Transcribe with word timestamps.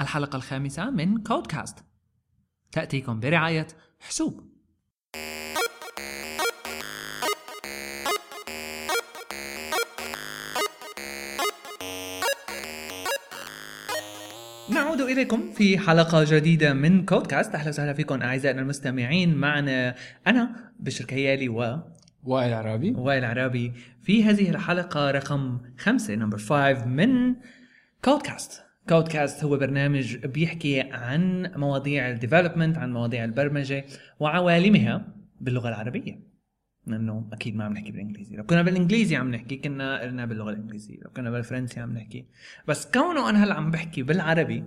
الحلقة 0.00 0.36
الخامسة 0.36 0.90
من 0.90 1.22
كودكاست 1.22 1.78
تأتيكم 2.72 3.20
برعاية 3.20 3.66
حسوب. 4.00 4.56
نعود 14.70 15.00
إليكم 15.00 15.52
في 15.52 15.78
حلقة 15.78 16.24
جديدة 16.24 16.72
من 16.72 17.04
كودكاست 17.04 17.54
أهلا 17.54 17.68
وسهلا 17.68 17.92
فيكم 17.92 18.22
أعزائنا 18.22 18.60
المستمعين. 18.60 19.34
معنا 19.34 19.94
أنا 20.26 20.72
بشر 20.78 21.04
كيالي 21.04 21.48
و 21.48 21.78
وائل 22.24 22.54
عرابي. 22.54 22.90
وائل 22.90 23.24
عرابي 23.24 23.72
في 24.02 24.24
هذه 24.24 24.50
الحلقة 24.50 25.10
رقم 25.10 25.58
خمسة 25.78 26.14
number 26.14 26.38
5 26.38 26.86
من 26.86 27.34
كودكاست 28.04 28.65
كودكاست 28.88 29.44
هو 29.44 29.56
برنامج 29.56 30.16
بيحكي 30.16 30.80
عن 30.80 31.52
مواضيع 31.56 32.10
ال 32.10 32.16
development 32.16 32.78
عن 32.78 32.92
مواضيع 32.92 33.24
البرمجة 33.24 33.84
وعوالمها 34.20 35.14
باللغة 35.40 35.68
العربية. 35.68 36.20
لأنه 36.86 37.28
أكيد 37.32 37.56
ما 37.56 37.64
عم 37.64 37.72
نحكي 37.72 37.92
بالإنجليزي. 37.92 38.36
لو 38.36 38.44
كنا 38.44 38.62
بالإنجليزي 38.62 39.16
عم 39.16 39.30
نحكي 39.30 39.56
كنا 39.56 40.00
قلنا 40.00 40.26
باللغة 40.26 40.50
الإنجليزية. 40.50 40.96
لو 41.04 41.10
كنا 41.10 41.30
بالفرنسي 41.30 41.80
عم 41.80 41.92
نحكي. 41.92 42.26
بس 42.68 42.90
كونه 42.90 43.30
أنا 43.30 43.44
هلأ 43.44 43.54
عم 43.54 43.70
بحكي 43.70 44.02
بالعربي 44.02 44.64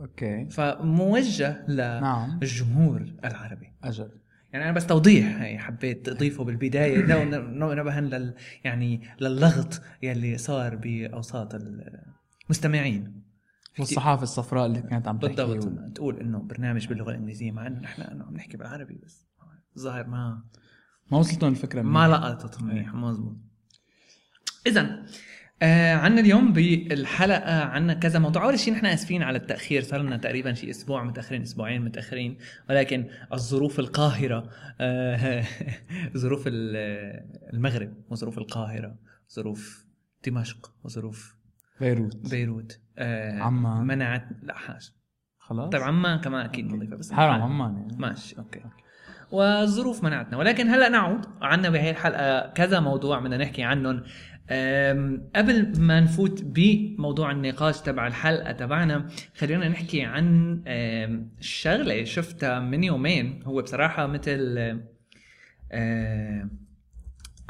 okay. 0.00 0.48
فموجه 0.50 1.64
نعم. 1.68 2.38
للجمهور 2.42 3.12
العربي. 3.24 3.72
أجل. 3.84 4.10
يعني 4.52 4.64
أنا 4.64 4.72
بس 4.72 4.86
توضيح 4.86 5.40
هي 5.40 5.58
حبيت 5.58 6.08
اضيفه 6.08 6.44
بالبداية. 6.44 6.96
لو 6.96 7.72
نبها 7.72 8.00
لل 8.00 8.34
يعني 8.64 9.00
للغط 9.20 9.82
يلي 10.02 10.38
صار 10.38 10.76
بأوساط 10.76 11.54
المستمعين. 12.48 13.25
والصحافة 13.78 14.22
الصفراء 14.22 14.66
اللي 14.66 14.82
كانت 14.82 15.08
عم 15.08 15.18
تحكي 15.18 15.34
بالضبط. 15.34 15.64
و- 15.66 15.88
تقول 15.94 16.20
إنه 16.20 16.38
برنامج 16.38 16.86
باللغة 16.86 17.10
الإنجليزية 17.10 17.52
مع 17.52 17.66
إنه 17.66 17.80
نحن 17.80 18.02
إنه 18.02 18.24
عم 18.24 18.34
نحكي 18.34 18.56
بالعربي 18.56 19.00
بس. 19.04 19.26
الظاهر 19.76 20.06
ما 20.06 20.42
ما 21.12 21.18
وصلتهم 21.18 21.50
الفكرة 21.50 21.82
ما 21.82 22.06
منيح. 22.08 22.18
لقطت 22.20 22.62
منيح 22.62 22.94
مزبوط 22.94 23.36
اذا 24.66 25.02
آه 25.62 25.94
عنا 25.94 26.20
اليوم 26.20 26.52
بالحلقة 26.52 27.60
عنا 27.64 27.94
كذا 27.94 28.18
موضوع. 28.18 28.44
أول 28.44 28.58
شيء 28.58 28.74
نحن 28.74 28.86
آسفين 28.86 29.22
على 29.22 29.38
التأخير 29.38 29.82
صار 29.82 30.02
لنا 30.02 30.16
تقريبا 30.16 30.52
شيء 30.54 30.70
أسبوع 30.70 31.04
متأخرين 31.04 31.42
أسبوعين 31.42 31.82
متأخرين. 31.84 32.38
ولكن 32.70 33.06
الظروف 33.32 33.78
القاهرة 33.80 34.50
آه 34.80 35.44
ظروف 36.16 36.44
ال- 36.46 37.52
المغرب 37.54 37.94
وظروف 38.10 38.38
القاهرة 38.38 38.96
ظروف 39.34 39.86
دمشق 40.26 40.72
وظروف 40.84 41.36
بيروت. 41.80 42.30
بيروت. 42.30 42.80
آه 42.98 43.38
عمان. 43.40 43.86
منعت 43.86 44.28
لا 44.42 44.54
حاج 44.54 44.90
خلاص. 45.38 45.70
طيب 45.70 45.82
عمان 45.82 46.20
كمان 46.20 46.44
أكيد 46.44 46.72
نظيفه 46.72 46.96
بس 46.96 47.12
حرام 47.12 47.42
عمان 47.42 47.76
يعني. 47.76 47.96
ماشي 47.98 48.38
أوكي. 48.38 48.60
والظروف 49.32 50.04
منعتنا. 50.04 50.36
ولكن 50.36 50.68
هلأ 50.68 50.88
نعود 50.88 51.26
عنا 51.42 51.70
بهي 51.70 51.90
الحلقة. 51.90 52.52
كذا 52.52 52.80
موضوع 52.80 53.18
بدنا 53.18 53.36
نحكي 53.36 53.62
عنهم. 53.62 54.02
قبل 55.36 55.80
ما 55.80 56.00
نفوت 56.00 56.42
بموضوع 56.44 57.30
النقاش 57.30 57.80
تبع 57.80 58.06
الحلقة 58.06 58.52
تبعنا 58.52 59.08
خلينا 59.36 59.68
نحكي 59.68 60.02
عن 60.02 60.62
شغلة 61.40 62.04
شفتها 62.04 62.60
من 62.60 62.84
يومين. 62.84 63.42
هو 63.42 63.62
بصراحة 63.62 64.06
مثل 64.06 64.58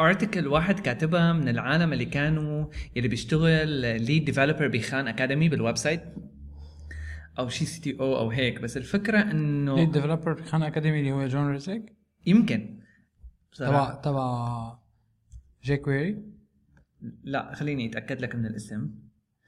article 0.00 0.46
واحد 0.46 0.80
كاتبها 0.80 1.32
من 1.32 1.48
العالم 1.48 1.92
اللي 1.92 2.04
كانوا 2.04 2.66
يلي 2.96 3.08
بيشتغل 3.08 3.68
lead 4.02 4.24
developer 4.24 4.68
ب 4.68 4.76
Khan 4.76 5.08
Academy 5.08 5.48
بال 5.48 5.76
website. 5.76 6.02
أو 7.38 7.48
شي 7.48 7.64
CTO 7.64 8.18
أو 8.18 8.30
هيك. 8.30 8.60
بس 8.60 8.76
الفكرة 8.76 9.20
انه 9.20 9.76
lead 9.76 9.92
developer 9.92 10.42
Khan 10.42 10.62
Academy 10.62 11.00
اللي 11.00 11.12
هو 11.12 11.26
John 11.26 11.52
Resig 11.52 11.96
يمكن. 12.26 12.80
تبع 13.56 13.94
تبع 13.94 14.78
jQuery 15.62 16.22
لا 17.22 17.54
خليني 17.54 17.88
أتأكد 17.88 18.20
لك 18.20 18.34
من 18.34 18.46
الاسم. 18.46 18.90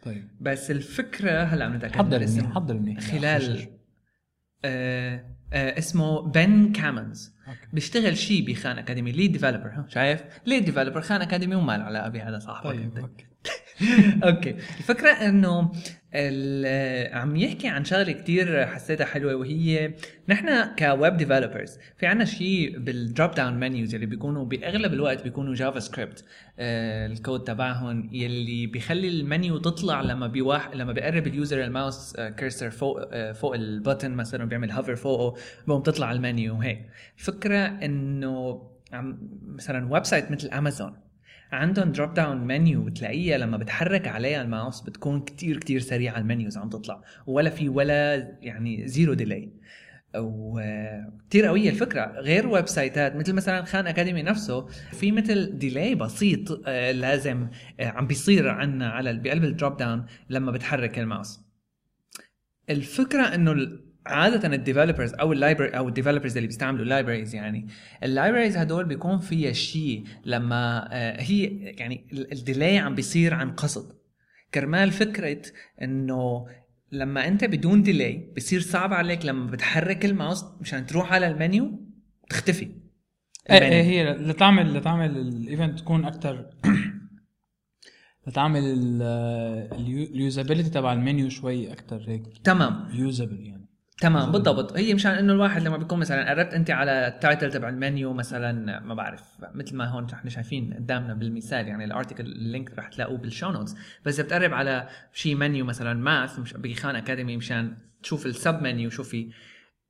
طيب. 0.02 0.28
بس 0.40 0.70
الفكرة 0.70 1.42
هلأ 1.42 1.68
بنتاكد 1.68 2.00
من 2.00 2.14
الاسم. 2.14 2.40
منيح 2.40 2.54
حضر 2.54 2.74
منيح 2.74 3.00
خلال 3.00 3.68
آه 4.64 5.37
اسمه 5.52 6.20
Ben 6.22 6.72
Kamens. 6.72 7.34
بيشتغل 7.72 8.18
شيء 8.18 8.46
ب 8.46 8.53
Khan 8.53 8.78
Academy 8.78 9.12
lead 9.12 9.32
developer 9.32 9.84
شايف 9.88 10.24
lead 10.46 10.64
developer 10.64 11.00
Khan 11.00 11.22
Academy 11.22 11.54
وما 11.54 11.76
له 11.76 11.84
علاقة 11.84 12.08
بهذا 12.08 12.38
صاحبك 12.38 12.70
طيب. 12.70 13.08
okay 14.24 14.50
الفكرة 14.50 15.10
إنه 15.10 15.72
عم 17.12 17.36
يحكي 17.36 17.68
عن 17.68 17.84
شغلة 17.84 18.12
كتير 18.12 18.66
حسيتها 18.66 19.04
حلوة 19.04 19.34
وهي 19.34 19.94
نحن 20.28 20.74
ك 20.78 20.88
web 20.88 21.16
developers 21.16 21.78
في 21.98 22.06
عنا 22.06 22.24
شيء 22.24 22.78
بال 22.78 22.96
drop 22.96 23.30
down 23.30 23.54
menus 23.54 23.94
اللي 23.94 24.06
بيكونوا 24.06 24.44
بأغلب 24.44 24.92
الوقت 24.92 25.22
بيكونوا 25.22 25.54
JavaScript 25.54 26.24
آه 26.58 27.06
الكود 27.06 27.44
تبعهم 27.44 28.10
يلي 28.12 28.66
بيخلي 28.66 29.08
المنيو 29.08 29.58
تطلع 29.58 30.00
لما 30.00 30.26
بيواح 30.26 30.74
لما 30.74 30.92
بيقرب 30.92 31.26
ال 31.26 31.34
user 31.34 31.64
ال 31.64 31.73
mouse 31.73 32.16
آه 32.16 32.28
cursor 32.28 32.70
فوق 32.70 33.08
آه 33.12 33.32
فوق 33.32 33.56
ال 33.56 33.63
button 33.63 34.04
مثلا 34.04 34.44
بيعمل 34.44 34.70
hover 34.70 34.96
فوقه 34.96 35.40
بقوم 35.66 35.82
تطلع 35.82 36.12
المنيو 36.12 36.58
وهيك. 36.58 36.86
الفكرة 37.18 37.58
إنه 37.58 38.62
مثلا 39.42 39.92
website 39.92 40.30
مثل 40.30 40.48
امازون 40.48 41.07
عندهم 41.52 41.92
drop 41.92 42.14
down 42.14 42.36
menu 42.36 42.82
بتلاقيها 42.82 43.38
لما 43.38 43.56
بتحرك 43.56 44.08
عليها 44.08 44.42
الماوس 44.42 44.80
بتكون 44.80 45.20
كتير 45.20 45.56
كتير 45.56 45.80
سريعة 45.80 46.18
ال 46.18 46.25
menus 46.25 46.58
عم 46.58 46.68
تطلع. 46.68 47.02
ولا 47.26 47.50
في 47.50 47.68
ولا 47.68 48.16
يعني 48.40 48.88
zero 48.88 49.14
delay 49.14 49.52
وكتير 50.16 51.46
قوية 51.46 51.70
الفكرة. 51.70 52.20
غير 52.20 52.46
website 52.46 52.66
ات 52.66 53.16
مثل 53.16 53.32
مثلا 53.32 53.64
Khan 53.64 53.86
Academy 53.86 54.22
نفسه 54.22 54.66
في 54.66 55.12
مثل 55.12 55.58
delay 55.58 55.94
بسيط 55.94 56.62
آه، 56.66 56.92
لازم 56.92 57.48
آه، 57.80 57.86
عم 57.86 58.06
بيصير 58.06 58.48
عنا 58.48 58.90
على 58.90 59.18
بقلب 59.18 59.44
ال 59.44 59.51
drop 59.51 59.76
down 59.76 60.06
لما 60.30 60.52
بتحرك 60.52 60.98
الماوس. 60.98 61.40
الفكرة 62.70 63.22
إنه 63.34 63.52
عادة 64.08 64.54
ال 64.54 64.60
developers 64.60 65.14
أو 65.14 65.32
ال 65.32 65.37
library 65.37 65.70
أو 65.70 65.88
ال 65.88 65.93
developers 65.93 66.36
اللي 66.36 66.46
بيستعملوا 66.46 66.84
libraries 66.84 67.34
يعني 67.34 67.66
ال 68.02 68.08
libraries 68.08 68.56
هدول 68.56 68.84
بيكون 68.84 69.18
فيها 69.18 69.52
شيء 69.52 70.04
لما 70.24 70.88
آه، 70.92 71.20
هي 71.22 71.44
يعني 71.78 72.06
ال- 72.12 72.32
ال 72.32 72.40
delay 72.40 72.78
عم 72.78 72.94
بيصير 72.94 73.34
عن 73.34 73.50
قصد. 73.52 73.92
كرمال 74.54 74.90
فكرة 74.90 75.42
إنه 75.82 76.46
لما 76.92 77.28
أنت 77.28 77.44
بدون 77.44 77.82
delay 77.82 78.32
بصير 78.36 78.60
صعب 78.60 78.92
عليك 78.92 79.26
لما 79.26 79.50
بتحرك 79.50 80.04
الماوس 80.04 80.44
مشان 80.60 80.86
تروح 80.86 81.12
على 81.12 81.26
المنيو 81.26 81.80
تختفي. 82.30 82.64
إيه. 83.50 83.58
إيه 83.58 83.82
هي 83.82 84.12
لتعمل 84.12 84.74
لتعمل 84.74 85.16
ال 85.16 85.27
event 85.27 85.78
تكون 85.78 86.04
أكثر 86.04 86.46
لتعمل 88.26 88.62
ال 89.72 89.82
usability 89.82 90.70
تبع 90.70 90.92
المنيو 90.92 91.28
شوي 91.28 91.72
أكثر 91.72 92.04
هيك. 92.08 92.22
تمام. 92.44 92.88
usable 92.92 93.40
يعني. 93.46 93.57
تمام 94.00 94.32
بالضبط. 94.32 94.76
هي 94.76 94.94
مشان 94.94 95.12
إنه 95.12 95.32
الواحد 95.32 95.62
لما 95.62 95.76
بيكون 95.76 95.98
مثلا 95.98 96.30
قربت 96.30 96.54
أنت 96.54 96.70
على 96.70 97.08
ال 97.08 97.16
title 97.16 97.52
تبع 97.52 97.68
المنيو 97.68 98.12
مثلا 98.12 98.80
ما 98.80 98.94
بعرف 98.94 99.22
مثل 99.54 99.76
ما 99.76 99.84
هون 99.84 100.04
نحن 100.04 100.28
شايفين 100.28 100.74
قدامنا 100.74 101.14
بالمثال 101.14 101.68
يعني 101.68 101.84
ال 101.84 101.90
article 101.90 102.26
ال 102.26 102.37
link 102.37 102.78
رح 102.78 102.88
تلاقوه 102.88 103.18
بال 103.18 103.29
show 103.29 103.50
notes 103.50 103.76
بس 104.04 104.14
إذا 104.14 104.22
بتقرب 104.22 104.54
على 104.54 104.88
شيء 105.12 105.34
منيو 105.34 105.64
مثلا 105.64 105.94
math 105.94 106.38
مش 106.38 106.52
ب 106.52 106.61
Khan 106.61 106.96
Academy 106.96 107.36
مشان 107.36 107.76
تشوف 108.02 108.26
ال 108.26 108.35
sub 108.35 108.62
menu 108.62 108.90
شو 108.90 109.02
في 109.02 109.30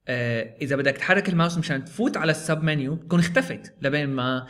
آه 0.08 0.56
إذا 0.62 0.76
بدك 0.76 0.96
تحرك 0.96 1.28
الماوس 1.28 1.58
مشان 1.58 1.84
تفوت 1.84 2.16
على 2.16 2.30
ال 2.30 2.38
sub 2.38 2.62
menu 2.62 2.94
بتكون 2.94 3.18
اختفت. 3.18 3.74
لبين 3.82 4.08
ما 4.08 4.46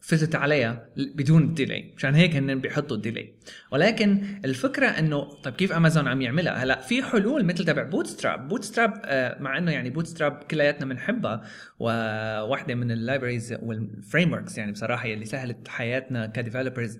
فتت 0.00 0.34
عليها 0.34 0.86
بدون 0.96 1.54
delay 1.54 1.92
مشان 1.96 2.14
هيك 2.14 2.36
هن 2.36 2.60
بيحطوا 2.60 2.96
ال 2.96 3.02
delay 3.02 3.34
ولكن 3.72 4.40
الفكرة 4.44 4.86
إنه 4.86 5.34
طيب 5.42 5.54
كيف 5.54 5.72
امازون 5.72 6.08
عم 6.08 6.22
يعملها؟ 6.22 6.52
هلا 6.52 6.80
في 6.80 7.02
حلول 7.02 7.44
مثل 7.44 7.64
تبع 7.64 7.82
Bootstrap 7.82 8.48
Bootstrap 8.48 9.00
آه 9.04 9.42
مع 9.42 9.58
إنه 9.58 9.72
يعني 9.72 9.90
Bootstrap 9.90 10.32
كلياتنا 10.32 10.86
بنحبها 10.86 11.42
وواحده 11.78 12.74
من 12.74 12.90
ال 12.90 12.96
libraries 12.96 13.45
وال 13.45 13.56
frameworks 13.62 14.58
يعني 14.58 14.72
بصراحة 14.72 15.08
اللي 15.08 15.24
سهلت 15.24 15.68
حياتنا 15.68 16.26
ك 16.26 16.33
developers 16.33 16.98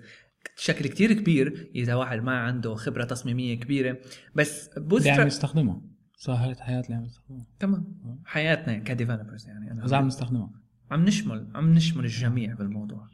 بشكل 0.57 0.87
كتير 0.89 1.13
كبير. 1.13 1.71
إذا 1.75 1.95
واحد 1.95 2.23
ما 2.23 2.39
عنده 2.39 2.75
خبرة 2.75 3.05
تصميمية 3.05 3.61
كبيرة. 3.61 3.97
بس 4.35 4.69
اللي 4.69 4.81
عم 4.81 4.89
Bootstrap 4.89 5.27
يستخدمها 5.27 5.81
سهلت 6.17 6.61
حياة 6.61 6.81
اللي 6.81 6.95
عم 6.95 7.05
يستخدمها 7.05 7.47
تمام. 7.61 7.85
حياتنا 8.25 8.79
ك 8.79 8.85
developers 8.85 9.49
يعني. 9.49 9.85
إذا 9.85 9.97
عم 9.97 10.07
يستخدمها 10.07 10.51
عم 10.91 11.05
نشمل 11.05 11.49
عم 11.55 11.75
نشمل 11.75 12.05
الجميع 12.05 12.55
بالموضوع. 12.55 13.09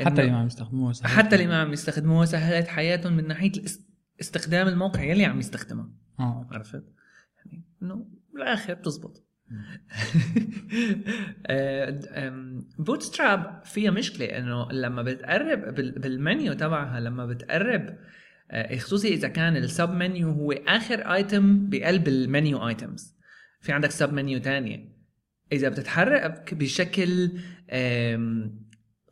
حتى 0.00 0.20
اللي 0.20 0.32
ما 0.32 0.38
عم 0.38 0.46
يستخدموها 0.46 0.92
سهلت 0.92 1.12
حتى 1.12 1.34
اللي 1.36 1.46
ما 1.46 1.60
عم 1.60 1.72
يستخدموها 1.72 2.26
سهلت 2.26 2.68
حياتهم 2.68 3.12
من 3.12 3.28
ناحية 3.28 3.52
استخدام 4.20 4.68
الموقع 4.68 5.02
يلي 5.02 5.24
عم 5.24 5.38
يستخدمها. 5.38 5.90
آه. 6.20 6.48
عرفت؟ 6.52 6.84
يعني 7.36 7.64
إنه 7.82 8.06
بالآخر 8.34 8.74
بتزبط. 8.74 9.26
Bootstrap 12.78 13.60
فيها 13.64 13.90
مشكلة 13.90 14.26
إنه 14.26 14.68
لما 14.72 15.02
بتقرب 15.02 15.74
بال- 15.74 15.98
بالمنيو 15.98 16.52
تبعها 16.52 17.00
لما 17.00 17.26
بتقرب 17.26 17.96
آه، 18.50 18.76
خصوصي 18.78 19.08
إذا 19.14 19.28
كان 19.28 19.56
ال 19.56 19.90
submenu 19.90 20.30
هو 20.30 20.52
آخر 20.52 21.14
item 21.14 21.70
بقلب 21.70 22.08
ال 22.08 22.20
menu 22.20 22.68
items 22.68 23.16
في 23.60 23.72
عندك 23.72 23.90
submenu 23.90 24.40
تانية. 24.40 24.99
إذا 25.52 25.68
بتتحرك 25.68 26.54
بشكل 26.54 27.30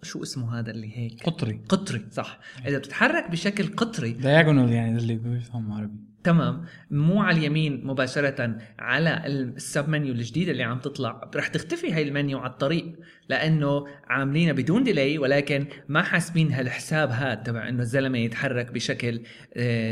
شو 0.02 0.22
اسمه 0.22 0.58
هذا 0.58 0.70
اللي 0.70 0.98
هيك؟ 0.98 1.22
قطري. 1.22 1.60
قطري 1.68 2.06
صح. 2.10 2.38
إذا 2.66 2.78
بتتحرك 2.78 3.30
بشكل 3.30 3.76
قطري 3.76 4.12
diagonal 4.12 4.72
يعني 4.72 4.98
اللي 4.98 5.14
بيفهم 5.14 5.72
عربي. 5.72 6.07
تمام. 6.24 6.64
مو 6.90 7.22
على 7.22 7.38
اليمين 7.38 7.86
مباشرة 7.86 8.58
على 8.78 9.22
ال 9.26 9.88
submenu 9.88 10.12
الجديدة 10.12 10.52
اللي 10.52 10.62
عم 10.62 10.78
تطلع. 10.78 11.30
رح 11.36 11.48
تختفي 11.48 11.92
هاي 11.92 12.02
المنيو 12.02 12.38
على 12.38 12.50
الطريق 12.50 12.94
لأنه 13.28 13.86
عاملينها 14.08 14.52
بدون 14.52 14.82
delay 14.84 15.18
ولكن 15.18 15.66
ما 15.88 16.02
حاسبين 16.02 16.52
هالحساب 16.52 17.10
هاد 17.10 17.42
تبع 17.42 17.68
إنه 17.68 17.82
الزلمة 17.82 18.18
يتحرك 18.18 18.72
بشكل 18.72 19.20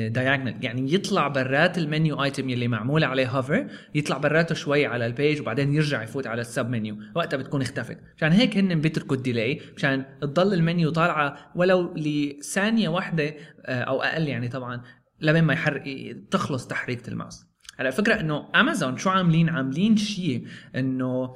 diagonal 0.08 0.64
يعني 0.64 0.94
يطلع 0.94 1.28
برات 1.28 1.78
ال 1.78 1.87
menu 1.87 2.22
item 2.22 2.50
يلي 2.50 2.68
معمول 2.68 3.04
عليه 3.04 3.28
hover 3.28 3.66
يطلع 3.94 4.18
براته 4.18 4.54
شوي 4.54 4.86
على 4.86 5.06
ال 5.06 5.13
page 5.13 5.40
وبعدين 5.40 5.74
يرجع 5.74 6.02
يفوت 6.02 6.26
على 6.26 6.40
ال 6.40 6.70
submenu 6.70 6.96
وقتها 7.14 7.36
بتكون 7.36 7.62
اختفت. 7.62 7.98
مشان 8.16 8.32
هيك 8.32 8.56
هن 8.56 8.80
بيتركوا 8.80 9.16
ال 9.16 9.24
delay 9.24 9.60
مشان 9.76 10.04
تضل 10.20 10.54
المنيو 10.54 10.90
طالعة 10.90 11.52
ولو 11.54 11.94
لثانية 11.96 12.88
واحدة 12.88 13.34
آه، 13.66 13.82
أو 13.82 14.02
أقل 14.02 14.28
يعني 14.28 14.48
طبعا 14.48 14.82
لبين 15.20 15.44
ما 15.44 15.52
يحرك 15.52 16.16
تخلص 16.30 16.66
تحريكه 16.66 17.10
الماوس 17.10 17.46
هلا 17.78 17.88
الفكرة 17.88 18.20
إنه 18.20 18.48
امازون 18.54 18.96
شو 18.96 19.10
عاملين؟ 19.10 19.48
عاملين 19.48 19.96
شيء 19.96 20.46
إنه 20.76 21.34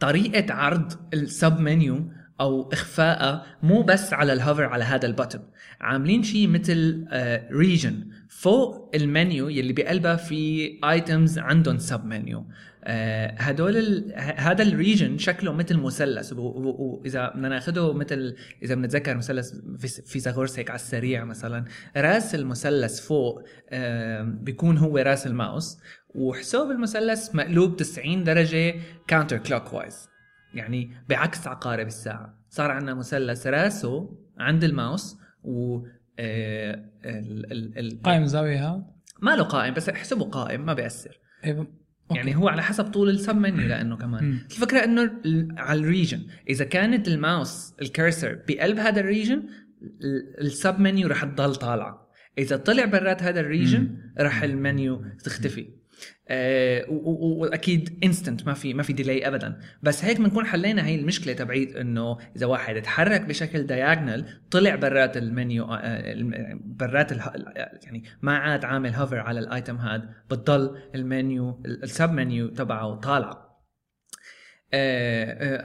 طريقة 0.00 0.54
عرض 0.54 0.92
ال 1.14 1.60
submenu 1.60 2.10
أو 2.40 2.68
اخفائها 2.72 3.46
مو 3.62 3.82
بس 3.82 4.12
على 4.12 4.32
ال 4.32 4.37
hover 4.37 4.64
على 4.64 4.84
هذا 4.84 5.14
ال 5.14 5.18
button 5.18 5.40
عاملين 5.80 6.22
شيء 6.22 6.48
مثل 6.48 7.06
region 7.52 8.10
فوق 8.28 8.90
المنيو 8.94 9.48
يلي 9.48 9.72
بقلبها 9.72 10.16
في 10.16 10.70
items 10.84 11.38
عندهم 11.38 11.78
submenu. 11.78 12.46
هدول 13.38 13.76
ال- 13.76 14.12
هذا 14.40 14.62
ال 14.62 14.70
region 14.70 15.18
شكله 15.18 15.52
مثل 15.52 15.76
مثلث 15.76 16.32
وإذا 16.36 17.28
بدنا 17.28 17.48
ناخده 17.48 17.92
مثل 17.92 18.36
إذا 18.62 18.74
بنتذكر 18.74 19.16
مثلث 19.16 19.52
في- 19.78 20.02
فيثاغورس 20.02 20.58
هيك 20.58 20.70
على 20.70 20.76
السريع 20.76 21.24
مثلا 21.24 21.64
رأس 21.96 22.34
المثلث 22.34 23.00
فوق 23.00 23.42
بيكون 24.22 24.78
هو 24.78 24.98
رأس 24.98 25.26
الماوس 25.26 25.78
وحساب 26.14 26.70
المثلث 26.70 27.34
مقلوب 27.34 27.76
90 27.76 28.24
درجة 28.24 28.74
counter 29.06 29.38
clockwise 29.38 30.08
يعني 30.54 30.90
بعكس 31.08 31.46
عقارب 31.46 31.86
الساعة. 31.86 32.38
صار 32.50 32.70
عندنا 32.70 32.94
مثلث 32.94 33.46
رأسه 33.46 34.16
عند 34.38 34.64
الماوس 34.64 35.16
و 35.44 35.78
آه، 36.18 36.72
ال- 37.04 37.52
ال- 37.52 37.78
ال- 37.78 38.02
قائم 38.02 38.26
زاوية 38.26 38.68
هذا؟ 38.70 38.82
ما 39.22 39.36
له 39.36 39.42
قائم 39.42 39.74
بس 39.74 39.88
احسبه 39.88 40.24
قائم 40.24 40.66
ما 40.66 40.72
بيأثر. 40.74 41.18
إيه 41.44 41.66
أوكي. 42.10 42.18
يعني 42.20 42.36
هو 42.36 42.48
على 42.48 42.62
حسب 42.62 42.84
طول 42.84 43.08
ال 43.08 43.36
submenu 43.36 43.68
لأنه 43.68 43.96
كمان. 43.96 44.38
الفكرة 44.50 44.84
إنه 44.84 45.10
على 45.56 45.80
ال 45.80 45.85
region؟ 45.85 46.20
إذا 46.48 46.64
كانت 46.64 47.08
ال 47.08 47.19
mouse 47.19 47.74
ال 47.82 47.90
cursor 47.90 48.38
بقلب 48.48 48.78
هذا 48.78 49.00
ال 49.00 49.05
region 49.05 49.36
ال- 49.82 50.40
ال 50.40 50.80
submenu 50.80 51.08
رح 51.08 51.24
تضل 51.24 51.54
طالعه 51.54 52.08
إذا 52.38 52.56
طلع 52.56 52.84
برات 52.84 53.22
هذا 53.22 53.40
ال 53.40 53.48
region 53.48 53.96
رح 54.20 54.42
المنيو 54.42 55.04
تختفي. 55.24 55.68
آه 56.28 56.84
وأكيد 56.88 57.98
instant 58.04 58.46
ما 58.46 58.54
في 58.54 58.74
ما 58.74 58.82
في 58.82 58.92
delay 58.92 59.28
ابدا. 59.28 59.60
بس 59.82 60.04
هيك 60.04 60.20
بنكون 60.20 60.46
حلينا 60.46 60.86
هي 60.86 60.94
المشكلة 60.94 61.32
تبعيت 61.32 61.76
إنه 61.76 62.18
إذا 62.36 62.46
واحد 62.46 62.82
تحرك 62.82 63.20
بشكل 63.20 63.62
diagonal 63.62 64.26
طلع 64.50 64.74
برات 64.74 65.16
المنيو 65.16 65.64
آه، 65.64 66.58
برات 66.64 67.12
يعني 67.84 68.04
ما 68.22 68.38
عاد 68.38 68.64
عامل 68.64 68.94
hover 68.94 69.18
على 69.18 69.40
ال 69.40 69.47
item 69.47 69.76
هاد 69.76 70.10
بتضل 70.30 70.78
ال 70.94 71.05
menu 71.05 71.51
ال 71.51 71.62
submenu 71.66 72.48
تبعه 72.48 72.94
طالعه 72.94 73.43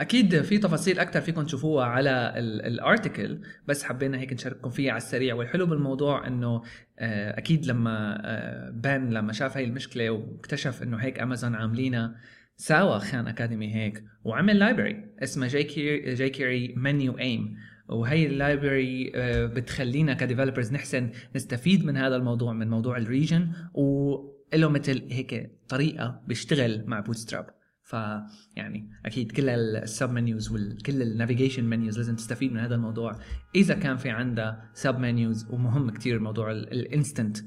أكيد 0.02 0.42
في 0.42 0.58
تفاصيل 0.58 1.00
أكثر 1.00 1.22
فيكم 1.22 1.44
تشوفوها 1.44 1.86
على 1.86 2.34
ال 2.38 2.51
article 2.51 3.42
بس 3.68 3.84
حبينا 3.84 4.20
هيك 4.20 4.34
نشارككم 4.34 4.70
فيها 4.70 4.92
على 4.92 4.98
السريع. 4.98 5.36
والحلو 5.36 5.66
بالموضوع 5.66 6.28
إنه 6.28 6.62
آه، 7.00 7.38
أكيد 7.38 7.66
لما 7.66 8.22
آه، 8.26 8.70
Ben 8.70 9.10
لما 9.10 9.34
شاف 9.34 9.58
هاي 9.58 9.64
المشكلة 9.64 10.10
واكتشف 10.10 10.84
إنه 10.84 10.98
هيك 10.98 11.20
أمازون 11.20 11.56
عاملينها 11.56 12.16
ساوى 12.58 13.00
Khan 13.00 13.28
Academy 13.28 13.76
هيك 13.76 14.04
وعمل 14.24 14.60
library 14.60 15.06
اسمها 15.24 15.48
jQuery 15.48 16.14
jQuery 16.14 16.74
menu 16.78 17.20
aim 17.20 17.58
وهي 17.90 18.26
ال 18.26 18.37
library 18.37 19.12
آه، 19.16 19.46
بتخلينا 19.46 20.14
ك 20.14 20.19
developers 20.19 20.74
نحسن 20.74 21.12
نستفيد 21.36 21.86
من 21.86 21.98
هذا 21.98 22.16
الموضوع 22.16 22.54
من 22.54 22.70
موضوع 22.70 22.98
ال 22.98 23.06
region 23.06 23.52
وله 23.74 24.70
مثل 24.70 25.04
هيك 25.12 25.52
طريقة 25.70 26.22
بيشتغل 26.28 26.84
مع 26.88 27.00
Bootstrap 27.00 27.59
فيعني 27.90 28.90
أكيد 29.06 29.32
كل 29.32 29.50
ال 29.50 30.10
submenus 30.12 30.52
وكل 30.52 31.02
ال 31.02 31.07
navigation 31.07 31.64
menus 31.64 31.98
لازم 31.98 32.16
تستفيد 32.16 32.52
من 32.54 32.60
هذا 32.60 32.76
الموضوع. 32.76 33.20
إذا 33.56 33.76
كان 33.76 33.98
في 33.98 34.10
عندها 34.10 34.70
submenus 34.74 35.48
ومهم 35.50 35.90
كتير 35.90 36.20
موضوع 36.20 36.52
ال 36.52 36.62
instant 36.63 37.38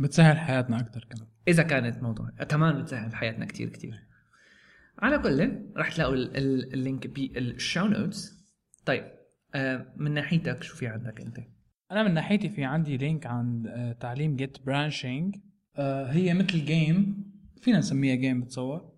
بتسهل 0.00 0.38
حياتنا 0.38 0.80
أكثر 0.80 1.06
كمان. 1.10 1.28
إذا 1.48 1.62
كانت 1.62 2.02
موضوع 2.02 2.30
كمان 2.48 2.82
بتسهل 2.82 3.14
حياتنا 3.14 3.46
كتير 3.46 3.68
كتير. 3.68 3.94
على 4.98 5.18
كل 5.18 5.58
رح 5.76 5.92
تلاقوا 5.92 6.14
ال- 6.14 6.36
ال- 6.36 6.72
ال 6.74 6.80
link 6.80 7.06
بال 7.06 7.33
show 7.33 7.86
notes 7.86 8.32
طيب 8.84 9.04
آه، 9.54 9.86
من 9.96 10.14
ناحيتك 10.14 10.62
شو 10.62 10.76
في 10.76 10.86
عندك 10.86 11.20
أنت؟ 11.20 11.38
أنا 11.92 12.02
من 12.02 12.14
ناحيتي 12.14 12.48
في 12.48 12.64
عندي 12.64 12.96
لينك 12.96 13.26
عن 13.26 13.66
آه، 13.66 13.92
تعليم 13.92 14.36
Git 14.36 14.58
branching 14.66 15.36
هي 16.08 16.34
مثل 16.34 16.64
game 16.64 17.21
فينا 17.62 17.78
نسميها 17.78 18.14
game 18.14 18.40
بتصور. 18.40 18.92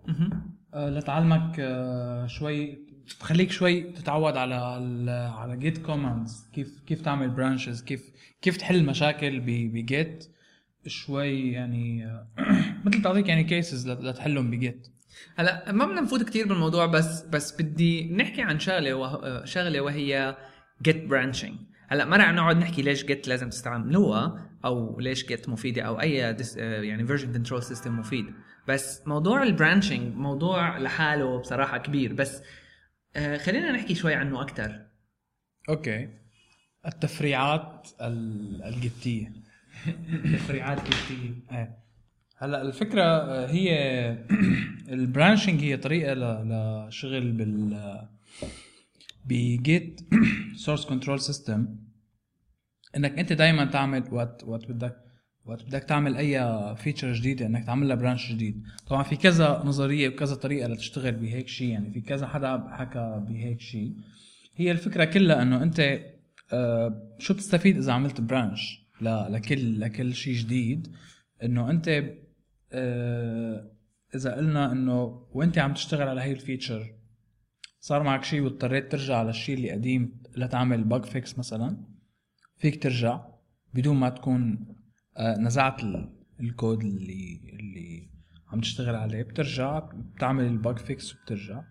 آه، 0.74 0.90
لتعلمك 0.90 1.56
آه، 1.60 2.26
شوي 2.26 2.78
تخليك 3.20 3.50
شوي 3.50 3.82
تتعود 3.82 4.36
على 4.36 4.54
على 5.36 5.56
Git 5.56 5.78
commands 5.78 6.48
كيف 6.52 6.80
كيف 6.86 7.00
تعمل 7.00 7.30
branches 7.30 7.82
كيف 7.82 8.12
كيف 8.42 8.56
تحل 8.56 8.84
مشاكل 8.84 9.40
ب 9.40 9.61
Git 9.61 10.24
شوي 10.86 11.52
يعني 11.52 12.06
آه، 12.06 12.28
مثل 12.84 13.02
تعطيك 13.02 13.28
يعني 13.28 13.44
cases 13.44 13.88
لتحلهم 13.88 14.50
ب 14.50 14.60
Git 14.60 14.88
هلا 15.36 15.72
ما 15.72 15.86
بدنا 15.86 16.00
نفوت 16.00 16.22
كثير 16.22 16.48
بالموضوع 16.48 16.86
بس 16.86 17.22
بس 17.22 17.62
بدي 17.62 18.12
نحكي 18.12 18.42
عن 18.42 18.58
شغلة 18.58 18.94
وه... 18.94 19.44
شغلة 19.44 19.80
وهي 19.80 20.36
Git 20.82 21.04
branching 21.04 21.54
هلا 21.88 22.04
ما 22.04 22.16
رح 22.16 22.32
نقعد 22.32 22.56
نحكي 22.56 22.82
ليش 22.82 23.04
Git 23.04 23.28
لازم 23.28 23.48
تستعملوها. 23.48 24.50
أو 24.64 25.00
ليش 25.00 25.26
Git 25.26 25.48
مفيدة 25.48 25.82
أو 25.82 26.00
أي 26.00 26.32
dis... 26.32 26.56
يعني 26.56 27.06
version 27.06 27.32
control 27.32 27.62
system 27.62 27.98
مفيد. 27.98 28.26
بس 28.68 29.02
موضوع 29.06 29.42
ال 29.42 29.50
branching 29.50 30.14
موضوع 30.16 30.78
لحاله 30.78 31.38
بصراحة 31.38 31.78
كبير. 31.78 32.12
بس 32.12 32.42
آه، 33.16 33.36
خلينا 33.36 33.72
نحكي 33.72 33.94
شوي 33.94 34.14
عنه 34.14 34.42
أكثر 34.42 34.80
أوكي. 35.68 36.08
التفريعات 36.86 37.88
ال- 38.00 38.62
الجيتيه 38.64 39.32
تفريعات 40.34 40.80
كثير 40.80 41.34
إيه. 41.52 41.78
هلأ 42.38 42.62
الفكرة 42.62 43.02
آه، 43.02 43.46
هي 43.50 43.70
ال 44.88 44.96
branching 44.96 45.60
هي 45.60 45.76
طريقة 45.76 46.14
لشغل 46.14 47.32
بال 47.32 47.78
ب 49.24 49.43
Git 49.43 50.00
source 50.56 50.84
control 50.86 51.20
system 51.20 51.76
إنك 52.96 53.18
أنت 53.18 53.32
دائما 53.32 53.64
تعمل 53.64 54.04
وقت 54.12 54.44
وقت 54.44 54.70
بدك 54.70 54.96
وقت 55.44 55.62
بدك 55.64 55.84
تعمل 55.84 56.16
أي 56.16 56.76
feature 56.76 57.12
جديده 57.12 57.46
إنك 57.46 57.66
تعمل 57.66 57.88
لها 57.88 57.96
branch 57.96 58.32
جديد. 58.32 58.62
طبعا 58.86 59.02
في 59.02 59.16
كذا 59.16 59.62
نظرية 59.64 60.08
وكذا 60.08 60.34
طريقة 60.34 60.68
لتشتغل 60.68 61.12
بهيك 61.12 61.48
شيء 61.48 61.68
يعني 61.68 61.90
في 61.90 62.00
كذا 62.00 62.26
حدا 62.26 62.64
حكى 62.70 63.24
بهيك 63.28 63.60
شيء. 63.60 63.94
هي 64.56 64.70
الفكرة 64.70 65.04
كلها 65.04 65.42
إنه 65.42 65.62
أنت 65.62 66.00
آه، 66.52 67.16
شو 67.18 67.34
بتستفيد 67.34 67.76
إذا 67.76 67.92
عملت 67.92 68.20
branch 68.20 68.84
لكل 69.00 69.80
لكل 69.80 70.14
شيء 70.14 70.34
جديد؟ 70.34 70.88
إنه 71.42 71.70
أنت 71.70 72.04
آه، 72.72 73.70
إذا 74.14 74.34
قلنا 74.34 74.72
إنه 74.72 75.26
وانت 75.32 75.58
عم 75.58 75.74
تشتغل 75.74 76.08
على 76.08 76.20
هي 76.20 76.32
ال 76.32 76.39
feature؟ 76.39 76.94
صار 77.80 78.02
معك 78.02 78.24
شيء 78.24 78.40
واضطريت 78.40 78.92
ترجع 78.92 79.16
على 79.16 79.30
الشيء 79.30 79.54
اللي 79.54 79.70
قديم 79.70 80.22
لتعمل 80.36 80.84
bug 80.84 81.04
fix 81.04 81.38
مثلا؟ 81.38 81.93
فيك 82.56 82.82
ترجع 82.82 83.20
بدون 83.74 83.96
ما 83.96 84.08
تكون 84.08 84.66
آه، 85.16 85.36
نزعت 85.38 85.82
ال- 85.84 86.12
الكود 86.40 86.80
اللي 86.80 87.40
اللي 87.60 88.08
عم 88.52 88.60
تشتغل 88.60 88.94
عليه. 88.94 89.22
بترجع 89.22 89.78
بتعمل 89.78 90.44
ال 90.44 90.53
bug 90.53 90.78
fix 90.78 91.14
وبترجع. 91.14 91.62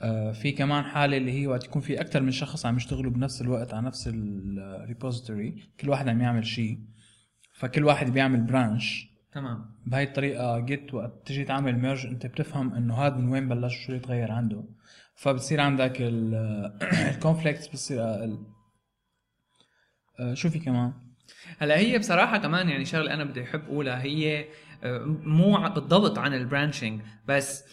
آه، 0.00 0.32
في 0.32 0.52
كمان 0.52 0.84
حالة 0.84 1.16
اللي 1.16 1.32
هي 1.32 1.46
وقت 1.46 1.64
يكون 1.64 1.82
في 1.82 2.00
أكثر 2.00 2.22
من 2.22 2.30
شخص 2.30 2.66
عم 2.66 2.76
يشتغلوا 2.76 3.10
بنفس 3.12 3.42
الوقت 3.42 3.74
على 3.74 3.86
نفس 3.86 4.10
ال 4.14 4.27
repository 4.27 5.62
كل 5.80 5.88
واحد 5.90 6.08
عم 6.08 6.20
يعمل 6.20 6.46
شيء. 6.46 6.78
فكل 7.54 7.84
واحد 7.84 8.12
بيعمل 8.12 8.40
branch 8.40 9.10
تمام. 9.32 9.64
بهاي 9.86 10.04
الطريقة 10.04 10.58
Git 10.58 10.94
وقت 10.94 11.26
تجي 11.26 11.44
تعمل 11.44 11.78
merge 11.78 12.06
أنت 12.06 12.26
بتفهم 12.26 12.74
إنه 12.74 12.94
هذا 12.94 13.16
من 13.16 13.28
وين 13.28 13.48
بلش 13.48 13.74
وشو 13.76 13.88
اللي 13.92 14.00
تغير 14.00 14.32
عنده. 14.32 14.64
فبصير 15.14 15.60
عندك 15.60 15.96
ال 16.00 16.17
conflicts 16.17 17.68
بتصير 17.72 18.02
أقل 18.14 18.32
آه، 18.32 18.53
شو 20.34 20.50
في 20.50 20.58
كمان؟ 20.58 20.92
هلا 21.58 21.78
هي 21.78 21.98
بصراحة 21.98 22.38
كمان 22.38 22.68
يعني 22.68 22.84
شغلة 22.84 23.14
أنا 23.14 23.24
بدي 23.24 23.42
أحب 23.42 23.64
أقولها 23.64 24.02
هي 24.02 24.44
آه، 24.84 24.98
مو 25.06 25.68
بالضبط 25.68 26.18
عن 26.18 26.34
ال 26.34 26.41
branching 26.41 27.00
بس 27.26 27.64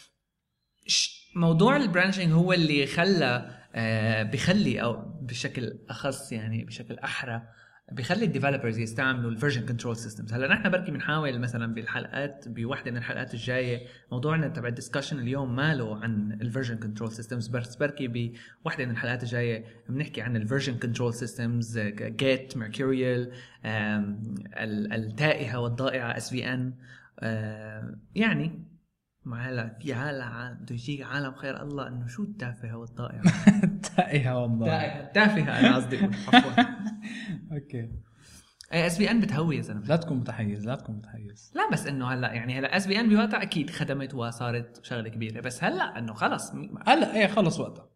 موضوع 1.35 1.77
ال 1.77 1.83
branching 1.83 2.31
هو 2.31 2.53
اللي 2.53 2.85
خلى 2.85 3.57
آه، 3.75 4.23
بخلي 4.23 4.81
أو 4.81 4.93
بشكل 5.21 5.79
أخص 5.89 6.31
يعني 6.31 6.65
بشكل 6.65 6.99
أحرى 6.99 7.41
بخلي 7.91 8.25
ال 8.25 8.30
developers 8.30 8.79
يستعملوا 8.79 9.31
ال 9.31 9.36
version 9.36 9.65
control 9.65 9.95
systems 9.95 10.33
هلا 10.33 10.47
نحن 10.47 10.69
بركي 10.69 10.91
بنحاول 10.91 11.39
مثلا 11.39 11.73
بالحلقات 11.73 12.47
بوحده 12.47 12.91
من 12.91 12.97
الحلقات 12.97 13.33
الجاية 13.33 13.87
موضوعنا 14.11 14.47
تبع 14.47 14.67
ال 14.67 14.72
discussion 14.72 15.19
اليوم 15.19 15.55
ماله 15.55 16.03
عن 16.03 16.31
ال 16.41 16.46
version 16.46 16.77
control 16.77 17.11
systems 17.11 17.47
بس 17.47 17.75
بركي 17.75 18.07
بوحده 18.63 18.85
من 18.85 18.91
الحلقات 18.91 19.23
الجاية 19.23 19.65
بنحكي 19.89 20.21
عن 20.21 20.35
ال 20.35 20.41
version 20.41 20.77
control 20.77 21.13
systems 21.13 21.79
Git 21.99 22.57
Mercurial 22.57 23.31
التائهة 24.93 25.59
والضائعة 25.59 26.17
SVN 26.17 26.73
يعني 28.15 28.70
ما 29.25 29.49
هلا 29.49 29.77
في 29.81 29.93
عالم 29.93 30.57
بده 30.61 30.75
يجيك 30.75 31.01
عالم 31.01 31.33
خير 31.33 31.61
الله 31.61 31.87
إنه 31.87 32.07
شو 32.07 32.23
التافهة 32.23 32.77
والضائعه 32.77 33.23
تائهه 33.95 34.37
والله. 34.37 35.05
تافهة 35.05 35.59
أنا 35.59 35.75
قصدي 35.75 35.97
عفوا. 35.97 36.63
okay. 37.55 37.89
SVN 38.71 39.19
بتهوي 39.19 39.55
يا 39.57 39.61
زلمة. 39.61 39.85
لا 39.87 39.95
تكون 39.95 40.17
متحيز 40.17 40.65
لا 40.67 40.75
تكون 40.75 40.95
متحيز. 40.95 41.51
لا 41.55 41.69
بس 41.71 41.87
إنه 41.87 42.07
هلا 42.13 42.33
يعني 42.33 42.59
هلا 42.59 42.77
SVN 42.77 43.09
بوقتها 43.09 43.41
أكيد 43.41 43.69
خدمت 43.69 44.13
وصارت 44.13 44.85
شغلة 44.85 45.09
كبيرة 45.09 45.41
بس 45.41 45.63
هلا 45.63 45.99
إنه 45.99 46.13
خلص. 46.13 46.51
هلا 46.87 47.15
إيه 47.15 47.27
خلص 47.27 47.59
وقتها. 47.59 47.87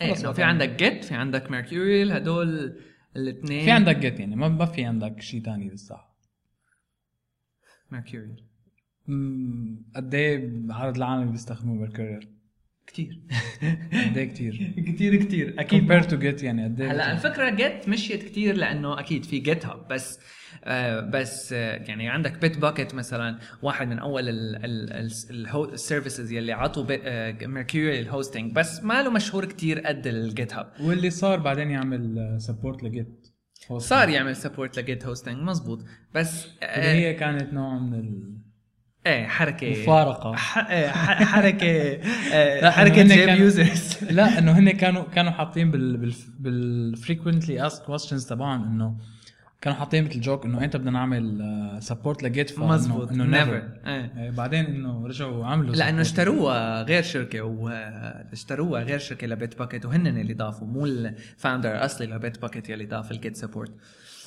إيه. 0.00 0.14
في 0.14 0.42
عندك 0.42 0.68
Git 0.68 1.04
في 1.04 1.14
عندك 1.14 1.50
Mercurial 1.50 2.12
هدول 2.12 2.78
الاثنين 3.16 3.64
في 3.64 3.70
عندك 3.70 3.96
Git 3.96 4.20
يعني 4.20 4.36
ما 4.36 4.48
ما 4.48 4.64
في 4.66 4.84
عندك 4.84 5.20
شيء 5.20 5.42
ثاني 5.42 5.68
للساعه 5.68 6.14
Mercurial 7.90 8.44
قد 9.96 10.14
إيه 10.14 10.50
عدد 10.70 10.96
العالم 10.96 11.30
بيستخدموا 11.30 11.74
Mercurial 11.76 12.28
كثير 12.86 13.20
قد 14.10 14.16
إيه 14.16 14.24
كثير 14.24 14.74
كثير 14.86 15.16
كثير 15.16 15.54
أكيد. 15.60 15.80
compare 15.80 16.02
to 16.02 16.18
Git 16.18 16.42
يعني 16.42 16.64
قد 16.64 16.80
إيه 16.80 16.90
هلا 16.92 17.02
كتير؟ 17.14 17.28
الفكرة 17.28 17.50
Git 17.50 17.88
مشيت 17.88 18.22
كتير 18.22 18.56
لأنه 18.56 19.00
أكيد 19.00 19.24
في 19.24 19.38
GitHub 19.38 19.88
بس 19.88 20.18
آه 20.64 21.00
بس 21.00 21.52
آه 21.52 21.76
يعني 21.76 22.08
عندك 22.08 22.38
Bitbucket 22.40 22.94
مثلا 22.94 23.38
واحد 23.62 23.88
من 23.88 23.98
أول 23.98 24.24
ال 25.72 25.79
services 25.79 26.32
يلي 26.32 26.52
عطوا 26.52 26.84
Mercurial 27.46 27.98
ال 28.00 28.06
hosting 28.06 28.52
بس 28.52 28.82
ما 28.84 29.02
له 29.02 29.10
مشهور 29.10 29.44
كتير 29.44 29.80
قد 29.80 30.06
ال 30.06 30.54
GitHub 30.54 30.72
واللي 30.80 31.10
صار 31.10 31.38
بعدين 31.38 31.70
يعمل 31.70 32.34
support 32.38 32.82
ل 32.82 32.93
Git 32.93 33.26
صار 33.78 34.08
يعمل 34.08 34.36
support 34.36 34.78
ل 34.78 34.85
Git 34.85 35.06
hosting 35.06 35.36
مزبوط. 35.42 35.84
بس 36.14 36.46
اللي 36.46 36.62
آه 36.62 36.92
هي 36.94 37.14
كانت 37.14 37.52
نوع 37.52 37.78
من 37.78 37.94
ال... 37.94 38.34
إيه 39.06 39.26
حركة 39.26 39.70
مفارقة. 39.70 40.34
ح- 40.36 40.70
إيه، 40.70 40.88
حركة 41.24 41.98
لا، 42.62 42.70
حركة 42.70 43.02
جيب 43.02 43.08
كانوا- 43.26 43.34
users 43.44 44.04
لا 44.10 44.38
إنه 44.38 44.52
هن 44.58 44.70
كانوا 44.70 45.02
كانوا 45.14 45.30
حاطين 45.30 45.70
بال 45.70 45.96
بال 45.96 46.14
بال 46.38 46.59
frequently 46.59 47.66
asked 47.66 47.82
questions 47.82 48.26
تبعهم 48.26 48.62
إنه 48.64 48.96
كانوا 49.60 49.78
حاطين 49.78 50.04
مثل 50.04 50.20
joke 50.20 50.44
إنه 50.44 50.64
أنت 50.64 50.76
بدنا 50.76 50.90
نعمل 50.90 51.76
support 51.80 52.22
ل 52.22 52.29
Git 52.29 52.50
فا- 52.50 52.64
مزبوط. 52.66 53.10
إنه 53.12 53.24
never 53.24 53.62
إيه. 53.86 54.30
بعدين 54.30 54.64
إنه 54.66 55.06
رجعوا 55.06 55.46
عملوا 55.46 55.74
لأنه. 55.74 56.00
اشتروها 56.00 56.82
غير 56.82 57.02
شركة 57.02 57.40
واشتروها 57.40 58.82
غير 58.82 58.98
شركة 58.98 59.26
ل 59.26 59.58
Bitbucket 59.58 59.86
وهن 59.86 60.06
اللي 60.06 60.34
ضافوا 60.34 60.66
مو 60.66 60.86
ال 60.86 60.96
founder 60.96 61.70
الاصلي 61.72 62.06
ل 62.06 62.42
Bitbucket 62.42 62.68
يلي 62.68 62.86
ضاف 62.86 63.10
ال 63.10 63.16
Git 63.16 63.36
support 63.36 63.72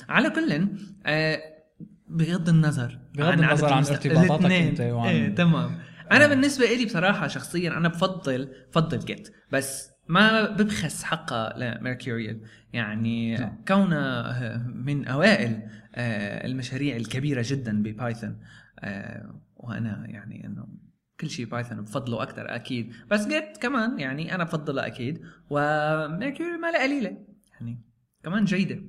على 0.08 0.30
كل 0.30 0.68
آه 1.06 1.40
بغض 2.10 2.48
النظر. 2.48 2.98
بغض 3.14 3.28
عن 3.32 3.44
النظر 3.44 3.72
عن 3.72 3.84
ارتباطاتك. 3.84 4.44
أنت 4.52 4.80
وعن- 4.80 5.08
إيه 5.08 5.34
تمام. 5.34 5.78
أنا 6.12 6.26
بالنسبة 6.26 6.66
لي 6.66 6.84
بصراحة 6.84 7.26
شخصيا 7.26 7.70
أنا 7.76 7.88
بفضل 7.88 8.52
بفضل 8.70 8.98
Git 8.98 9.28
بس 9.52 9.90
ما 10.08 10.50
ببخس 10.50 11.02
حقها 11.02 11.54
ل 11.58 11.66
Mercurial 11.66 12.40
يعني 12.72 13.34
نعم. 13.34 13.62
كونها 13.68 14.56
من 14.74 15.06
أوائل 15.06 15.62
آه، 15.94 16.46
المشاريع 16.46 16.96
الكبيرة 16.96 17.44
جدا 17.46 17.82
ب 17.82 17.90
Python 17.90 18.38
آه، 18.78 19.40
وأنا 19.56 20.04
يعني 20.08 20.46
إنه 20.46 20.66
كل 21.20 21.30
شيء 21.30 21.46
Python 21.46 21.80
بفضله 21.80 22.22
أكثر 22.22 22.54
أكيد. 22.54 22.92
بس 23.10 23.26
Git 23.26 23.56
كمان 23.60 23.98
يعني 24.00 24.34
أنا 24.34 24.44
بفضلها 24.44 24.86
أكيد. 24.86 25.20
و 25.50 25.61
Mercurial 25.61 26.60
ما 26.60 26.82
قليلة. 26.82 27.16
يعني 27.52 27.82
كمان 28.24 28.44
جيدة. 28.44 28.80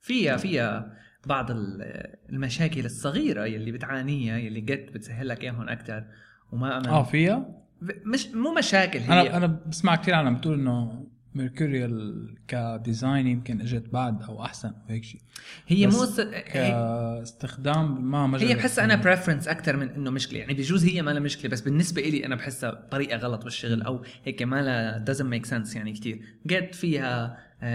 فيها 0.00 0.36
فيها 0.36 0.96
بعض 1.26 1.50
ال- 1.50 2.14
المشاكل 2.32 2.84
الصغيرة 2.84 3.44
يلي 3.46 3.72
بتعانيها 3.72 4.38
يلي 4.38 4.60
Git 4.60 4.90
بتسهل 4.94 5.28
لك 5.28 5.42
إياهم 5.44 5.68
أكثر 5.68 6.04
وما 6.52 6.76
أمن 6.76 6.86
آه 6.86 7.02
فيها؟ 7.02 7.48
مش 7.82 8.26
مو 8.28 8.54
مشاكل 8.54 8.98
هي 8.98 9.06
أنا 9.20 9.36
أنا 9.36 9.46
بسمع 9.46 9.96
كثير 9.96 10.14
عالم 10.14 10.34
بتقول 10.36 10.54
إنه 10.60 11.06
Mercurial 11.34 12.34
ك 12.48 12.59
design 12.59 13.26
يمكن 13.26 13.60
إجت 13.60 13.88
بعد 13.92 14.22
أو 14.22 14.44
أحسن 14.44 14.68
أو 14.68 14.74
هيك 14.88 15.04
شيء 15.04 15.20
هي 15.66 15.86
مو 15.86 15.92
س... 16.04 16.20
كاستخدام 16.20 18.10
ما 18.10 18.26
ما 18.26 18.38
هي. 18.40 18.54
بحسها 18.54 18.84
أنا 18.84 18.94
preference 18.96 19.48
أكثر 19.48 19.76
من 19.76 19.88
إنه 19.90 20.10
مشكلة. 20.10 20.38
يعني 20.38 20.54
بجوز 20.54 20.84
هي 20.84 21.02
ما 21.02 21.10
لها 21.10 21.20
مشكلة 21.20 21.50
بس 21.50 21.60
بالنسبة 21.60 22.02
لي 22.02 22.26
أنا 22.26 22.34
بحسها 22.34 22.70
طريقة 22.90 23.16
غلط 23.18 23.44
بالشغل 23.44 23.82
أو 23.82 24.02
هيك 24.24 24.42
ما 24.42 24.62
لها 24.62 25.04
doesn't 25.04 25.32
make 25.40 25.48
sense 25.50 25.76
يعني 25.76 25.92
كثير 25.92 26.20
Git 26.46 26.74
فيها 26.74 27.24
آه، 27.62 27.66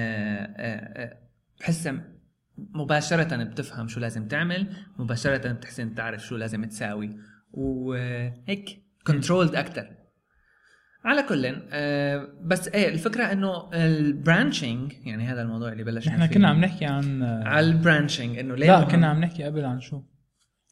آه، 0.57 1.03
آه، 1.03 1.17
بحسها 1.59 2.03
مباشرة 2.69 3.43
بتفهم 3.43 3.87
شو 3.87 3.99
لازم 3.99 4.27
تعمل 4.27 4.67
مباشرة 4.99 5.51
بتحسن 5.51 5.95
تعرف 5.95 6.25
شو 6.25 6.37
لازم 6.37 6.65
تساوي. 6.65 7.17
وهيك 7.51 8.83
controlled 9.07 9.55
أكتر. 9.55 9.87
على 11.05 11.23
كل 11.23 11.55
آه 11.71 12.27
بس 12.43 12.67
إيه 12.67 12.89
الفكرة 12.89 13.23
إنه 13.23 13.69
ال 13.73 13.85
branching 13.85 14.93
يعني 15.05 15.27
هذا 15.27 15.41
الموضوع 15.41 15.71
اللي 15.71 15.83
بلشنا 15.83 16.27
فيه. 16.27 16.33
كنا 16.33 16.47
عم 16.47 16.59
نحكي 16.61 16.85
عن 16.85 17.23
على 17.23 17.65
ال 17.67 17.75
branching 17.75 18.39
إنه 18.39 18.55
ليه 18.55 18.67
لا؟ 18.67 18.83
كنا 18.83 19.07
عم 19.07 19.19
نحكي 19.19 19.43
قبل 19.43 19.65
عن 19.65 19.79
شو؟ 19.79 20.03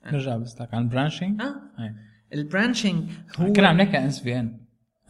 نرجع 0.06 0.38
بس 0.38 0.62
عن 0.74 0.90
branching 0.90 1.42
آه. 1.42 1.56
ال 2.34 2.41
branching 2.41 3.10
هو 3.36 3.54
كنا 3.54 3.68
عم 3.68 3.78
نحكي 3.82 3.98
عن 3.98 4.06
SVN 4.06 4.59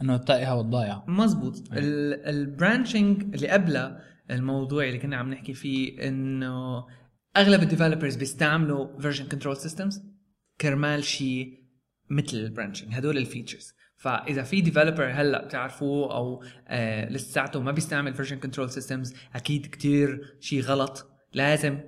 إنه 0.02 0.14
التائهة 0.14 0.56
والضايعة. 0.56 1.04
مزبوط. 1.08 1.62
ال 1.72 1.88
branching 1.88 3.34
اللي 3.34 3.48
قبلها 3.48 4.00
الموضوع 4.30 4.84
اللي 4.84 4.98
كنا 4.98 5.16
عم 5.16 5.30
نحكي 5.30 5.54
فيه 5.54 6.08
إنه 6.08 6.86
أغلب 7.36 7.62
ال 7.62 7.67
developers 7.67 8.16
بيستعملوا 8.16 9.00
version 9.00 9.24
control 9.24 9.56
systems 9.56 10.02
كرمال 10.60 11.04
شيء 11.04 11.60
مثل 12.10 12.36
ال 12.36 12.42
branching 12.42 12.94
هدول 12.94 13.18
ال 13.18 13.24
features 13.24 13.74
فإذا 13.96 14.42
في 14.42 14.60
developer 14.60 15.10
هلأ 15.12 15.44
بتعرفوه 15.44 16.16
أو 16.16 16.44
آه 16.68 17.08
لساته 17.08 17.60
ما 17.60 17.72
بيستعمل 17.72 18.14
version 18.14 18.38
control 18.38 18.70
systems 18.70 19.14
أكيد 19.34 19.66
كتير 19.66 20.36
شيء 20.40 20.60
غلط. 20.60 21.10
لازم 21.34 21.78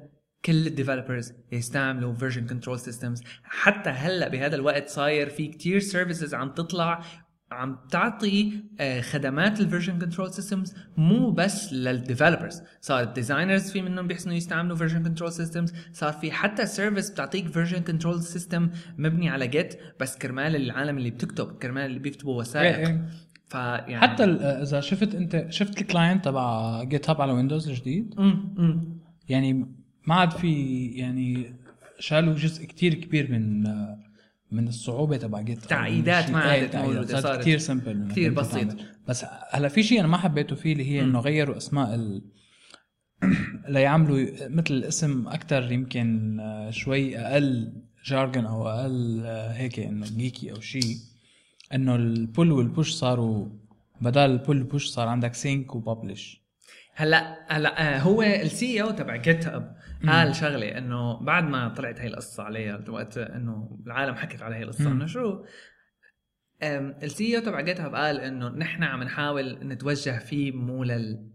كل 0.45 0.67
ال 0.67 0.73
developers 0.73 1.33
يستعملوا 1.53 2.15
version 2.15 2.47
control 2.47 2.81
systems 2.81 3.23
حتى 3.45 3.91
هلأ 3.91 4.29
بهذا 4.29 4.57
الوقت 4.57 4.89
صاير 4.89 5.29
في 5.29 5.49
كتير 5.49 5.79
services 5.79 6.35
عم 6.35 6.51
تطلع 6.51 7.05
عم 7.53 7.77
تعطي 7.91 8.53
آه، 8.81 9.01
خدمات 9.01 9.61
ال 9.61 9.65
version 9.65 9.99
control 9.99 10.33
systems 10.33 10.75
مو 10.97 11.31
بس 11.31 11.73
لل 11.73 11.88
developers 11.88 12.63
صار 12.81 13.03
ال 13.03 13.09
designers 13.09 13.71
في 13.71 13.83
منهم 13.83 14.07
بيحسنوا 14.07 14.35
يستعملوا 14.35 14.77
version 14.77 15.03
control 15.03 15.33
systems 15.33 15.73
صار 15.93 16.13
في 16.13 16.33
حتى 16.33 16.67
service 16.67 17.11
بتعطيك 17.11 17.49
version 17.49 17.79
control 17.79 18.23
system 18.23 18.71
مبني 18.99 19.29
على 19.29 19.47
Git 19.47 19.75
بس 20.01 20.19
كرمال 20.19 20.57
العالم 20.57 20.99
اللي 20.99 21.11
بتكتب 21.11 21.47
كرمال 21.59 21.87
اللي 21.87 21.99
بيكتبوا 21.99 22.33
إيه 22.33 22.39
وثائق 22.39 22.89
إيه. 22.89 23.05
فيعني 23.49 23.99
حتى 24.01 24.25
ال- 24.25 24.43
إذا 24.43 24.81
شفت 24.81 25.15
انت 25.15 25.47
شفت 25.51 25.81
ال 25.81 25.87
client 25.87 26.25
تبع 26.25 26.83
GitHub 26.85 27.21
على 27.21 27.33
Windows 27.33 27.69
الجديد. 27.69 28.15
يعني 29.29 29.53
ما 30.07 30.15
عاد 30.15 30.31
في 30.31 30.85
يعني 30.87 31.55
شالوا 31.99 32.35
جزء 32.35 32.65
كتير 32.65 32.95
كبير 32.95 33.31
من 33.33 33.65
من 34.53 34.69
الصعوبة 34.69 35.17
تبع 35.17 35.41
Git. 35.41 35.65
تعقيدات 35.65 36.31
ما 36.31 36.55
إيه، 36.55 36.61
عادت. 36.61 36.77
موجودة، 36.77 37.21
صارت 37.21 37.41
كثير 37.41 37.59
simple 37.59 38.09
كتير 38.11 38.33
بسيط. 38.33 38.69
بس 39.09 39.27
هلا 39.51 39.69
في 39.69 39.83
شيء 39.83 40.01
أنا 40.01 40.09
ما 40.09 40.17
حبيته 40.17 40.57
فيه 40.57 40.73
اللي 40.73 40.91
هي 40.91 41.01
إنه 41.01 41.21
غيروا 41.21 41.57
أسماء 41.57 41.95
ال... 41.95 42.23
ليعملوا 43.69 44.27
مثل 44.49 44.75
الاسم 44.75 45.29
أكثر 45.29 45.73
يمكن 45.73 46.41
آه، 46.41 46.71
شوي 46.71 47.19
أقل 47.19 47.73
jargon 48.05 48.45
أو 48.45 48.69
أقل 48.69 49.23
آه، 49.25 49.53
هيك 49.53 49.81
إنه 49.81 50.07
geeky 50.07 50.53
أو 50.53 50.61
شيء 50.61 50.97
إنه 51.75 51.97
ال 51.97 52.08
pull 52.08 52.53
وال 52.53 52.66
push 52.66 52.93
صاروا 52.93 53.49
بدل 54.01 54.21
ال 54.21 54.28
pull 54.28 54.59
وال 54.59 54.68
push 54.68 54.87
صار 54.87 55.09
عندك 55.09 55.35
sync 55.35 55.75
و 55.75 55.83
publish 55.83 56.42
هلا 56.95 57.47
هلا 57.57 57.97
آه، 57.97 57.99
هو 57.99 58.23
ال 58.23 58.83
CEO 58.83 58.91
تبع 58.91 59.17
GitHub 59.17 59.77
قال 60.07 60.37
شغلة 60.37 60.79
إنه 60.79 61.21
بعد 61.21 61.45
ما 61.45 61.69
طلعت 61.69 62.01
هاي 62.01 62.07
القصة 62.07 62.43
عليها 62.43 62.85
وقت 62.89 63.19
إنه 63.19 63.79
العالم 63.87 64.15
حكت 64.15 64.43
على 64.43 64.55
هاي 64.57 64.63
القصة. 64.63 64.93
إنه 64.93 65.07
شو؟ 65.07 65.45
ال 66.63 67.37
CEO 67.37 67.43
تبع 67.43 67.61
GitHub 67.61 67.95
قال 67.95 68.21
إنه 68.21 68.49
نحن 68.49 68.83
عم 68.83 69.03
نحاول 69.03 69.59
نتوجه 69.63 70.19
فيه 70.19 70.53
مو 70.53 70.85
لل 70.85 71.31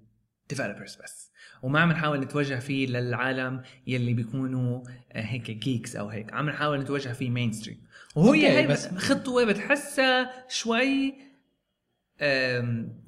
developers 0.50 0.96
بس 1.04 1.32
وما 1.62 1.80
عم 1.80 1.92
نحاول 1.92 2.20
نتوجه 2.20 2.60
فيه 2.60 2.88
للعالم 2.88 3.62
يلي 3.88 4.14
بيكونوا 4.14 4.84
آه، 5.12 5.22
هيك 5.22 5.52
geeks 5.52 5.96
أو 5.96 6.08
هيك 6.10 6.34
عم 6.34 6.50
نحاول 6.50 6.80
نتوجه 6.80 7.10
فيه 7.10 7.30
mainstream 7.30 7.84
وهو 8.16 8.28
okay، 8.28 8.48
هي 8.48 8.68
بس- 8.68 8.88
خطوة 8.96 9.46
بتحسها 9.46 10.46
شوي 10.50 11.14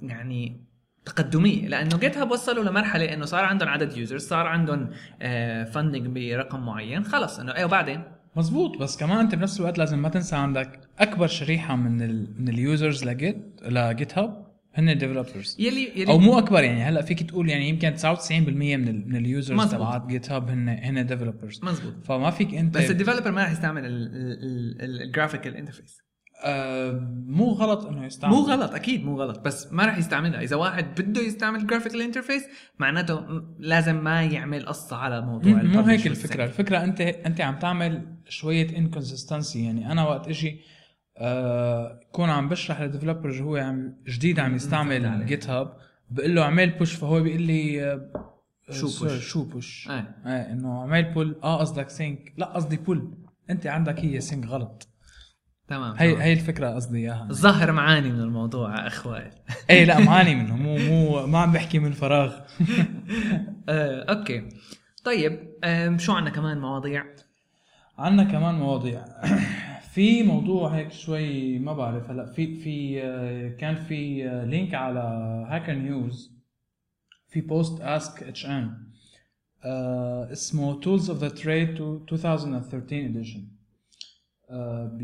يعني 0.02 0.69
تقدميه 1.10 1.68
لأنه 1.68 1.98
GitHub 1.98 2.32
وصلوا 2.32 2.64
لمرحلة 2.64 3.14
إنه 3.14 3.26
صار 3.26 3.46
عندهم 3.46 3.70
عدد 3.70 3.98
users 3.98 4.28
صار 4.28 4.48
عندهم 4.48 4.90
funding 5.74 6.08
برقم 6.08 6.66
معين 6.66 7.04
خلص 7.04 7.40
إنه 7.40 7.56
إيه 7.56 7.66
وبعدين؟ 7.66 8.04
مزبوط 8.36 8.78
بس 8.78 8.98
كمان 8.98 9.18
أنت 9.18 9.36
بنفس 9.36 9.60
الوقت 9.60 9.78
لازم 9.78 10.02
ما 10.02 10.10
تنسى 10.10 10.36
عندك 10.36 10.80
أكبر 11.00 11.28
شريحة 11.28 11.76
من 11.76 12.02
ال 12.02 12.28
من 12.42 12.50
ال 12.50 12.59
users 12.59 13.06
ل 13.06 13.12
Git 13.12 13.31
ل 13.31 13.38
GitHub 13.66 14.50
هن 14.76 14.90
ال 14.90 14.96
developers 14.96 15.56
يلي 15.60 15.92
يلي 15.96 16.12
أو 16.12 16.18
مو 16.18 16.38
أكبر 16.40 16.64
يعني 16.64 16.84
هلأ 16.84 17.02
فيك 17.02 17.24
تقول 17.24 17.50
يعني 17.50 17.70
يمكن 17.70 17.96
99% 17.98 18.32
من 18.42 18.88
ال 18.88 19.10
من 19.10 19.16
ال 19.16 19.24
users. 19.24 19.72
تبعات 19.72 20.06
GitHub 20.08 20.50
هن 20.50 20.70
هن 20.70 21.06
developers 21.06 21.60
مزبوط 21.64 21.94
فما 22.04 22.30
فيك 22.32 22.54
أنت 22.54 22.78
بس 22.78 22.92
ال 22.92 22.96
developer 22.96 23.32
ما 23.32 23.42
راح 23.44 23.52
يستعمل 23.52 23.82
ال 24.82 24.89
graphical 24.89 25.56
interface 25.56 26.09
آه 26.44 26.92
مو 27.28 27.50
غلط 27.52 27.86
إنه 27.86 28.06
يستعمل. 28.06 28.34
مو 28.36 28.42
غلط 28.42 28.72
أكيد 28.74 29.06
مو 29.06 29.16
غلط 29.22 29.40
بس 29.40 29.74
ما 29.74 29.86
راح 29.86 29.98
يستعملها. 29.98 30.42
إذا 30.42 30.56
واحد 30.56 31.02
بده 31.02 31.22
يستعمل 31.22 31.68
graphical 31.68 32.02
interface 32.02 32.44
معناته 32.80 33.26
لازم 33.60 34.04
ما 34.04 34.24
يعمل 34.24 34.66
قصة 34.66 34.96
على 34.96 35.22
موضوع 35.22 35.52
مو 35.64 35.82
هيك. 35.82 36.08
الفكرة. 36.08 36.44
الفكرة 36.44 36.84
أنت 36.84 37.02
أنت 37.02 37.42
عم 37.42 37.60
تعمل 37.60 38.16
شوية 38.30 38.78
inconsistency 38.78 39.66
يعني 39.66 39.92
أنا 39.92 40.04
وقت 40.08 40.28
أجي 40.28 40.62
آه 41.18 42.00
كون 42.12 42.30
عم 42.30 42.50
بشرح 42.50 42.82
لل 42.82 42.93
developer 42.93 43.42
هو 43.42 43.56
عم 43.56 43.94
جديد 44.08 44.40
عم. 44.40 44.56
يستعمل 44.56 45.26
GitHub 45.26 45.74
بقول 46.12 46.36
له 46.36 46.42
اعمل 46.42 46.70
push 46.70 46.94
فهو 46.94 47.22
بيقول 47.22 47.42
لي 47.42 47.84
آه 47.84 48.12
شو 48.72 48.88
sorry، 48.88 49.20
push؟ 49.20 49.22
شو 49.22 49.44
push 49.44 49.88
إيه 49.92 50.16
إيه 50.26 50.52
إنه 50.52 50.80
اعمل 50.82 51.14
pull 51.14 51.36
آه 51.44 51.58
قصدك 51.58 51.90
sync 51.90 52.34
لا 52.38 52.46
قصدي 52.46 52.78
pull 52.78 53.14
أنت 53.50 53.68
عندك 53.68 54.00
هي 54.00 54.22
sync 54.22 54.46
غلط. 54.46 54.89
تمام 55.70 55.96
هي 55.98 56.12
تمام. 56.12 56.22
هي 56.22 56.34
الفكرة 56.34 56.70
قصدي 56.70 56.98
إياها. 56.98 57.28
الظاهر 57.30 57.72
معاني 57.72 58.12
من 58.12 58.20
الموضوع 58.20 58.88
اخوان 58.88 59.32
إيه 59.70 59.86
لا 59.86 60.00
معاني 60.00 60.36
منه. 60.36 60.56
مو 60.56 60.78
مو 60.78 61.26
ما 61.28 61.40
عم 61.40 61.52
بحكي 61.52 61.80
من 61.80 61.92
فراغ. 61.92 62.34
آه، 63.70 64.04
okay. 64.14 64.50
طيب 65.04 65.40
شو 65.98 66.14
عندنا 66.14 66.36
كمان 66.36 66.60
مواضيع؟ 66.60 67.04
عندنا 67.98 68.32
كمان 68.32 68.56
مواضيع. 68.56 69.06
في 69.94 70.24
موضوع 70.24 70.76
هيك 70.76 70.92
شوي 70.92 71.60
ما 71.60 71.74
بعرف. 71.74 72.10
هلا 72.10 72.26
في 72.26 72.56
في 72.56 73.04
آه، 73.04 73.50
كان 73.50 73.76
في 73.76 74.30
آه، 74.30 74.46
link 74.46 74.74
على 74.74 75.00
Hacker 75.50 75.74
News 75.74 76.40
في 77.28 77.42
post 77.42 77.82
Ask 77.82 78.24
HN 78.24 78.90
اسمه 80.32 80.80
Tools 80.80 81.10
of 81.10 81.20
the 81.20 81.30
Trade 81.30 81.70
2013 81.70 83.06
edition 83.06 83.59
ب 84.88 85.02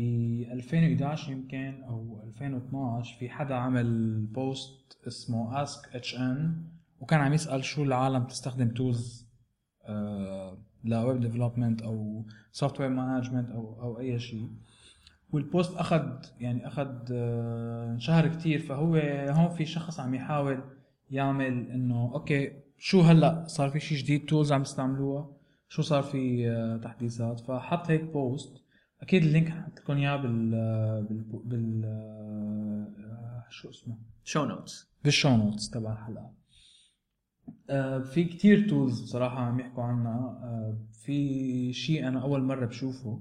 2011 0.52 1.32
يمكن 1.32 1.82
أو 1.88 2.20
2012 2.24 3.18
في 3.18 3.28
حدا 3.28 3.54
عمل 3.54 4.20
post 4.26 4.98
اسمه 5.06 5.62
Ask 5.62 5.94
HN 5.94 6.62
وكان 7.00 7.20
عم 7.20 7.32
يسأل 7.32 7.64
شو 7.64 7.82
العالم 7.82 8.24
تستخدم 8.24 8.68
tools 8.68 9.26
ل 10.84 10.93
web 10.93 11.20
development 11.20 11.82
أو 11.82 12.24
software 12.52 12.88
management 12.88 13.50
أو 13.50 13.82
أو 13.82 13.98
أي 13.98 14.18
شيء. 14.18 14.50
وال 15.32 15.47
post 15.47 15.76
أخذ 15.76 16.08
يعني 16.40 16.66
أخذ 16.66 16.96
آه، 17.12 17.92
انشهر 17.92 18.28
كتير. 18.28 18.58
فهو 18.58 18.96
هون 19.30 19.48
في 19.48 19.64
شخص 19.64 20.00
عم 20.00 20.14
يحاول 20.14 20.60
يعمل 21.10 21.70
إنه 21.70 22.10
okay 22.14 22.52
شو 22.78 23.00
هلأ 23.00 23.44
صار 23.46 23.70
في 23.70 23.80
شيء 23.80 23.98
جديد 23.98 24.26
tools 24.26 24.52
عم 24.52 24.62
تستعملوها 24.62 25.28
شو 25.68 25.82
صار 25.82 26.02
في 26.02 26.50
آه، 26.50 26.76
تحديثات؟ 26.76 27.40
فحط 27.40 27.90
هيك 27.90 28.02
post 28.04 28.62
أكيد 29.02 29.22
ال 29.22 29.30
link 29.30 29.64
لكم 29.76 29.96
اياه 29.96 30.16
بال 30.16 30.50
بال, 31.08 31.24
بال 31.44 31.82
آه، 31.84 33.44
شو 33.50 33.70
اسمه؟ 33.70 33.96
show 34.24 34.44
notes 34.44 34.88
بال 35.04 35.15
show 35.15 35.36
notes 35.36 35.70
تبع 35.70 35.92
الحلقة. 35.92 36.32
آه، 37.70 37.98
في 37.98 38.24
كتير 38.24 38.68
tools 38.68 39.00
بصراحة 39.00 39.38
عم 39.38 39.60
يحكوا 39.60 39.84
عنها. 39.84 40.40
آه، 40.42 40.78
في 41.04 41.72
شيء 41.72 42.08
أنا 42.08 42.22
أول 42.22 42.42
مرة 42.42 42.66
بشوفه. 42.66 43.20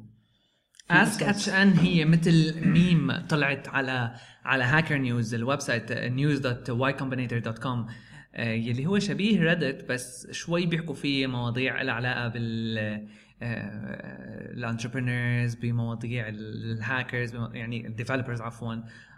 Ask 0.91 1.23
HN 1.23 1.71
هي 1.73 2.05
مثل 2.05 2.67
ميم 2.67 3.27
طلعت 3.29 3.67
على 3.67 4.15
على 4.43 4.63
Hacker 4.63 4.97
News 4.97 5.33
ال 5.33 5.59
website 5.59 5.93
news.ycombinator.com 5.93 7.91
آه، 8.35 8.51
يلي 8.51 8.85
هو 8.85 8.99
شبيه 8.99 9.41
Reddit 9.41 9.89
بس 9.89 10.27
شوي 10.31 10.65
بيحكوا 10.65 10.95
فيه 10.95 11.27
مواضيع 11.27 11.81
لها 11.81 11.93
علاقة 11.93 12.27
بال 12.27 13.07
ال 13.41 13.57
entrepreneurs 13.57 15.55
بمواضيع 15.55 16.27
الهاكرز 16.27 17.35
يعني 17.53 17.87
ال 17.88 17.92
developers 17.92 18.41
عفوا. 18.41 18.75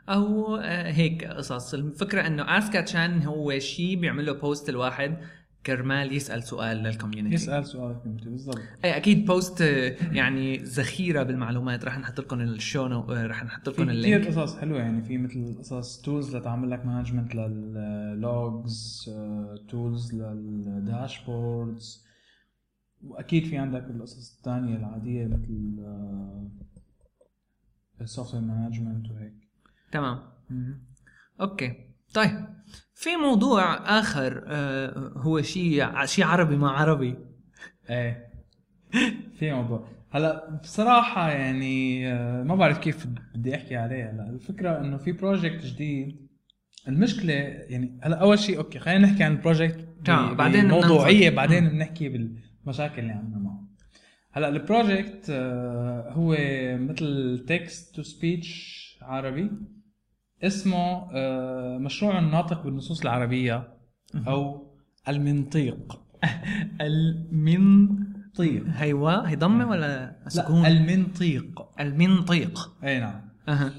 أو 0.10 0.56
آه، 0.56 0.91
هيك 0.91 1.25
قصص. 1.25 1.73
الفكرة 1.73 2.27
إنه 2.27 2.58
Ask 2.58 2.76
HN 2.76 3.24
هو 3.23 3.60
شيء 3.60 3.99
بيعمل 3.99 4.25
له 4.25 4.34
post 4.34 4.70
الواحد 4.69 5.17
كرمال 5.65 6.13
يسأل 6.13 6.43
سؤال 6.43 6.77
لل 6.78 6.88
community 6.88 7.34
يسأل 7.34 7.65
سؤال 7.65 7.95
community 8.04 8.30
بالضبط. 8.30 8.60
أي 8.86 8.97
أكيد 8.97 9.25
post 9.26 9.62
آه، 9.62 9.95
يعني 10.12 10.58
ذخيرة 10.58 11.23
بالمعلومات. 11.23 11.86
رح 11.86 11.97
نحط 11.99 12.19
لكم 12.19 12.41
ال 12.41 12.51
show 12.51 12.88
no- 12.88 13.12
آه، 13.13 13.27
رح 13.27 13.43
نحط 13.43 13.69
لكم 13.69 13.84
كثير 13.84 13.89
ال 13.96 14.02
link 14.02 14.28
قصص 14.27 14.58
حلوة 14.58 14.80
يعني 14.80 15.01
في 15.03 15.17
مثل 15.17 15.56
قصص 15.60 16.01
tools 16.02 16.36
لتعمل 16.36 16.69
لك 16.71 16.86
management 16.86 17.36
لل 17.36 17.93
logs 17.93 19.10
tools 19.70 20.13
لل 20.15 20.47
dashboards 20.47 22.07
وأكيد 23.04 23.46
في 23.46 23.58
عندك 23.58 23.84
القصص 23.84 24.38
الثانية 24.38 24.76
العادية 24.76 25.28
مثل 25.28 25.78
ال 28.02 28.34
software 28.34 28.43
management 28.43 29.12
وهيك. 29.12 29.34
تمام. 29.92 30.20
okay. 31.41 31.74
طيب 32.14 32.48
في 32.94 33.10
موضوع 33.16 33.74
آخر 34.00 34.44
آه، 34.48 35.14
هو 35.18 35.42
شيء 35.42 36.06
شيء 36.06 36.26
عربي 36.26 36.58
مع 36.58 36.80
عربي. 36.80 37.16
إيه. 37.90 38.28
في 39.40 39.52
موضوع. 39.52 39.88
هلا 40.10 40.60
بصراحة 40.64 41.30
يعني 41.30 42.08
آه، 42.14 42.44
ما 42.44 42.56
بعرف 42.56 42.78
كيف 42.78 43.08
بدي 43.36 43.56
أحكي 43.56 43.76
عليه. 43.76 44.12
هلا 44.12 44.30
الفكرة 44.30 44.80
إنه 44.80 44.98
في 44.98 45.12
project 45.12 45.65
جديد. 45.66 46.28
المشكلة 46.88 47.34
يعني 47.34 48.00
هلا 48.04 48.16
أول 48.16 48.40
شيء 48.40 48.58
okay 48.58 48.80
خلينا 48.80 49.08
نحكي 49.08 49.24
عن 49.24 49.32
ال 49.32 49.38
project 49.38 49.88
بعدين 50.10 50.68
بموضوعية 50.68 51.30
بننظر. 51.30 51.36
بعدين. 51.36 51.70
بنحكي 51.70 52.10
بالمشاكل 52.67 53.01
اللي 53.01 53.13
عندنا 53.13 53.39
معه. 53.39 53.63
هلأ 54.32 54.49
ال 54.50 54.59
project 54.59 55.28
آه، 55.30 56.12
هو 56.12 56.38
مثل 56.77 57.45
text 57.48 57.96
to 57.96 58.04
speech 58.04 58.98
عربي 59.01 59.51
اسمه 60.43 61.10
آه، 61.13 61.77
مشروع 61.77 62.19
الناطق 62.19 62.63
بالنصوص 62.63 63.01
العربية 63.01 63.77
أو 64.27 64.67
المنطيق. 65.08 66.01
المنطيق. 66.82 68.63
هيوا 68.67 69.30
هي 69.30 69.36
ضمه 69.36 69.69
ولا 69.69 70.19
سكون 70.27 70.62
لا 70.63 70.67
المنطيق. 70.67 71.69
المنطيق. 71.80 72.75
أي 72.84 72.99
نعم. 72.99 73.21
أها. 73.47 73.73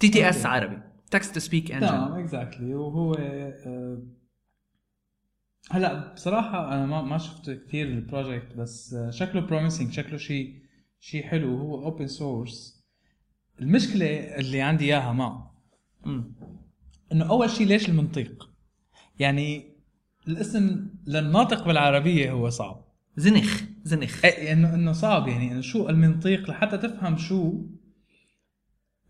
TTS. 0.00 0.46
عربي. 0.46 0.78
text 1.10 1.34
to 1.34 1.40
speech 1.40 1.68
تمام 1.68 1.84
engine 1.84 2.20
exactly 2.20 2.74
وهو 2.74 3.14
آه، 3.14 4.02
هلا 5.70 6.12
بصراحة 6.14 6.74
أنا 6.74 6.86
ما 6.86 7.02
ما 7.02 7.18
شفت 7.18 7.50
كثير 7.50 7.86
ال 7.86 7.95
project 7.95 8.56
بس 8.56 8.94
آه، 8.94 9.10
شكله 9.10 9.40
promising 9.40 9.92
شكله 9.92 10.18
شيء 10.18 10.54
شيء 11.00 11.22
حلو 11.24 11.54
وهو 11.54 11.84
open 11.84 12.06
source 12.06 12.84
المشكلة 13.60 14.06
اللي 14.06 14.60
عندي 14.62 14.84
إياها 14.84 15.12
معه 15.12 15.54
إنه 17.12 17.30
أول 17.30 17.50
شيء 17.50 17.66
ليش 17.66 17.88
المنطيق؟ 17.88 18.50
يعني 19.18 19.76
الاسم 20.28 20.88
للناطق 21.06 21.66
بالعربية 21.66 22.30
هو 22.32 22.50
صعب. 22.50 22.84
زنخ 23.16 23.62
زنخ. 23.84 24.24
إيه 24.24 24.52
انه 24.52 24.74
إنه 24.74 24.92
صعب 24.92 25.28
يعني 25.28 25.52
إنه 25.52 25.60
شو 25.60 25.88
المنطيق 25.88 26.50
لحتى 26.50 26.78
تفهم 26.78 27.16
شو. 27.16 27.66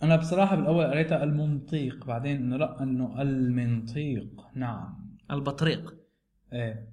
أنا 0.02 0.16
بصراحة 0.16 0.56
بالأول 0.56 0.86
قريتها 0.86 1.24
المنطيق 1.24 2.06
بعدين 2.06 2.36
إنه 2.36 2.56
لأ 2.56 2.82
إنه 2.82 3.22
المنطيق 3.22 4.46
نعم. 4.54 5.16
البطريق. 5.30 5.97
إيه, 6.52 6.88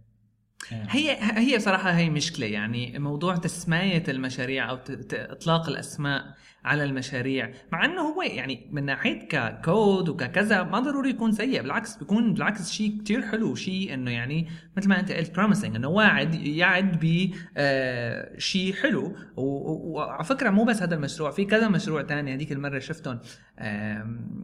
إيه. 0.71 0.85
هي 0.89 1.17
هي 1.19 1.57
بصراحة 1.57 1.91
هي 1.91 2.09
مشكلة 2.09 2.45
يعني 2.45 2.99
موضوع 2.99 3.35
تسمية 3.35 4.03
المشاريع 4.07 4.69
أو 4.69 4.79
إطلاق 5.13 5.69
الأسماء 5.69 6.35
على 6.65 6.83
المشاريع 6.83 7.51
مع 7.71 7.85
إنه 7.85 8.01
هو 8.01 8.21
يعني 8.21 8.69
من 8.71 8.85
ناحية 8.85 9.27
ككود 9.27 10.09
وككذا 10.09 10.63
ما 10.63 10.79
ضروري 10.79 11.09
يكون 11.09 11.31
سيء 11.31 11.61
بالعكس 11.61 11.97
بيكون 11.97 12.33
بالعكس 12.33 12.71
شيء 12.71 12.97
كتير 12.97 13.21
حلو 13.21 13.55
شيء 13.55 13.93
إنه 13.93 14.11
يعني 14.11 14.47
مثل 14.77 14.89
ما 14.89 14.99
أنت 14.99 15.11
قلت 15.11 15.35
promising 15.35 15.75
إنه 15.75 15.87
واعد 15.87 16.35
يعد 16.35 16.99
ب 17.05 17.31
آه، 17.57 18.37
شيء 18.37 18.73
حلو 18.73 19.15
وعلى 19.37 20.23
فكرة 20.23 20.49
مو 20.49 20.63
بس 20.63 20.81
هذا 20.81 20.95
المشروع 20.95 21.31
في 21.31 21.45
كذا 21.45 21.67
مشروع 21.67 22.01
تاني 22.01 22.33
هذيك 22.33 22.51
المرة 22.51 22.79
شفتهم 22.79 23.19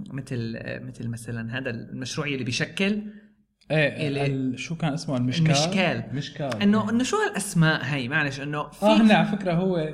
مثل 0.10 0.54
آه، 0.58 0.80
مثل 0.80 1.08
مثلا 1.08 1.58
هذا 1.58 1.70
المشروع 1.70 2.28
اللي 2.28 2.44
بيشكل 2.44 3.04
إيه 3.72 4.56
شو 4.56 4.76
كان 4.76 4.94
اسمه؟ 4.94 5.18
المشكال؟ 5.18 5.48
المشكال. 5.48 6.04
مشكال 6.14 6.62
إنه 6.62 6.90
إنه 6.90 7.04
شو 7.04 7.18
هالأسماء 7.18 7.84
هي؟ 7.84 8.08
معلش 8.08 8.40
إنه 8.40 8.70
في 8.70 8.86
آه 8.86 9.02
هن 9.02 9.12
على 9.12 9.28
فكرة 9.28 9.54
هو 9.54 9.94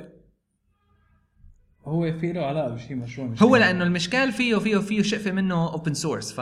هو 1.84 2.12
في 2.18 2.32
له 2.32 2.46
علاقة 2.46 2.68
بشيء 2.74 2.96
مشروع 2.96 3.26
مش 3.26 3.42
هو 3.42 3.56
لأنه 3.56 3.84
المشكال 3.84 4.32
فيه 4.32 4.56
فيه 4.56 4.78
فيه 4.78 5.02
شقفة 5.02 5.30
منه 5.30 5.72
open 5.72 5.94
source 5.94 6.32
ف 6.32 6.38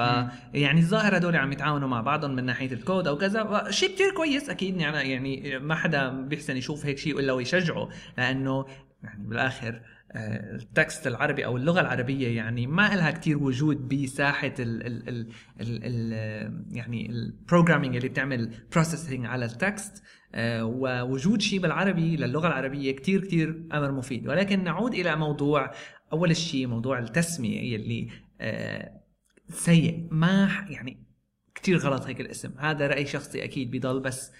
يعني 0.55 0.81
الظاهر 0.81 1.17
هدول 1.17 1.37
عم 1.37 1.53
يتعاونوا 1.53 1.89
مع 1.89 2.01
بعضهم 2.01 2.31
من 2.35 2.45
ناحية 2.45 2.73
الكود 2.73 3.07
أو 3.07 3.19
كذا 3.19 3.67
شيء 3.71 3.95
كتير 3.95 4.11
كويس 4.17 4.51
أكيد 4.51 4.81
يعني 4.81 5.11
يعني 5.11 5.59
ما 5.59 5.75
حدا 5.75 6.09
بيحسن 6.09 6.57
يشوف 6.57 6.87
هيك 6.87 6.99
شيء 6.99 7.21
إلا 7.21 7.33
ويشجعه 7.33 7.89
لأنه 8.19 8.67
يعني 9.03 9.29
بالآخر 9.29 9.81
ال 10.17 10.35
text 10.35 11.07
العربي 11.07 11.47
أو 11.47 11.57
اللغة 11.57 11.81
العربية 11.81 12.37
يعني 12.37 12.67
ما 12.67 12.95
لها 12.95 13.11
كتير 13.11 13.39
وجود 13.39 13.89
بساحة 13.89 14.55
ال 14.59 14.87
ال 14.87 15.09
ال 15.09 15.29
ال 15.61 16.77
يعني 16.77 17.11
ال 17.11 17.18
programming 17.18 17.97
اللي 17.97 18.09
بتعمل 18.09 18.51
processing 18.73 19.27
على 19.27 19.45
ال 19.45 19.54
text. 19.54 20.03
آه، 20.35 20.65
ووجود 20.65 21.41
شيء 21.41 21.61
بالعربي 21.61 22.17
للغة 22.17 22.47
العربية 22.47 22.93
كتير 22.93 23.21
كتير 23.21 23.67
أمر 23.73 23.93
مفيد. 23.93 24.29
ولكن 24.29 24.65
نعود 24.65 24.95
إلى 24.95 25.17
موضوع 25.17 25.71
أول 26.13 26.37
شيء 26.37 26.67
موضوع 26.67 26.99
التسمية 26.99 27.75
يلي 27.75 28.09
آه، 28.41 29.01
سيء. 29.49 30.09
ما 30.11 30.65
يعني 30.69 31.07
كتير 31.55 31.79
غلط 31.79 32.03
هيك 32.03 32.21
الاسم. 32.21 32.59
هذا 32.59 32.87
رأي 32.87 33.07
شخصي 33.07 33.45
أكيد 33.45 33.71
بضل 33.71 34.01
بس 34.01 34.33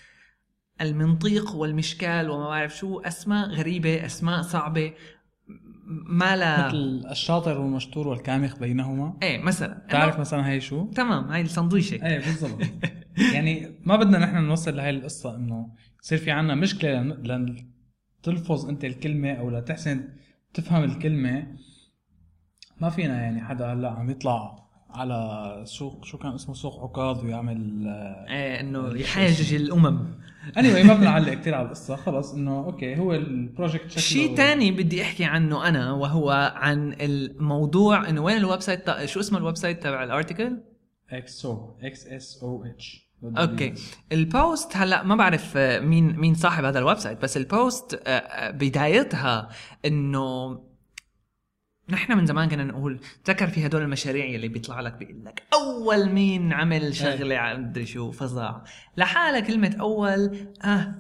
المنطيق 0.81 1.55
والمشكال 1.55 2.31
وما 2.31 2.49
بعرف 2.49 2.77
شو 2.77 3.01
أسماء 3.01 3.49
غريبة 3.49 4.07
أسماء 4.07 4.43
صعبة. 4.43 4.93
ما 5.89 6.37
لا. 6.37 6.67
مثل 6.69 7.03
الشاطر 7.11 7.59
والمشطور 7.61 8.09
والكامخ 8.09 8.59
بينهما. 8.59 9.19
إيه 9.23 9.43
مثلا. 9.43 9.85
بتعرف 9.89 10.17
إنه- 10.17 10.21
مثلا 10.21 10.49
هي 10.49 10.61
شو؟ 10.61 10.91
تمام 10.91 11.25
هاي 11.25 11.41
السندويشه 11.41 11.95
إيه 12.07 12.19
بالضبط. 12.19 12.61
يعني 13.35 13.81
ما 13.85 13.97
بدنا 13.97 14.19
نحن 14.19 14.37
نوصل 14.45 14.77
لهي 14.77 14.91
القصة 14.91 15.37
إنه 15.37 15.69
يصير 16.05 16.19
في 16.19 16.31
عنا 16.31 16.55
مشكلة 16.55 17.03
لن 17.03 17.71
تلفظ 18.23 18.69
أنت 18.69 18.85
الكلمة 18.85 19.33
أو 19.33 19.51
لتحسن 19.51 20.09
تفهم 20.55 20.85
الكلمة. 20.85 21.47
ما 22.81 22.91
فينا 22.91 23.23
يعني 23.23 23.41
حدا 23.45 23.73
هلأ 23.73 23.91
عم 23.91 24.11
يطلع 24.11 24.66
على 24.91 25.63
سوق 25.65 26.05
شو 26.05 26.19
كان 26.19 26.33
اسمه؟ 26.33 26.55
سوق 26.55 26.83
عكاظ 26.83 27.25
ويعمل 27.25 27.87
إيه 28.29 28.61
إنه 28.61 28.99
يحاجج 29.01 29.55
الأمم. 29.55 29.99
any 30.59 30.73
anyway 30.73 30.87
ما 30.87 30.95
بدنا 30.95 31.05
نعلق 31.11 31.33
كثير 31.35 31.55
على 31.55 31.65
القصة 31.67 31.97
خلص 31.97 32.33
إنه 32.35 32.59
okay 32.65 32.99
هو 32.99 33.15
ال 33.15 33.24
project 33.24 33.91
شكله 33.91 34.03
شيء 34.03 34.37
تاني 34.37 34.71
بدي 34.71 35.03
أحكي 35.03 35.25
عنه 35.25 35.69
أنا 35.69 35.93
وهو 35.93 36.53
عن 36.57 36.93
الموضوع 37.01 38.09
إنه 38.09 38.21
وين 38.21 38.37
ال 38.37 38.61
website 38.61 38.87
تا- 38.87 39.07
شو 39.07 39.21
اسم 39.21 39.37
ال 39.37 39.57
website 39.57 39.83
تبع 39.83 40.05
ال 40.05 40.11
article؟ 40.11 40.57
X 41.11 41.47
O 41.47 41.77
X 41.83 42.39
S 42.43 43.07
O 43.39 43.43
H. 43.43 43.52
okay. 43.52 43.75
ال 44.13 44.26
post 44.26 44.77
هلأ 44.77 45.03
ما 45.03 45.17
بعرف 45.17 45.53
آه، 45.57 45.81
مين 45.81 46.17
مين 46.17 46.35
صاحب 46.35 46.65
هذا 46.65 46.79
ال 46.79 46.99
website 46.99 47.23
بس 47.23 47.37
ال 47.37 47.48
post 47.48 47.95
آه، 48.07 48.11
آه، 48.11 48.51
بدايتها 48.51 49.49
إنه 49.85 50.59
نحن 51.91 52.13
من 52.19 52.27
زمان 52.27 52.49
كنا 52.49 52.65
نقول 52.65 53.01
تذكر 53.25 53.47
في 53.47 53.67
هدول 53.67 53.83
المشاريع 53.83 54.25
اللي 54.35 54.49
بيطلع 54.49 54.81
لك 54.81 54.93
بيقول 54.95 55.25
لك 55.25 55.43
أول 55.55 56.09
مين 56.09 56.53
عمل 56.53 56.95
شغلة 56.95 57.37
ع- 57.37 57.57
مدري 57.57 57.87
شو 57.87 58.13
فظاع. 58.13 58.65
لحالها 58.97 59.41
كلمة 59.41 59.77
أول 59.81 60.37
آه 60.65 60.95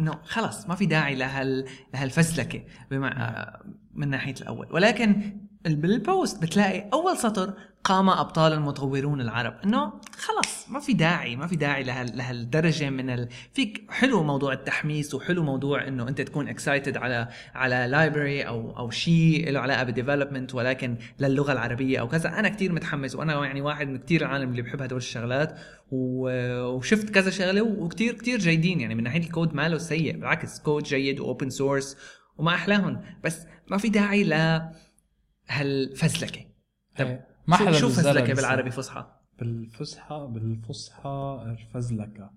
انه 0.00 0.18
خلص 0.24 0.68
ما 0.68 0.74
في 0.74 0.86
داعي 0.86 1.14
لهال 1.14 1.64
لهالفزلكة 1.94 2.62
بمع 2.90 3.08
آه، 3.08 3.62
من 3.94 4.08
ناحية 4.08 4.34
الأول. 4.40 4.66
ولكن 4.70 5.36
بال 5.64 5.90
post 5.90 6.42
بتلاقي 6.42 6.88
أول 6.92 7.16
سطر 7.18 7.54
قام 7.84 8.10
أبطال 8.10 8.52
المطورون 8.52 9.20
العرب. 9.20 9.54
إنه 9.64 9.92
خلص 10.18 10.68
ما 10.68 10.80
في 10.80 10.92
داعي 10.92 11.36
ما 11.36 11.46
في 11.46 11.56
داعي 11.56 11.82
لهال 11.82 12.16
لهالدرجة 12.16 12.90
من 12.90 13.10
ال... 13.10 13.28
فيك 13.52 13.90
حلو 13.90 14.22
موضوع 14.22 14.52
التحميس 14.52 15.14
وحلو 15.14 15.42
موضوع 15.42 15.88
إنه 15.88 16.08
أنت 16.08 16.20
تكون 16.20 16.48
excited 16.48 16.96
على 16.96 17.28
على 17.54 17.86
library 17.90 18.42
أو 18.42 18.78
أو 18.78 18.90
شيء 18.90 19.50
له 19.50 19.60
علاقة 19.60 19.82
بال 19.82 19.93
development 19.93 20.54
ولكن 20.54 20.96
للغة 21.20 21.52
العربية 21.52 22.00
أو 22.00 22.08
كذا. 22.08 22.38
أنا 22.38 22.48
كتير 22.48 22.72
متحمس 22.72 23.14
وأنا 23.14 23.44
يعني 23.44 23.60
واحد 23.60 23.88
من 23.88 23.98
كتير 23.98 24.20
العالم 24.20 24.50
اللي 24.50 24.62
بحب 24.62 24.82
هدول 24.82 24.98
الشغلات 24.98 25.58
وشفت 25.90 27.10
كذا 27.10 27.30
شغلة 27.30 27.62
وكتير 27.62 28.14
كتير 28.14 28.38
جيدين. 28.38 28.80
يعني 28.80 28.94
من 28.94 29.02
ناحية 29.02 29.20
الكود 29.20 29.54
ماله 29.54 29.78
سيء. 29.78 30.16
بالعكس 30.16 30.60
كود 30.60 30.82
جيد 30.82 31.20
و 31.20 31.26
open 31.26 31.50
source 31.50 31.96
وما 32.36 32.54
أحلاهم. 32.54 33.02
بس 33.24 33.46
ما 33.68 33.78
في 33.78 33.88
داعي 33.88 34.24
ل 34.24 34.62
طب 36.98 37.06
إيه. 37.06 37.31
ما 37.46 37.56
شو- 37.56 37.64
حدا 37.66 37.72
شو 37.78 37.88
فزلكة. 37.88 38.34
بالعربي 38.34 38.70
فصحى؟ 38.70 39.06
بالفصحى 39.38 40.26
بالفصحى 40.30 41.44
الفزلكة. 41.46 42.30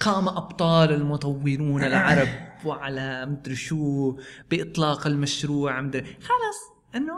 قام 0.00 0.28
أبطال 0.28 0.92
المطورون 0.92 1.84
العرب 1.84 2.28
وعلى 2.66 3.26
مدري 3.26 3.54
شو 3.56 4.16
بإطلاق 4.50 5.06
المشروع 5.06 5.80
مدري 5.80 6.02
خلص 6.04 6.58
إنه 6.94 7.12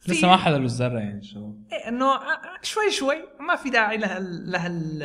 في- 0.00 0.12
لسه 0.12 0.28
ما 0.28 0.36
حدا 0.36 0.58
له 0.58 0.64
الذره 0.64 0.98
يعني 0.98 1.22
شو؟ 1.22 1.54
إيه، 1.72 1.88
إنه 1.88 2.06
شوي 2.62 2.90
شوي 2.90 3.16
ما 3.40 3.56
في 3.56 3.70
داعي 3.70 3.96
لهال 3.96 4.50
لهال 4.50 4.98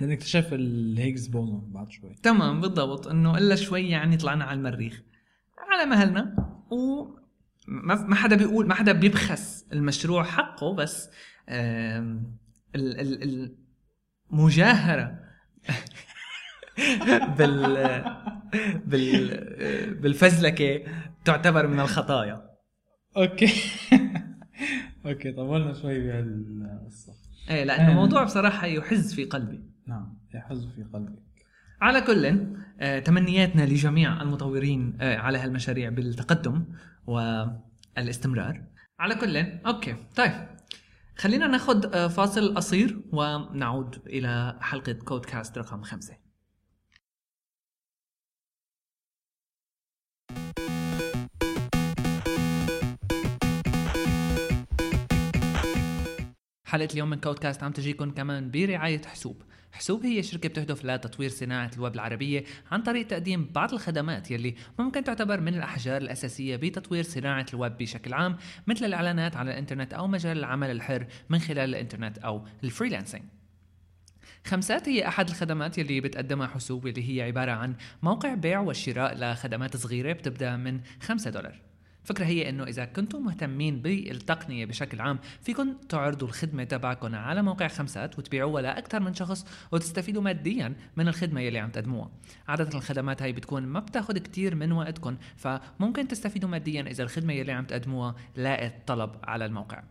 لأن 0.00 0.12
اكتشف 0.12 0.48
الهيجز 0.52 1.26
بونون 1.26 1.70
بعد 1.74 1.90
شوي. 1.90 2.14
تمام 2.22 2.60
بالضبط 2.60 3.06
إنه 3.08 3.38
إلا 3.38 3.56
شوي 3.56 3.88
يعني 3.88 4.16
طلعنا 4.16 4.44
على 4.44 4.56
المريخ. 4.58 5.02
على 5.70 5.90
مهلنا 5.90 6.36
و 6.70 7.06
ما 7.70 8.14
حدا 8.14 8.36
بيقول 8.36 8.66
ما 8.66 8.74
حدا 8.74 8.92
بيبخس 8.92 9.66
المشروع 9.72 10.22
حقه 10.24 10.74
بس 10.74 11.10
المجاهره 14.32 15.20
بال 17.38 18.04
بال 18.84 19.94
بالفزلكة 19.94 20.80
تعتبر 21.24 21.66
من 21.66 21.80
الخطايا. 21.80 22.50
okay. 23.16 23.52
okay 25.06 25.32
طولنا 25.32 25.72
شوي 25.72 26.00
بهالقصة. 26.00 27.12
إيه 27.50 27.64
لأنه 27.64 27.94
موضوع 27.94 28.24
بصراحة 28.24 28.66
يحز 28.66 29.14
في 29.14 29.24
قلبي. 29.24 29.60
نعم 29.86 30.18
يحز 30.34 30.66
في 30.66 30.82
قلبك 30.82 31.29
على 31.80 32.00
كل 32.00 32.46
آه، 32.80 32.98
تمنياتنا 32.98 33.62
لجميع 33.62 34.22
المطورين 34.22 34.98
آه، 35.00 35.16
على 35.16 35.38
هالمشاريع 35.38 35.88
بالتقدم 35.88 36.64
والإستمرار. 37.06 38.64
على 38.98 39.14
كل 39.14 39.36
okay 39.66 39.96
طيب. 40.16 40.32
خلينا 41.16 41.46
ناخذ 41.46 41.94
آه، 41.94 42.08
فاصل 42.08 42.54
قصير 42.54 43.00
ونعود 43.12 44.02
إلى 44.06 44.58
حلقة 44.60 44.92
كودكاست 44.92 45.58
رقم 45.58 45.82
خمسة. 45.82 46.16
حلقة 56.64 56.88
اليوم 56.92 57.10
من 57.10 57.20
كودكاست 57.20 57.62
عم 57.62 57.72
تجيكم 57.72 58.10
كمان 58.10 58.50
برعاية 58.50 59.02
حسوب. 59.06 59.42
حسوب 59.72 60.06
هي 60.06 60.22
شركة 60.22 60.48
بتهدف 60.48 60.84
لتطوير 60.84 61.30
صناعة 61.30 61.70
الويب 61.76 61.94
العربية 61.94 62.44
عن 62.70 62.82
طريق 62.82 63.06
تقديم 63.06 63.44
بعض 63.54 63.72
الخدمات 63.72 64.30
يلي 64.30 64.54
ممكن 64.78 65.04
تعتبر 65.04 65.40
من 65.40 65.54
الأحجار 65.54 66.02
الأساسية 66.02 66.56
بتطوير 66.56 67.02
صناعة 67.02 67.46
الويب 67.54 67.76
بشكل 67.76 68.12
عام 68.12 68.36
مثل 68.66 68.84
الإعلانات 68.84 69.36
على 69.36 69.50
الإنترنت 69.50 69.94
أو 69.94 70.06
مجال 70.06 70.38
العمل 70.38 70.70
الحر 70.70 71.06
من 71.28 71.38
خلال 71.38 71.68
الإنترنت 71.70 72.18
أو 72.18 72.46
ال 72.64 72.69
freelancing 72.69 73.24
خمسات 74.46 74.88
هي 74.88 75.08
أحد 75.08 75.28
الخدمات 75.28 75.78
يلي 75.78 76.00
بتقدمها 76.00 76.46
حسوب 76.46 76.86
اللي 76.86 77.16
هي 77.16 77.22
عبارة 77.22 77.52
عن 77.52 77.74
موقع 78.02 78.34
بيع 78.34 78.60
والشراء 78.60 79.14
لخدمات 79.14 79.76
صغيرة 79.76 80.12
بتبدأ 80.12 80.56
من 80.56 80.80
5 81.02 81.30
دولار. 81.30 81.69
الفكرة 82.02 82.24
هي 82.24 82.48
إنه 82.48 82.64
إذا 82.64 82.84
كنتم 82.84 83.24
مهتمين 83.24 83.82
بالتقنية 83.82 84.66
بشكل 84.66 85.00
عام 85.00 85.18
فيكن 85.42 85.74
تعرضوا 85.88 86.28
الخدمة 86.28 86.64
تبعكم 86.64 87.14
على 87.14 87.42
موقع 87.42 87.68
خمسات 87.68 88.18
وتبيعوها 88.18 88.62
لأكثر 88.62 89.00
من 89.00 89.14
شخص 89.14 89.46
وتستفيدوا 89.72 90.22
ماديا 90.22 90.74
من 90.96 91.08
الخدمة 91.08 91.40
يلي 91.40 91.58
عم 91.58 91.70
تقدموها. 91.70 92.10
عادة 92.48 92.78
الخدمات 92.78 93.22
هاي 93.22 93.32
بتكون 93.32 93.62
ما 93.62 93.80
بتاخد 93.80 94.18
كتير 94.18 94.54
من 94.54 94.72
وقتكم 94.72 95.16
فممكن 95.36 96.08
تستفيدوا 96.08 96.48
ماديا 96.48 96.82
إذا 96.82 97.02
الخدمة 97.02 97.32
يلي 97.32 97.52
عم 97.52 97.64
تقدموها 97.64 98.14
لاقت 98.36 98.74
طلب 98.86 99.10
على 99.24 99.46
الموقع. 99.46 99.82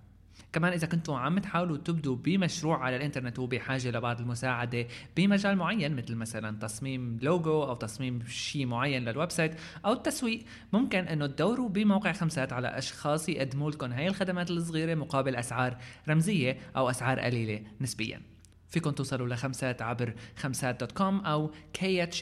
كمان 0.54 0.74
إذا 0.74 0.88
كنتوا 0.88 1.18
عم 1.18 1.40
تحاولوا 1.40 1.78
تبدوا 1.78 2.16
بمشروع 2.16 2.78
على 2.78 2.96
الإنترنت 2.96 3.40
وبحاجة 3.40 3.92
لبعض 3.92 4.20
المساعدة 4.20 4.88
بمجال 5.18 5.56
معين 5.56 5.96
مثل 5.96 6.16
مثلا 6.16 6.60
تصميم 6.60 7.20
لوجو 7.22 7.64
أو 7.64 7.76
تصميم 7.76 8.24
شيء 8.28 8.66
معين 8.66 9.06
لل 9.06 9.32
website 9.32 9.52
أو 9.86 9.94
التسويق 9.94 10.44
ممكن 10.74 11.00
إنه 11.00 11.28
تدوروا 11.28 11.70
بموقع 11.70 12.12
خمسات 12.12 12.54
على 12.54 12.68
أشخاص 12.68 13.30
يقدموا 13.30 13.72
لكم 13.72 13.92
هاي 13.92 14.08
الخدمات 14.08 14.52
الصغيرة 14.52 14.96
مقابل 14.96 15.36
أسعار 15.36 15.78
رمزية 16.10 16.58
أو 16.76 16.90
أسعار 16.90 17.20
قليلة 17.20 17.62
نسبيا. 17.82 18.22
فيكم 18.70 18.92
توصلوا 18.92 19.28
لخمسات 19.28 19.82
عبر 19.82 20.14
خمسات 20.36 20.80
dot 20.80 20.92
com 20.92 21.20
أو 21.20 21.52
khamsat 21.78 22.16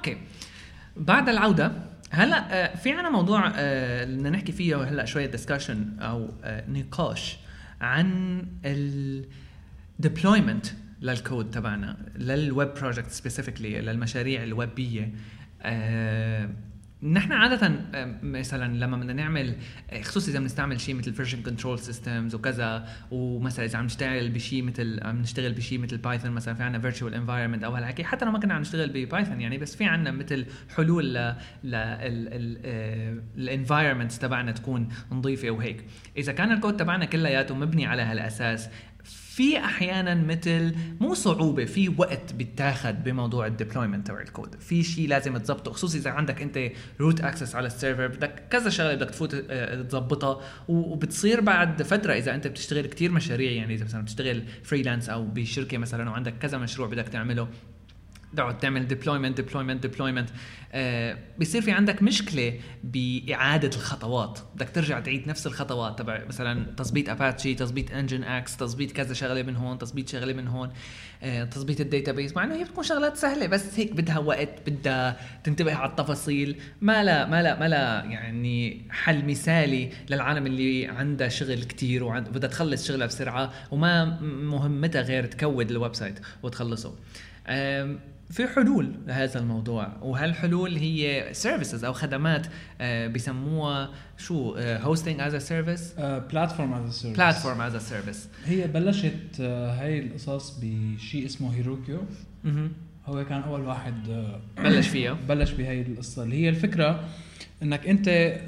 okay. 0.00 0.16
بعد 0.96 1.28
العودة 1.28 1.72
هلا 2.10 2.64
آه، 2.72 2.76
في 2.76 2.92
عنا 2.92 3.10
موضوع 3.10 3.52
آه، 3.56 4.04
بدنا 4.04 4.30
نحكي 4.30 4.52
فيه 4.52 4.82
هلا 4.82 5.04
شوية 5.04 5.26
discussion 5.26 5.98
أو 6.00 6.30
آه، 6.44 6.64
نقاش 6.70 7.38
عن 7.80 8.42
ال 8.64 9.24
deployment 10.06 10.68
للكود 11.02 11.50
تبعنا 11.50 11.96
لل 12.16 12.37
web 12.37 12.68
project 12.74 13.10
specifically 13.10 13.80
للمشاريع 13.80 14.42
الويبية. 14.42 15.12
نحن 17.02 17.32
عادة 17.32 17.72
آه، 17.94 18.14
مثلا 18.22 18.76
لما 18.76 18.96
بدنا 18.96 19.12
نعمل 19.12 19.54
آه، 19.90 20.02
خصوصي 20.02 20.30
إذا 20.30 20.38
بنستعمل 20.38 20.80
شيء 20.80 20.94
مثل 20.94 21.12
version 21.12 21.42
control 21.42 21.78
systems 21.78 22.34
وكذا 22.34 22.88
ومثلا 23.10 23.64
إذا 23.64 23.78
عم 23.78 23.84
نشتغل 23.84 24.28
بشيء 24.28 24.62
مثل 24.62 25.00
عم 25.02 25.20
نشتغل 25.20 25.52
بشيء 25.52 25.78
مثل 25.78 25.96
بايثون 25.96 26.30
مثلا 26.30 26.54
في 26.54 26.62
عندنا 26.62 26.82
virtual 26.82 27.14
environment 27.14 27.64
أو 27.64 27.74
هالحكي 27.74 28.04
حتى 28.04 28.24
لو 28.24 28.30
ما 28.30 28.38
كنا 28.38 28.54
عم 28.54 28.60
نشتغل 28.60 28.90
ببايثون 28.90 29.40
يعني 29.40 29.58
بس 29.58 29.76
في 29.76 29.84
عندنا 29.84 30.10
مثل 30.10 30.46
حلول 30.76 31.14
ل 31.14 31.34
ل 31.64 31.74
ال 33.36 33.42
environments 33.42 34.18
تبعنا 34.18 34.52
تكون 34.52 34.88
نظيفة 35.12 35.50
وهيك. 35.50 35.84
إذا 36.16 36.32
كان 36.32 36.52
الكود 36.52 36.76
تبعنا 36.76 37.04
كلياته 37.04 37.54
مبني 37.54 37.86
على 37.86 38.02
هالأساس 38.02 38.68
في 39.40 39.58
أحيانا 39.58 40.14
مثل 40.14 40.74
مو 41.00 41.14
صعوبة 41.14 41.64
في 41.64 41.94
وقت 41.98 42.32
بيتاخذ 42.32 42.92
بموضوع 42.92 43.46
ال 43.46 43.52
deployment 43.52 44.06
تبع 44.06 44.20
الكود. 44.20 44.54
في 44.60 44.82
شيء 44.82 45.08
لازم 45.08 45.36
تظبطه 45.36 45.72
خصوصي 45.72 45.98
إذا 45.98 46.10
عندك 46.10 46.42
أنت 46.42 46.70
root 47.00 47.20
access 47.20 47.54
على 47.54 47.66
ال 47.66 47.72
server 47.72 48.06
بدك 48.06 48.48
كذا 48.50 48.70
شغلة 48.70 48.94
بدك 48.94 49.10
تفوت 49.10 49.44
آه، 49.50 49.82
تظبطها 49.82 50.40
وبتصير 50.68 51.40
بعد 51.40 51.82
فترة 51.82 52.12
إذا 52.12 52.34
أنت 52.34 52.46
بتشتغل 52.46 52.86
كتير 52.86 53.12
مشاريع 53.12 53.50
يعني 53.50 53.74
إذا 53.74 53.84
مثلا 53.84 54.02
بتشتغل 54.02 54.42
freelance 54.62 55.08
أو 55.08 55.26
بشركة 55.26 55.78
مثلا 55.78 56.10
وعندك 56.10 56.34
كذا 56.38 56.58
مشروع 56.58 56.88
بدك 56.88 57.08
تعمله 57.08 57.48
تقعد 58.36 58.58
تعمل 58.58 58.88
deployment 58.88 59.40
deployment 59.40 59.86
deployment 59.86 60.30
بيصير 61.38 61.62
في 61.62 61.72
عندك 61.72 62.02
مشكلة 62.02 62.60
بإعادة 62.84 63.68
الخطوات. 63.68 64.38
بدك 64.54 64.70
ترجع 64.70 65.00
تعيد 65.00 65.28
نفس 65.28 65.46
الخطوات 65.46 65.98
تبع 65.98 66.24
مثلا 66.28 66.74
تظبيط 66.76 67.08
اباتشي 67.08 67.54
تظبيط 67.54 67.92
Nginx 67.92 68.56
تظبيط 68.56 68.92
كذا 68.92 69.14
شغلة 69.14 69.42
من 69.42 69.56
هون 69.56 69.78
تظبيط 69.78 70.08
شغلة 70.08 70.32
من 70.32 70.48
هون 70.48 70.72
آه، 71.22 71.44
تظبيط 71.44 71.80
ال 71.80 71.86
database 71.86 72.36
مع 72.36 72.44
إنه 72.44 72.54
هي 72.54 72.64
بتكون 72.64 72.84
شغلات 72.84 73.16
سهلة 73.16 73.46
بس 73.46 73.78
هيك 73.78 73.92
بدها 73.92 74.18
وقت 74.18 74.70
بدها 74.70 75.16
تنتبه 75.44 75.74
على 75.74 75.90
التفاصيل. 75.90 76.60
ما 76.80 77.04
لا 77.04 77.26
ما 77.26 77.42
لا 77.42 77.60
ما 77.60 77.68
لا 77.68 78.04
يعني 78.04 78.86
حل 78.90 79.24
مثالي 79.24 79.90
للعالم 80.10 80.46
اللي 80.46 80.86
عندها 80.86 81.28
شغل 81.28 81.62
كتير 81.62 82.04
وبدها 82.04 82.50
تخلص 82.50 82.88
شغلها 82.88 83.06
بسرعة 83.06 83.52
وما 83.70 84.20
مهمتها 84.20 85.02
غير 85.02 85.26
تكود 85.26 85.70
ال 85.70 85.94
website 85.94 86.18
وتخلصه. 86.42 86.94
في 88.30 88.46
حلول 88.46 88.92
لهذا 89.06 89.40
الموضوع 89.40 89.92
وهالحلول 90.02 90.76
هي 90.76 91.28
services 91.32 91.84
أو 91.84 91.92
خدمات 91.92 92.46
آه، 92.80 93.06
بسموها 93.06 93.90
شو 94.16 94.54
hosting 94.56 95.20
as 95.20 95.36
service 95.36 95.92
platform 96.32 96.72
as 96.72 96.94
service 96.94 97.18
platform 97.18 97.60
as 97.60 97.88
service 97.88 98.28
هي 98.46 98.66
بلشت 98.66 99.40
آه، 99.40 99.80
هاي 99.80 99.98
القصص 99.98 100.58
بشيء 100.62 101.26
اسمه 101.26 101.54
Heroku 101.54 101.98
هو 103.06 103.24
كان 103.24 103.40
أول 103.40 103.60
واحد 103.60 104.08
آه، 104.08 104.40
بلش 104.56 104.88
فيها. 104.88 105.12
بلش 105.28 105.52
بهاي 105.52 105.82
القصة. 105.82 106.22
اللي 106.22 106.36
هي 106.36 106.48
الفكرة 106.48 107.08
إنك 107.62 107.88
أنت 107.88 108.38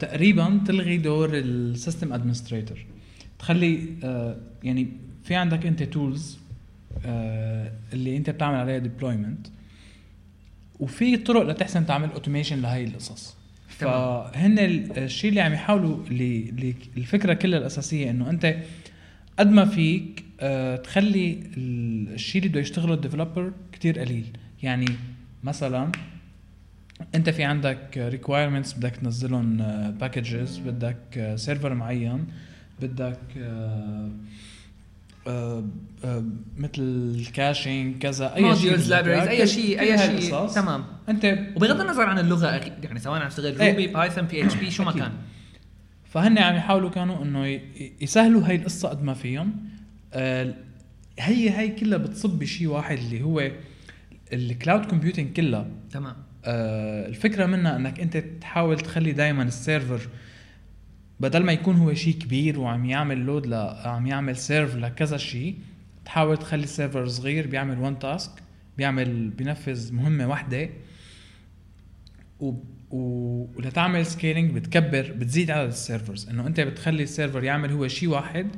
تقريبا 0.00 0.60
تلغي 0.66 0.98
دور 0.98 1.30
ال 1.32 1.43
system 1.43 2.12
administrator 2.12 2.78
تخلي 3.38 3.88
يعني 4.62 4.88
في 5.24 5.34
عندك 5.34 5.66
أنت 5.66 5.82
tools 5.82 6.38
اللي 7.92 8.16
انت 8.16 8.30
بتعمل 8.30 8.56
عليها 8.56 8.78
deployment 8.78 9.46
وفي 10.80 11.16
طرق 11.16 11.42
لتحسن 11.42 11.86
تعمل 11.86 12.10
automation 12.10 12.62
لهي 12.62 12.84
القصص. 12.84 13.36
فهن 13.68 14.58
ال- 14.58 14.98
الشيء 14.98 15.30
اللي 15.30 15.40
عم 15.40 15.52
يحاولوا 15.52 16.06
اللي 16.06 16.74
الفكرة 16.96 17.34
كلها 17.34 17.58
الأساسية 17.58 18.10
إنه 18.10 18.30
أنت 18.30 18.56
قد 19.38 19.50
ما 19.50 19.64
فيك 19.64 20.24
آه، 20.40 20.76
تخلي 20.76 21.32
ال- 21.56 22.14
الشيء 22.14 22.38
اللي 22.42 22.48
بده 22.52 22.60
يشتغله 22.60 22.94
ال 22.94 23.00
developer 23.00 23.52
كتير 23.72 23.98
قليل. 23.98 24.26
يعني 24.62 24.86
مثلا 25.44 25.92
أنت 27.14 27.30
في 27.30 27.44
عندك 27.44 27.78
requirements 27.96 28.72
بدك 28.72 28.96
تنزلهم 28.96 29.56
packages 30.00 30.58
بدك 30.58 31.32
server 31.36 31.74
معين 31.74 32.24
بدك 32.82 33.18
آه، 33.38 33.40
آه، 33.40 34.06
آه، 34.06 34.10
مثل 36.56 37.26
caching 37.34 37.98
كذا 37.98 38.34
أي 38.34 38.56
شيء 38.56 38.72
إياه. 38.74 39.28
أي 39.28 39.46
شيء 39.46 39.80
أي 39.80 39.98
شيء. 39.98 40.46
تمام 40.46 40.84
أنت 41.08 41.38
وبغض 41.56 41.80
النظر 41.80 42.02
عن 42.02 42.18
اللغة 42.18 42.46
يعني 42.46 42.98
سواء 42.98 43.20
عم 43.20 43.28
تشتغل. 43.28 43.68
Ruby 43.68 43.86
Python 43.86 44.24
PHP 44.24 44.70
شو 44.70 44.84
ما. 44.84 44.92
كان 44.92 45.12
فهن 46.04 46.38
عم 46.38 46.56
يحاولوا 46.56 46.90
كانوا 46.90 47.22
إنه 47.22 47.60
يسهلوا 48.00 48.48
هاي 48.48 48.56
القصة 48.56 48.88
قد 48.88 49.02
ما 49.02 49.14
فيهم 49.14 49.54
آه، 50.12 50.54
هي 51.18 51.50
هاي 51.50 51.68
كلها 51.68 51.98
بتصب 51.98 52.38
بشيء 52.38 52.68
واحد 52.68 52.98
اللي 52.98 53.22
هو 53.22 53.50
ال 54.32 54.41
cloud 54.41 54.86
computing 54.86 55.32
كلها 55.32 55.66
تمام 55.90 56.16
آه، 56.44 57.08
الفكرة 57.08 57.46
منها 57.46 57.76
إنك 57.76 58.00
أنت 58.00 58.16
تحاول 58.16 58.80
تخلي 58.80 59.12
دائما 59.12 59.42
ال 59.42 59.51
server 59.51 60.08
بدل 61.20 61.42
ما 61.44 61.52
يكون 61.52 61.76
هو 61.76 61.94
شيء 61.94 62.14
كبير 62.14 62.60
وعم 62.60 62.84
يعمل 62.84 63.18
load 63.18 63.46
ل 63.46 63.54
عم 63.84 64.06
يعمل 64.06 64.36
serve 64.36 64.76
لكذا 64.76 65.16
شيء 65.16 65.58
تحاول 66.04 66.36
تخلي 66.36 66.64
ال 66.64 66.70
server 66.70 67.06
صغير 67.08 67.46
بيعمل 67.46 67.78
one 67.78 67.98
task 67.98 68.30
بيعمل 68.78 69.30
بينفذ 69.30 69.92
مهمة 69.92 70.26
واحدة. 70.28 70.70
و... 72.40 72.52
و... 72.90 72.98
ولتعمل 73.56 74.06
scaling 74.06 74.50
بتكبر 74.50 75.12
بتزيد 75.18 75.50
عدد 75.50 75.68
ال 75.68 75.75
servers 75.75 76.28
إنه 76.28 76.46
أنت 76.46 76.60
بتخلي 76.60 77.02
ال 77.02 77.08
server 77.08 77.44
يعمل 77.44 77.72
هو 77.72 77.88
شيء 77.88 78.08
واحد 78.08 78.48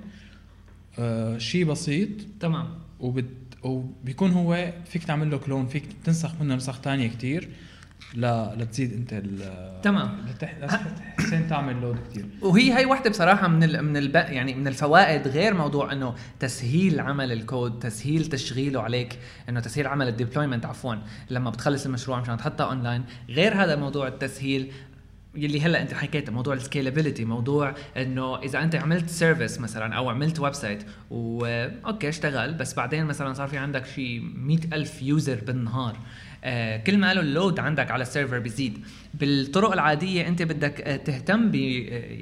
آه 0.99 1.39
شيء 1.39 1.65
بسيط. 1.65 2.09
تمام. 2.41 2.69
وبت... 3.01 3.25
وبيكون 3.63 4.31
هو 4.31 4.73
فيك 4.85 5.05
تعمل 5.05 5.31
له 5.31 5.39
clone 5.39 5.67
فيك 5.67 5.85
تنسخ 6.05 6.41
منه 6.41 6.55
نسخ 6.55 6.81
تانية 6.81 7.09
كتير. 7.09 7.49
ل... 8.15 8.27
لتزيد 8.57 8.93
انت 8.93 9.13
ال... 9.13 9.81
تمام. 9.83 10.27
لتح... 10.29 10.55
لتحسن 10.59 11.49
تعمل 11.49 11.81
load 11.81 11.99
كتير. 12.11 12.27
وهي 12.43 12.79
هي 12.79 12.87
وحده 12.87 13.11
بصراحة 13.11 13.49
من 13.49 13.63
ال 13.63 13.83
من 13.83 13.97
الب 13.97 14.15
يعني 14.15 14.55
من 14.55 14.69
الفوائد 14.69 15.29
غير 15.29 15.55
موضوع 15.55 15.93
إنه 15.93 16.15
تسهيل 16.41 17.01
عمل 17.01 17.33
الكود 17.33 17.79
تسهيل 17.79 18.27
تشغيله 18.27 18.83
عليك 18.83 19.19
إنه 19.49 19.61
تسهيل 19.61 19.87
عمل 19.87 20.09
ال 20.09 20.14
deployment 20.14 20.67
عفوا 20.67 20.95
لما 21.31 21.51
بتخلص 21.51 21.87
المشروع 21.87 22.21
مشان 22.21 22.37
تحطها 22.37 22.67
اونلاين 22.67 23.05
غير 23.29 23.55
هذا 23.55 23.77
موضوع 23.77 24.09
التسهيل 24.09 24.73
يلي 25.35 25.61
هلأ 25.61 25.83
أنت 25.83 25.95
حكيته 25.95 26.33
موضوع 26.33 26.55
ال 26.55 26.61
scalability 26.61 27.25
موضوع 27.25 27.75
إنه 27.97 28.39
إذا 28.39 28.63
أنت 28.63 28.75
عملت 28.75 29.11
service 29.11 29.61
مثلا 29.61 29.95
أو 29.95 30.11
عملت 30.11 30.41
website 30.41 30.83
و 31.11 31.30
okay 31.30 32.09
اشتغل 32.09 32.55
بس 32.55 32.75
بعدين 32.75 33.05
مثلا 33.05 33.33
صار 33.33 33.49
في 33.49 33.59
عندك 33.59 33.87
شيء 33.87 34.21
مئة 34.21 34.75
ألف 34.75 35.03
user 35.03 35.39
بالنهار. 35.47 35.97
كل 36.77 36.99
ما 36.99 37.15
له 37.15 37.21
ال 37.21 37.29
load 37.29 37.61
عندك 37.61 37.91
على 37.91 38.03
ال 38.03 38.08
server 38.08 38.39
بيزيد. 38.39 38.85
بالطرق 39.15 39.73
العادية 39.73 40.29
انت 40.29 40.43
بدك 40.43 40.81
آه 40.81 40.97
تهتم 40.97 41.51
ب 41.51 41.55
آه، 41.55 41.59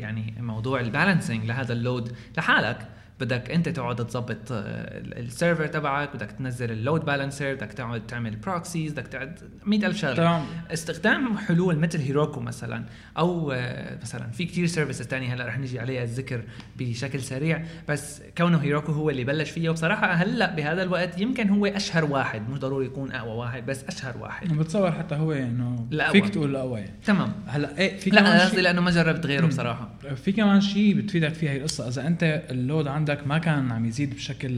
يعني 0.00 0.34
موضوع 0.40 0.80
ال 0.80 0.87
balancing 0.87 1.44
لهذا 1.44 1.72
ال 1.72 1.81
load 1.81 2.16
لحالك. 2.36 2.88
بدك 3.20 3.50
انت 3.50 3.68
تقعد 3.68 4.06
تظبط 4.06 4.52
آه، 4.52 4.56
ال 4.98 5.08
server 5.08 5.66
تبعك 5.66 6.16
بدك 6.16 6.30
تنزل 6.32 6.70
ال 6.70 6.77
load 6.77 7.04
balancer 7.04 7.54
بدك 7.54 7.72
تقعد 7.72 8.06
تعمل 8.06 8.36
proxies 8.36 8.92
بدك 8.92 9.06
تعد 9.06 9.38
100000 9.66 9.96
شغلة 9.96 10.14
تمام 10.14 10.44
استخدام 10.72 11.38
حلول 11.38 11.78
مثل 11.78 11.98
Heroku 12.00 12.40
مثلا 12.40 12.84
أو 13.18 13.52
آه، 13.52 13.98
مثلا 14.02 14.30
في 14.30 14.44
كتير 14.44 14.66
services 14.66 15.06
تانية 15.06 15.34
هلأ 15.34 15.46
رح 15.46 15.58
نجي 15.58 15.80
عليها 15.80 16.02
الذكر 16.02 16.42
بشكل 16.76 17.20
سريع 17.20 17.64
بس 17.88 18.22
كونه 18.38 18.58
هيروكو 18.58 18.92
هو 18.92 19.10
اللي 19.10 19.24
بلش 19.24 19.50
فيها 19.50 19.70
وبصراحة 19.70 20.12
هلأ 20.12 20.54
بهذا 20.54 20.82
الوقت 20.82 21.20
يمكن 21.20 21.48
هو 21.48 21.66
أشهر 21.66 22.04
واحد 22.04 22.50
مش 22.50 22.58
ضروري 22.58 22.86
يكون 22.86 23.12
أقوى 23.12 23.36
واحد 23.36 23.66
بس 23.66 23.84
أشهر 23.84 24.16
واحد 24.18 24.48
بتصور 24.52 24.92
حتى 24.92 25.14
هو 25.14 25.32
إنه 25.32 25.86
الأقوى. 25.92 26.12
فيك 26.12 26.28
تقول 26.34 26.50
الاقوى 26.50 26.80
يعني. 26.80 26.92
تمام 27.04 27.32
هلأ 27.46 27.78
إيه 27.78 27.98
في 27.98 28.10
لا 28.10 28.44
قصدي 28.44 28.60
لأنه 28.60 28.80
ما 28.80 28.90
جربت 28.90 29.26
غيره. 29.26 29.46
بصراحة 29.46 29.88
في 30.24 30.32
كمان 30.32 30.60
شيء 30.60 30.94
بتفيدك 30.94 31.34
فيه 31.34 31.50
هي 31.50 31.56
القصة 31.56 31.88
إذا 31.88 32.06
أنت 32.06 32.42
اللود 32.50 32.86
عندك 32.86 33.05
ما 33.10 33.38
كان 33.38 33.72
عم 33.72 33.86
يزيد 33.86 34.14
بشكل 34.14 34.50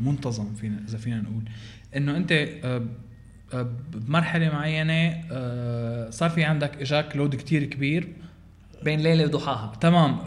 منتظم 0.00 0.54
فينا 0.54 0.80
إذا 0.88 0.98
فينا 0.98 1.20
نقول. 1.20 1.42
إنه 1.96 2.16
أنت 2.16 2.32
آه، 2.32 2.82
آه، 3.54 3.70
بمرحلة 3.92 4.48
معينة 4.48 5.24
آه، 5.30 6.10
صار 6.10 6.30
في 6.30 6.44
عندك 6.44 6.80
إجاك 6.80 7.16
لود 7.16 7.34
كتير 7.34 7.64
كبير. 7.64 8.08
بين 8.82 9.00
ليلة 9.00 9.24
وضحاها. 9.24 9.72
تمام. 9.80 10.18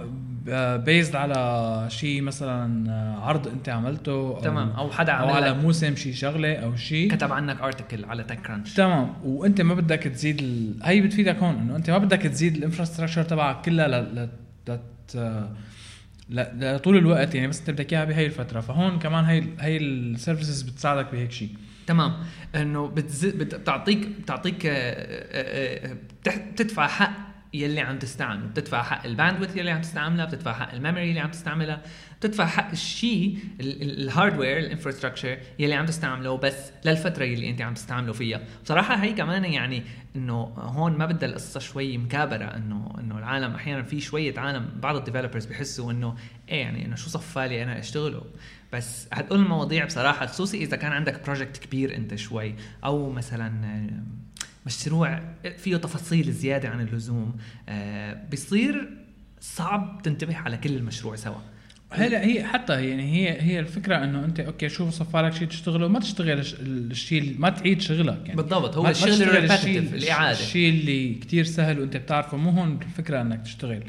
بيزد 0.86 1.16
على 1.16 1.86
شيء 1.90 2.22
مثلا 2.22 2.92
عرض 3.22 3.48
أنت 3.48 3.70
عملته 3.70 4.12
أو 4.12 4.40
تمام. 4.40 4.70
أو 4.70 4.90
حدا 4.90 5.12
أو 5.12 5.28
عمل 5.28 5.36
على 5.36 5.46
لك 5.46 5.64
موسم 5.64 5.96
شيء 5.96 6.14
شغلة 6.14 6.56
أو 6.56 6.76
شيء 6.76 7.12
كتب 7.12 7.34
عنك 7.34 7.62
article 7.62 8.06
على 8.06 8.24
TechCrunch 8.24 8.74
تمام. 8.74 9.14
وأنت 9.24 9.62
ما 9.62 9.74
بدك 9.74 10.04
تزيد 10.04 10.40
ال... 10.42 10.76
هي 10.84 11.02
بتفيدك 11.02 11.38
هون 11.38 11.56
إنه 11.56 11.76
أنت 11.76 11.90
ما 11.90 11.98
بدك 11.98 12.22
تزيد 12.22 12.56
ال 12.56 12.60
infrastructure 12.60 13.24
تبعك 13.24 13.66
كلها 13.66 13.88
ل... 13.88 14.30
ل... 14.70 14.80
لت... 16.30 16.52
ل- 16.60 16.76
لطول 16.76 16.98
الوقت 16.98 17.36
يعني 17.36 17.48
بس 17.48 17.60
انت 17.60 17.70
بدك 17.70 17.94
اياها 17.94 18.06
بهي 18.06 18.26
الفترة. 18.26 18.60
فهون 18.60 19.00
كمان 19.00 19.26
هي 19.26 19.44
هي 19.60 19.78
ال 19.78 19.87
services 19.87 20.62
بتساعدك 20.62 21.12
بهيك 21.12 21.32
شيء 21.32 21.50
تمام. 21.88 22.14
انه 22.56 22.88
بتز... 22.88 23.26
بت- 23.26 23.56
بتعطيك 23.56 24.08
بتعطيك 24.08 24.66
آه، 24.66 24.72
آه، 24.72 25.92
آه، 25.92 25.98
بتدفع 26.52 26.88
حق 26.88 27.31
يلي 27.54 27.82
عم 27.82 28.00
تستعمله. 28.00 28.48
بتدفع 28.48 28.84
حق 28.84 29.06
ال 29.06 29.11
bandwidth 29.11 29.56
يلي 29.58 29.72
عم 29.72 29.82
تستعملها 29.82 30.26
بتدفع 30.26 30.54
حق 30.54 30.74
ال 30.74 30.79
memory 30.79 31.10
اللي 31.10 31.20
عم 31.20 31.32
تستعملها 31.32 31.82
بتدفع 32.20 32.46
حق 32.46 32.72
الشيء 32.72 33.38
ال 33.60 33.71
hardware 33.71 34.58
ال 34.58 34.63
infrastructure 34.63 35.38
يلي 35.60 35.74
عم 35.74 35.86
تستعمله 35.86 36.38
بس 36.38 36.72
للفترة 36.86 37.24
يلي 37.24 37.50
انت 37.50 37.62
عم 37.62 37.74
تستعمله 37.74 38.14
فيها. 38.14 38.42
بصراحة 38.64 38.96
هي 38.96 39.14
كمان 39.14 39.46
يعني 39.46 39.84
انه 40.16 40.42
هون 40.58 40.98
ما 40.98 41.06
بدها 41.06 41.30
القصة 41.30 41.60
شوي 41.60 41.98
مكابرة 41.98 42.46
انه 42.46 42.94
انه 43.00 43.18
العالم 43.18 43.56
أحيانا 43.56 43.84
في 43.84 44.02
شوية 44.02 44.40
عالم 44.40 44.70
بعض 44.76 44.96
ال 44.96 45.00
developers 45.00 45.46
بحسوا 45.46 45.92
انه 45.92 46.16
إيه 46.50 46.62
يعني 46.62 46.86
إنه 46.86 46.96
شو 46.96 47.10
صفالي 47.10 47.64
أنا 47.64 47.80
أشتغله. 47.80 48.24
بس 48.74 49.08
هدول 49.14 49.40
المواضيع 49.40 49.86
بصراحة 49.86 50.26
خصوصي 50.26 50.58
إذا 50.58 50.78
كان 50.78 50.92
عندك 50.92 51.24
project 51.26 51.58
كبير 51.58 51.96
أنت 51.96 52.16
شوي 52.16 52.56
أو 52.84 53.10
مثلا 53.10 53.52
مشروع 54.66 55.22
فيه 55.58 55.78
تفاصيل 55.78 56.32
زيادة 56.32 56.70
عن 56.70 56.82
اللزوم. 56.82 57.38
آه، 57.70 58.24
بيصير 58.32 58.90
صعب 59.40 60.02
تنتبه 60.04 60.38
على 60.38 60.58
كل 60.58 60.76
المشروع 60.76 61.16
سوا. 61.16 61.36
هلا 61.94 62.26
هي 62.26 62.44
حتى 62.44 62.86
يعني 62.90 63.04
هي 63.14 63.42
هي 63.42 63.60
الفكرة 63.60 64.04
إنه 64.04 64.26
أنت 64.26 64.40
okay 64.40 64.70
شو 64.70 64.90
صفى 64.90 65.18
لك 65.18 65.34
شيء 65.34 65.48
تشتغله 65.48 65.88
ما 65.88 66.00
تشتغل 66.00 66.40
الش- 66.40 66.56
الشيء 66.62 67.36
ما 67.40 67.50
تعيد 67.50 67.82
شغلك 67.82 68.22
يعني. 68.26 68.36
بالضبط 68.42 68.78
هو 68.78 68.88
الشغل 68.90 69.24
ال 69.24 69.30
repetitive 69.30 69.94
الإعادة. 69.94 70.40
الشيء 70.40 70.70
اللي 70.70 71.14
كتير 71.14 71.44
سهل 71.44 71.80
وأنت 71.80 71.98
بتعرفه 71.98 72.38
مو 72.38 72.50
هون 72.50 72.80
الفكرة 72.82 73.22
إنك 73.22 73.42
تشتغل. 73.42 73.84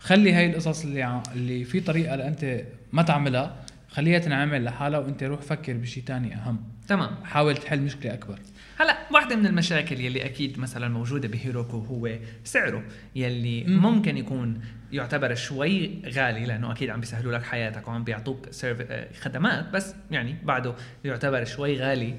خلي 0.00 0.32
هاي 0.32 0.50
القصص 0.50 0.84
اللي. 0.84 1.22
اللي 1.34 1.64
في 1.64 1.80
طريقة 1.80 2.16
لانت 2.16 2.60
ما 2.92 3.02
تعملها 3.02 3.56
خليها 3.88 4.18
تنعمل 4.18 4.64
لحالها 4.64 4.98
وأنت 4.98 5.22
روح 5.22 5.40
فكر 5.40 5.72
بشيء 5.72 6.02
تاني 6.02 6.34
أهم. 6.34 6.60
تمام. 6.88 7.10
حاول 7.24 7.56
تحل 7.56 7.80
مشكلة 7.80 8.14
أكبر. 8.14 8.38
هلا 8.78 8.98
واحدة 9.10 9.36
من 9.36 9.46
المشاكل 9.46 10.00
يلي 10.00 10.24
أكيد 10.24 10.58
مثلا 10.58 10.88
موجودة 10.88 11.28
ب 11.28 11.35
Heroku 11.35 11.78
هو 11.78 12.18
سعره 12.44 12.82
يلي 13.14 13.64
مم. 13.64 13.82
ممكن 13.82 14.16
يكون 14.16 14.60
يعتبر 14.92 15.34
شوي 15.34 16.02
غالي 16.06 16.46
لأنه 16.46 16.72
أكيد 16.72 16.90
عم 16.90 17.00
بيسهلوا 17.00 17.32
لك 17.32 17.42
حياتك 17.42 17.88
وعم 17.88 18.04
بيعطوك 18.04 18.48
آه، 18.64 19.08
خدمات 19.20 19.68
بس 19.68 19.94
يعني 20.10 20.36
بعده 20.44 20.74
يعتبر 21.04 21.44
شوي 21.44 21.78
غالي 21.78 22.14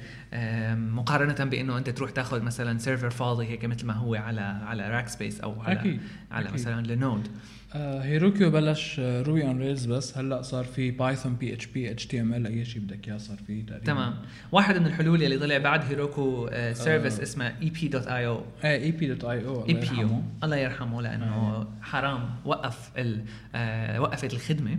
مقارنة 0.76 1.50
بإنه 1.50 1.78
أنت 1.78 1.90
تروح 1.90 2.12
تاخذ 2.12 2.42
مثلا 2.42 2.80
server 2.80 3.10
فاضي 3.10 3.46
هيك 3.46 3.66
مثل 3.66 3.86
ما 3.86 3.94
هو 3.94 4.16
على 4.16 4.42
على 4.42 4.90
Rackspace 4.90 5.42
أو 5.42 5.62
على 5.62 5.80
أكيد، 5.80 6.02
على 6.32 6.46
أكيد. 6.46 6.54
مثلا 6.54 6.88
Linode 6.88 7.28
Heroku 7.74 8.52
بلش 8.52 9.00
آه، 9.00 9.22
Ruby 9.22 9.44
on 9.44 9.60
Rails 9.60 9.86
بس. 9.86 10.18
هلا 10.18 10.42
صار 10.42 10.64
في 10.64 10.92
بايثون 10.92 11.36
بي 11.36 11.54
اتش 11.54 11.66
بي 11.66 11.92
اتش 11.92 12.08
تي 12.08 12.22
ام 12.22 12.34
ال 12.34 12.48
أي 12.48 12.66
شيء 12.66 12.82
بدك 12.82 13.08
إياه 13.08 13.18
صار 13.18 13.38
فيه 13.48 13.66
تقريبا. 13.66 13.86
تمام. 13.86 14.16
واحد 14.52 14.78
من 14.78 14.86
الحلول 14.86 15.22
يلي 15.22 15.38
طلع 15.38 15.58
بعد 15.58 15.84
Heroku 15.84 16.50
service 16.74 17.20
آه. 17.20 17.24
اسمه 17.24 17.48
اي 17.62 17.70
بي 17.70 17.88
دوت 17.88 18.08
اي 18.08 18.28
أو 18.28 18.44
إيه 18.64 18.84
اي 18.84 18.92
بي 18.92 19.08
دوت 19.08 19.26
اي 19.26 19.46
أو 19.46 19.66
اي 19.70 19.74
بي 19.74 19.88
يو 20.00 20.22
الله 20.44 20.56
يرحمه 20.56 21.02
لأنه 21.02 21.68
حرام 21.82 22.30
وقف 22.46 22.92
ال 22.98 23.24
آه 23.56 24.02
وقفت 24.02 24.34
الخدمة. 24.34 24.78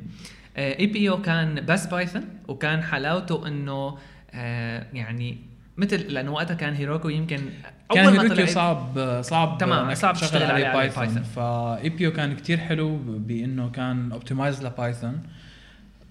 ep.io 0.57 1.23
كان 1.23 1.67
بس 1.67 1.87
Python 1.87 2.25
وكان 2.49 2.83
حلاوته 2.83 3.49
إنه 3.49 3.99
آه 4.35 4.87
يعني 4.93 5.39
مثل 5.79 5.97
لأنه 5.97 6.33
وقتها 6.33 6.55
كان 6.55 6.75
Heroku 6.75 7.09
يمكن 7.09 7.41
كان 7.95 8.05
اول 8.05 8.17
ما 8.17 8.29
طلع 8.29 8.47
صعب 8.47 9.19
صعب 9.23 9.59
تمام، 9.59 9.95
صعب 9.95 10.15
تشتغل 10.15 10.51
عليه 10.51 10.73
Python 10.73 11.05
Python. 11.05 11.23
ف 11.23 11.89
ep 11.89 12.11
كان 12.11 12.37
كتير 12.37 12.59
حلو 12.59 12.97
بإنه 13.07 13.71
كان 13.71 14.13
optimized 14.13 14.65
ل 14.67 14.75
Python 14.75 15.23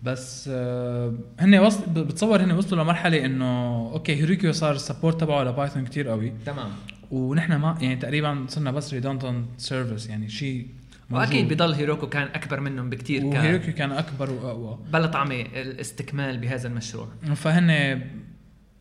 بس 0.03 0.49
آه، 0.53 1.13
هن 1.39 1.55
وصل 1.55 1.83
بتصور 1.89 2.43
هن 2.43 2.51
وصلوا 2.51 2.83
لمرحلة 2.83 3.25
إنه 3.25 3.75
okay 3.93 4.15
Heroku 4.15 4.51
صار 4.51 4.75
ال 4.75 4.81
support 4.81 5.21
تبعه 5.21 5.43
ل 5.43 5.49
Python 5.49 5.85
كتير 5.85 6.07
قوي. 6.07 6.33
تمام. 6.45 6.69
ونحن 7.11 7.55
ما 7.55 7.77
يعني 7.81 7.95
تقريبا 7.95 8.45
صرنا 8.47 8.71
بس 8.71 8.93
redundant 8.93 9.45
service 9.57 10.09
يعني 10.09 10.29
شيء 10.29 10.67
وأكيد 11.11 11.53
بضل 11.53 11.73
Heroku 11.73 12.07
كان 12.07 12.27
أكبر 12.35 12.59
منهم 12.59 12.89
بكثير 12.89 13.19
كان 13.19 13.29
و 13.29 13.35
Heroku 13.35 13.73
كان 13.73 13.91
أكبر 13.91 14.31
وأقوى. 14.31 14.79
بلا 14.93 15.07
طعمه 15.07 15.41
الاستكمال 15.41 16.37
بهذا 16.37 16.67
المشروع. 16.67 17.07
فهن 17.35 18.01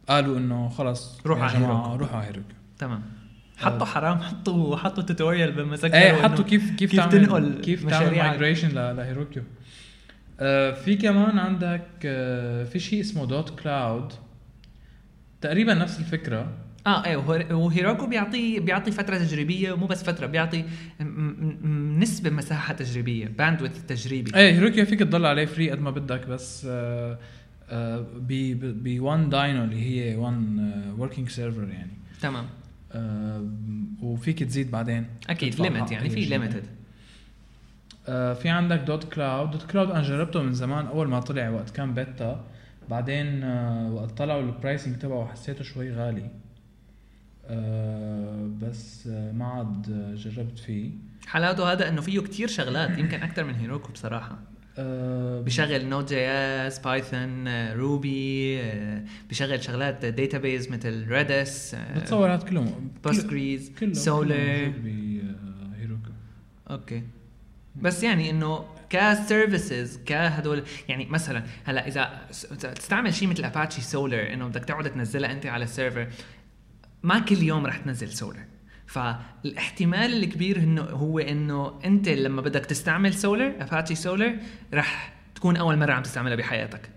قالوا 0.09 0.39
إنه 0.39 0.69
خلص 0.69 1.21
روحوا 1.27 1.45
على 1.45 1.59
Heroku. 1.59 1.97
روحوا 1.97 2.17
على 2.17 2.27
Heroku 2.27 2.57
تمام. 2.79 3.03
حطوا 3.57 3.87
حرام 3.87 4.19
حطوا 4.19 4.77
حطوا 4.77 5.03
tutorial 5.03 5.53
بمسكر 5.53 5.95
إيه 5.95 6.13
حطوا 6.13 6.45
كيف 6.45 6.71
كيف, 6.71 6.91
كيف 6.91 6.97
تعمل 6.97 7.27
تنقل 7.27 7.61
كيف 7.61 7.87
تعمل 7.87 8.17
migration 8.17 8.69
ل 8.69 8.78
Heroku. 8.78 9.43
آه 10.41 10.73
في 10.73 10.97
كمان 10.97 11.39
عندك 11.39 11.87
آه 12.05 12.65
في 12.65 12.79
شيء 12.79 13.01
اسمه 13.01 13.27
dotCloud. 13.27 14.13
تقريبا 15.41 15.75
نفس 15.75 15.99
الفكرة. 15.99 16.49
آه 16.87 17.05
إيه 17.05 17.17
و 17.55 17.62
Heroku 17.62 18.07
بيعطي 18.07 18.61
بيعطي 18.61 18.91
فترة 18.91 19.19
تجريبية 19.19 19.73
ومو 19.73 19.87
بس 19.87 20.05
فترة 20.05 20.27
بيعطي 20.27 20.65
نسبة 21.99 22.31
مساحة 22.31 22.75
تجريبية 22.75 23.27
bandwidth 23.27 23.83
تجريبي. 23.89 24.37
إيه 24.37 24.53
Heroku 24.53 24.87
فيك 24.87 25.01
تضل 25.01 25.27
عليه 25.27 25.45
free 25.45 25.71
قد 25.71 25.81
ما 25.81 25.91
بدك 25.91 26.27
بس 26.27 26.67
آه 26.71 27.13
آه 27.13 27.19
ب 27.73 28.33
ب 28.85 29.01
1 29.01 29.31
dyno 29.31 29.65
اللي 29.65 30.11
هي 30.11 30.17
1 30.17 30.95
working 30.99 31.29
server 31.29 31.69
يعني. 31.69 31.93
تمام. 32.21 32.47
آه 32.93 33.45
وفيك 34.03 34.43
تزيد 34.43 34.71
بعدين. 34.71 35.07
أكيد 35.31 35.61
limit 35.61 35.91
يعني 35.93 36.11
في. 36.11 36.21
limited 36.21 36.65
آه 38.09 38.35
في 38.35 38.49
عندك 38.49 38.79
dotCloud 38.79 39.51
dotCloud 39.51 39.91
أنا 39.91 40.03
جربته 40.03 40.43
من 40.43 40.53
زمان 40.55 40.87
أول 40.87 41.09
ما 41.09 41.21
طلع 41.21 41.49
وقت 41.51 41.71
كان 41.71 41.95
بيتا 41.95 42.45
بعدين 42.91 43.43
آه 43.43 43.93
وقت 43.93 44.11
طلعوا 44.11 44.43
ال 44.43 44.50
pricing 44.50 44.99
تبعه 44.99 45.27
حسيته 45.33 45.65
شوي 45.65 45.93
غالي. 45.93 46.31
بس 48.63 49.07
ما 49.07 49.45
عاد 49.45 50.15
جربت 50.17 50.59
فيه. 50.59 50.91
حلاوته 51.27 51.73
هذا 51.73 51.89
إنه 51.89 52.01
فيه 52.01 52.21
كتير 52.21 52.49
شغلات 52.49 52.99
يمكن 52.99 53.23
أكثر 53.23 53.45
من 53.45 53.55
Heroku 53.55 53.93
بصراحة. 53.93 54.39
بشغل 54.79 55.87
Node.js 55.89 56.79
Python 56.79 57.49
Ruby 57.73 58.63
بشغل 59.31 59.65
شغلات 59.65 60.05
database 60.05 60.71
مثل 60.71 61.07
Redis 61.09 61.77
بتصور 61.97 62.33
هاد 62.33 62.43
كلهم. 62.43 62.91
Postgres 63.05 63.73
كله 63.81 63.93
Solr 63.93 64.73
ب 64.85 65.03
Heroku 65.03 66.11
okay. 66.71 67.03
بس 67.77 68.03
يعني 68.03 68.31
إنه 68.31 68.65
ك 68.91 69.03
services 69.03 70.01
كهدول 70.07 70.63
يعني 70.89 71.07
مثلا 71.07 71.45
هلأ 71.65 71.89
إذا 71.89 72.21
تستعمل 72.75 73.15
شيء 73.15 73.29
مثل 73.29 73.45
Apache 73.45 73.81
Solr 73.81 74.33
إنه 74.33 74.49
بدك 74.49 74.65
تقعد 74.65 74.93
تنزلها 74.93 75.33
أنت 75.33 75.47
على 75.47 75.65
ال 75.65 75.71
server 75.71 76.07
ما 77.03 77.19
كل 77.19 77.43
يوم 77.43 77.67
رح 77.67 77.77
تنزل 77.77 78.09
Solr 78.09 78.45
فالاحتمال 78.87 80.25
الكبير 80.25 80.57
إنه 80.59 80.83
هو 80.83 81.19
إنه 81.19 81.73
أنت 81.85 82.09
لما 82.09 82.43
بدك 82.43 82.67
تستعمل 82.67 83.15
Solr 83.15 83.53
Apache 83.61 83.95
Solr 83.95 84.37
رح 84.75 85.13
تكون 85.35 85.57
أول 85.57 85.77
مرة 85.77 85.93
عم 85.93 86.03
تستعملها 86.03 86.37
بحياتك. 86.37 86.91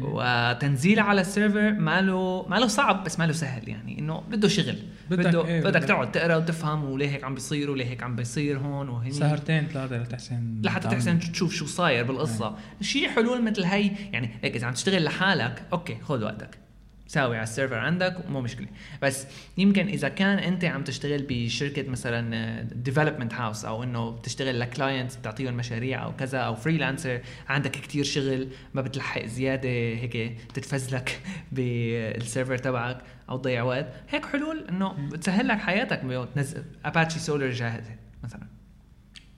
وتنزيلها 0.00 1.04
على 1.04 1.20
ال 1.20 1.27
server 1.27 1.72
ماله 1.72 2.46
ماله 2.48 2.66
صعب 2.66 3.04
بس 3.04 3.18
ماله 3.18 3.32
سهل 3.32 3.68
يعني 3.68 3.98
إنه 3.98 4.20
بده 4.20 4.48
شغل. 4.48 4.76
بدك 5.10 5.26
بده 5.26 5.46
إيه، 5.46 5.60
بدك 5.60 5.76
بدك- 5.76 5.88
تقعد 5.88 6.12
تقرأ 6.12 6.36
وتفهم 6.36 6.84
وليه 6.84 7.08
هيك 7.10 7.24
عم 7.24 7.34
بيصير 7.34 7.70
وليه 7.70 7.84
هيك 7.84 8.02
عم 8.02 8.16
بيصير 8.16 8.58
هون 8.58 8.88
وهني. 8.88 9.10
سهرتين 9.12 9.66
ثلاثة 9.66 9.96
لتحسن 10.02 10.60
لحتى. 10.64 10.88
تحسن 10.88 11.18
تشوف 11.18 11.54
شو 11.54 11.66
صاير 11.66 12.04
بالقصة. 12.04 12.56
شيء 12.80 13.08
حلول 13.08 13.44
مثل 13.44 13.64
هي 13.64 13.90
يعني 14.12 14.30
هيك 14.42 14.56
إذا 14.56 14.66
عم 14.66 14.72
تشتغل 14.72 15.04
لحالك 15.04 15.62
okay 15.72 15.96
خذ 16.02 16.24
وقتك. 16.24 16.58
ساوي 17.06 17.36
على 17.36 17.42
ال 17.42 17.47
server 17.47 17.74
عندك 17.74 18.30
مو 18.30 18.40
مشكلة. 18.40 18.66
بس 19.02 19.26
يمكن 19.58 19.86
إذا 19.88 20.08
كان 20.08 20.38
أنت 20.38 20.64
عم 20.64 20.84
تشتغل 20.84 21.26
بشركة 21.28 21.90
مثلا 21.90 22.62
development 22.62 23.34
house 23.34 23.64
أو 23.64 23.82
إنه 23.82 24.10
بتشتغل 24.10 24.60
ل 24.60 24.68
client 24.68 25.18
بتعطيهم 25.18 25.54
مشاريع 25.54 26.04
أو 26.04 26.16
كذا 26.16 26.38
أو 26.38 26.54
freelancer 26.54 27.20
عندك 27.48 27.70
كتير 27.70 28.04
شغل 28.04 28.48
ما 28.74 28.82
بتلحق 28.82 29.24
زيادة 29.26 29.68
هيك 29.68 30.38
تتفزلك 30.54 31.20
بال 31.52 31.78
server 31.78 32.58
تبعك 32.58 32.98
أو 33.30 33.36
تضيع 33.36 33.62
وقت. 33.62 33.86
هيك 34.08 34.26
حلول 34.26 34.66
إنه 34.68 35.08
بتسهل 35.08 35.48
لك 35.48 35.58
حياتك 35.58 36.04
بتنزل 36.04 36.64
Apache 36.84 37.18
Solr 37.18 37.50
جاهزة 37.50 37.94
مثلا. 38.24 38.46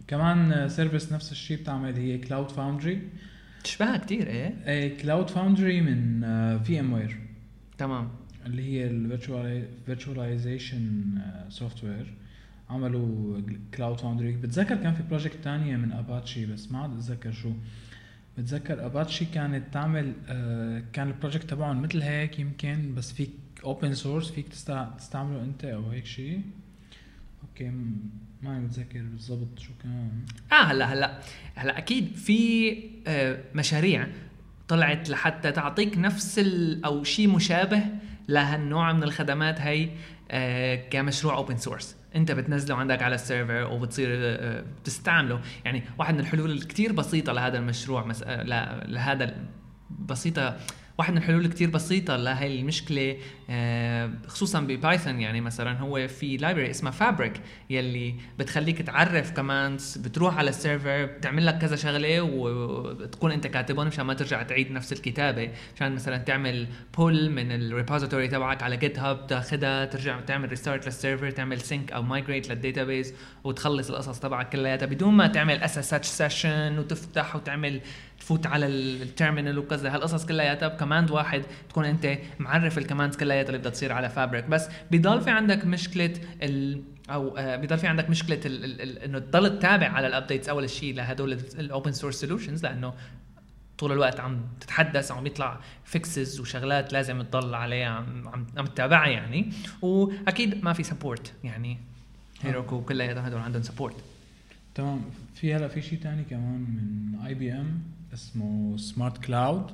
كمان 0.09 0.69
service 0.69 1.13
نفس 1.13 1.33
الشيء 1.33 1.57
بتعمل 1.61 1.97
هي 1.97 2.19
Cloud 2.19 2.51
Foundry 2.51 3.03
تشبهها 3.65 3.97
كتير 3.97 4.27
إيه؟ 4.27 4.99
Cloud 4.99 5.31
Foundry 5.31 5.81
من 5.81 6.21
VMware 6.63 7.28
تمام. 7.79 8.09
اللي 8.47 8.63
هي 8.63 8.87
ال 9.89 11.05
virtualization 11.49 11.85
software 11.85 12.15
عملوا 12.71 13.41
Cloud 13.75 14.01
Foundry 14.01 14.33
بتذكر 14.37 14.77
كان 14.77 14.95
في 14.95 15.03
project 15.03 15.37
تانية 15.45 15.77
من 15.77 15.93
اباتشي 15.93 16.47
بس 16.47 16.73
ما 16.73 16.79
عاد 16.79 16.93
أتذكر 16.99 17.33
شو. 17.33 17.53
بتذكر 18.39 18.87
اباتشي 18.87 19.25
كانت 19.25 19.75
تعمل 19.75 20.13
آه، 20.29 20.83
كان 20.93 21.09
ال 21.09 21.14
project 21.14 21.51
تبعهم 21.51 21.83
مثل 21.83 22.03
هيك 22.03 22.39
يمكن 22.39 22.95
بس 22.95 23.13
فيك 23.13 23.31
open 23.65 23.95
source 23.95 24.31
فيك 24.31 24.49
تستع- 24.49 24.97
تستعمله 24.99 25.45
أنت 25.45 25.65
أو 25.65 25.89
هيك 25.91 26.07
شيء 26.07 26.43
كم 27.55 27.97
ما 28.43 28.59
متذكر 28.61 29.03
بالضبط 29.03 29.59
شو 29.59 29.71
كان. 29.83 30.11
آه 30.53 30.55
هلأ 30.65 30.85
هلأ 30.93 31.21
هلأ 31.55 31.79
أكيد 31.79 32.15
في 32.17 32.73
آه، 33.07 33.39
مشاريع 33.55 34.07
طلعت 34.69 35.09
لحتى 35.09 35.53
تعطيك 35.53 35.99
نفس 35.99 36.39
ال 36.39 36.85
أو 36.85 37.05
شيء 37.05 37.29
مشابه 37.29 37.83
لهالنوع 38.29 38.93
من 38.93 39.03
الخدمات 39.03 39.61
هي 39.61 39.89
آه، 40.31 40.75
كمشروع 40.75 41.37
open 41.37 41.57
source 41.57 41.97
أنت 42.17 42.33
بتنزله 42.33 42.77
عندك 42.77 43.03
على 43.03 43.15
ال 43.15 43.23
server 43.23 43.73
وبتصير 43.73 44.09
آه، 44.13 44.65
بتستعمله 44.83 45.41
يعني 45.65 45.83
واحد 45.99 46.15
من 46.15 46.21
الحلول 46.21 46.51
الكتير 46.51 46.93
بسيطة 46.93 47.33
لهذا 47.33 47.59
المشروع. 47.59 48.13
آه، 48.25 48.43
لهذا 48.87 49.35
بسيطة 49.91 50.57
واحد 50.99 51.13
من 51.13 51.19
الحلول 51.19 51.47
كتير 51.47 51.71
بسيطة 51.71 52.17
لهي 52.17 52.61
المشكلة 52.61 53.17
آه، 53.51 54.11
خصوصا 54.27 54.61
ب 54.61 54.70
Python 54.70 55.21
يعني 55.21 55.41
مثلا 55.41 55.79
هو 55.79 56.09
في 56.09 56.37
library 56.37 56.71
اسمها 56.71 56.93
Fabric 56.93 57.33
يلي 57.71 58.15
بتخليك 58.39 58.83
تعرف 58.83 59.31
commands 59.31 59.99
بتروح 59.99 60.39
على 60.39 60.51
ال 60.51 60.59
server 60.59 61.05
بتعمل 61.05 61.47
لك 61.47 61.59
كذا 61.59 61.77
شغلة 61.77 62.23
وتكون 62.23 63.33
أنت 63.33 63.47
كاتبهم 63.47 63.87
مشان 63.87 64.07
ما 64.07 64.15
ترجع 64.15 64.43
تعيد 64.43 64.71
نفس 64.71 64.93
الكتابة. 64.93 65.51
مشان 65.77 65.95
مثلا 65.95 66.19
تعمل 66.19 66.67
pull 66.97 67.31
من 67.31 67.53
ال 67.53 67.60
repository 67.60 68.29
تبعك 68.29 68.63
على 68.63 68.77
GitHub 68.77 69.27
تاخذها 69.27 69.85
ترجع 69.85 70.21
تعمل 70.21 70.49
restart 70.49 70.87
لل 70.87 70.98
server 70.98 71.31
تعمل 71.31 71.61
sync 71.61 71.93
أو 71.93 72.03
migrate 72.03 72.49
لل 72.49 72.62
database 72.62 73.15
وتخلص 73.45 73.91
القصص 73.91 74.21
تبعك 74.21 74.49
كلياتها 74.49 74.87
بدون 74.87 75.15
ما 75.15 75.27
تعمل 75.27 75.63
SSH 75.63 75.95
session 75.95 76.79
وتفتح 76.79 77.37
وتعمل 77.37 77.81
تفوت 78.29 78.47
على 78.47 78.67
ال 78.67 78.77
terminal 78.77 79.59
وكذا. 79.59 79.95
هالقصص 79.95 80.27
كلياتها 80.27 80.69
ب 80.69 80.74
command 80.74 81.11
واحد 81.11 81.43
تكون 81.69 81.85
انت 81.85 82.19
معرف 82.39 82.79
ال 82.79 82.83
commands 82.83 83.17
كلياتها 83.17 83.49
اللي 83.49 83.59
بدها 83.59 83.71
تصير 83.71 83.93
على 83.93 84.09
Fabric 84.11 84.45
بس 84.45 84.69
بضل 84.91 85.21
في 85.21 85.31
عندك 85.31 85.65
مشكلة 85.65 86.15
ال 86.43 86.83
أو 87.11 87.37
آه، 87.37 87.57
بضل 87.57 87.79
في 87.79 87.87
عندك 87.87 88.11
مشكلة 88.11 88.41
ال- 88.47 88.65
ال- 88.65 88.81
ال- 88.83 88.99
إنه 88.99 89.19
تضل 89.19 89.59
تتابع 89.59 89.89
على 89.89 90.07
ال 90.07 90.12
updates 90.12 90.49
أول 90.49 90.71
شيء 90.71 90.95
لهدول 90.95 91.33
ال 91.33 91.45
open 91.45 91.93
source 91.93 92.21
solutions 92.21 92.63
لأنه 92.63 92.95
طول 93.79 93.93
الوقت 93.93 94.21
عم 94.21 94.41
تتحدث 94.61 95.11
وعم 95.11 95.27
يطلع 95.27 95.61
fixes 95.85 96.41
وشغلات 96.41 96.93
لازم 96.93 97.23
تضل 97.23 97.55
عليها 97.55 97.89
عم 97.89 98.29
عم, 98.29 98.47
عم 98.57 98.67
تتابعها 98.67 99.09
يعني. 99.09 99.53
وأكيد 99.83 100.65
ما 100.65 100.73
في 100.73 100.83
support 100.83 101.33
يعني. 101.45 101.79
Heroku 102.43 102.81
كلياتهم 102.81 103.25
هدول 103.25 103.41
عندهم 103.41 103.63
support 103.63 103.95
تمام. 104.75 105.01
في 105.35 105.55
هلا 105.55 105.69
في 105.69 105.83
شيء 105.83 105.99
تاني 105.99 106.23
كمان 106.31 106.61
من 106.61 107.27
IBM 107.27 107.83
اسمه 108.15 108.77
SmartCloud 108.77 109.71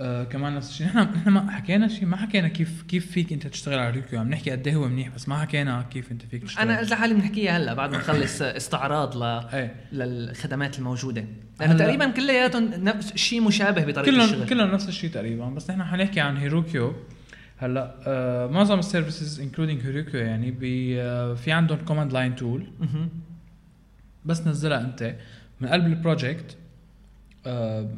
آه 0.00 0.24
كمان 0.24 0.54
نفس 0.54 0.70
الشيء. 0.70 0.86
نحن 0.86 0.98
نحن 0.98 1.28
ما 1.30 1.50
حكينا 1.50 1.88
شيء 1.88 2.06
ما 2.06 2.16
حكينا 2.16 2.48
كيف 2.48 2.82
كيف 2.82 3.10
فيك 3.12 3.32
انت 3.32 3.46
تشتغل 3.46 3.78
على 3.78 3.90
Heroku. 3.90 4.20
عم 4.20 4.30
نحكي 4.30 4.50
قد 4.50 4.66
إيه 4.66 4.74
هو 4.74 4.88
منيح 4.88 5.08
بس 5.08 5.28
ما 5.28 5.38
حكينا 5.38 5.82
كيف 5.82 6.12
انت 6.12 6.22
فيك 6.22 6.42
تشتغل. 6.42 6.68
أنا 6.68 6.78
قلت 6.78 6.90
لحالي 6.90 7.14
بنحكيها 7.14 7.56
هلا 7.58 7.74
بعد 7.74 7.90
ما 7.90 7.98
نخلص 7.98 8.42
استعراض 8.60 9.16
ل 9.16 9.22
إيه. 9.22 9.74
للخدمات 9.92 10.78
الموجودة. 10.78 11.24
لأنه 11.60 11.78
تقريبا 11.78 12.10
كلياتهم 12.10 12.64
نفس 12.64 13.16
شيء 13.16 13.40
مشابه 13.40 13.84
بطريقة 13.84 14.10
كلهم 14.10 14.24
الشغل. 14.24 14.48
كلهم 14.48 14.70
نفس 14.70 14.88
الشيء 14.88 15.10
تقريبا. 15.10 15.46
بس 15.50 15.70
نحن 15.70 15.84
حنحكي 15.84 16.20
عن 16.20 16.36
Heroku 16.36 16.94
هلا 17.56 17.94
آه 18.06 18.46
معظم 18.46 18.78
ال 18.78 18.85
services 18.85 19.40
including 19.40 19.82
Heroku 19.86 20.20
يعني 20.20 20.50
بي 20.50 21.02
آه 21.02 21.34
في 21.34 21.52
عندهم 21.52 21.78
command 21.78 22.12
line 22.12 22.36
tool. 22.36 22.66
بس 24.24 24.46
نزلها 24.46 24.80
أنت. 24.80 25.16
من 25.60 25.68
قلب 25.68 25.86
ال 25.86 25.95
project 25.95 26.56
آه 27.46 27.88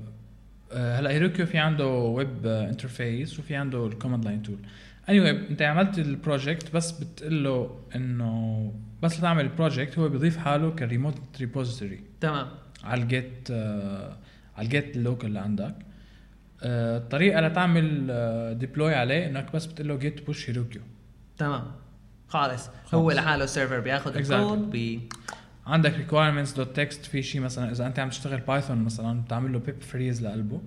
آه 0.73 0.99
هلا 1.01 1.11
Heroku 1.11 1.47
في 1.47 1.59
عنده 1.59 1.87
web 1.87 2.47
interface 2.47 3.39
وفي 3.39 3.57
عنده 3.57 3.87
ال 3.87 4.25
command 4.25 4.43
line 4.43 4.57
tool 5.09 5.21
anyway, 5.21 5.51
انت 5.51 5.63
عملت 5.63 5.99
ال 5.99 6.08
project 6.08 6.75
بس 6.75 6.91
بتقول 6.91 7.45
له 7.45 7.79
إنه 7.97 8.73
بس 9.03 9.19
لتعمل 9.19 9.45
ال 9.45 9.51
project 9.51 9.99
هو 9.99 10.09
بيضيف 10.09 10.37
حاله 10.37 10.71
ك 10.71 10.77
remote 10.77 11.15
repository 11.41 12.01
تمام. 12.21 12.47
على 12.85 13.03
ال 13.03 13.14
Git 13.14 13.49
آه 13.51 14.17
على 14.57 14.65
ال 14.65 14.73
Git 14.73 14.97
ال 14.97 15.02
local 15.02 15.29
اللي 15.29 15.39
عندك. 15.41 15.75
آه 16.63 16.99
الطريقة 16.99 17.41
لتعمل 17.41 18.07
آه 18.11 18.53
deploy 18.53 18.95
عليه 18.95 19.27
إنك 19.27 19.53
بس 19.55 19.67
بتقول 19.67 19.89
له 19.89 19.97
git 19.97 20.27
push 20.27 20.51
heroku 20.51 20.83
تمام. 21.39 21.63
خالص. 22.29 22.67
خالص. 22.67 22.95
هو 22.95 23.11
لحاله 23.11 23.45
ال 23.45 23.50
server 23.50 23.81
بياخذ 23.81 24.13
Exactly. 24.15 24.33
الكود 24.33 24.71
بي 24.71 25.01
عندك 25.67 25.93
requirements 25.95 26.57
dot 26.57 26.77
text 26.77 27.05
في 27.07 27.23
شيء 27.23 27.41
مثلا 27.41 27.71
إذا 27.71 27.87
أنت 27.87 27.99
عم 27.99 28.09
تشتغل 28.09 28.41
Python 28.41 28.79
مثلا 28.85 29.21
بتعمل 29.21 29.53
له 29.53 29.59
pip 29.59 29.83
freeze 29.83 30.23
لقلبه. 30.27 30.61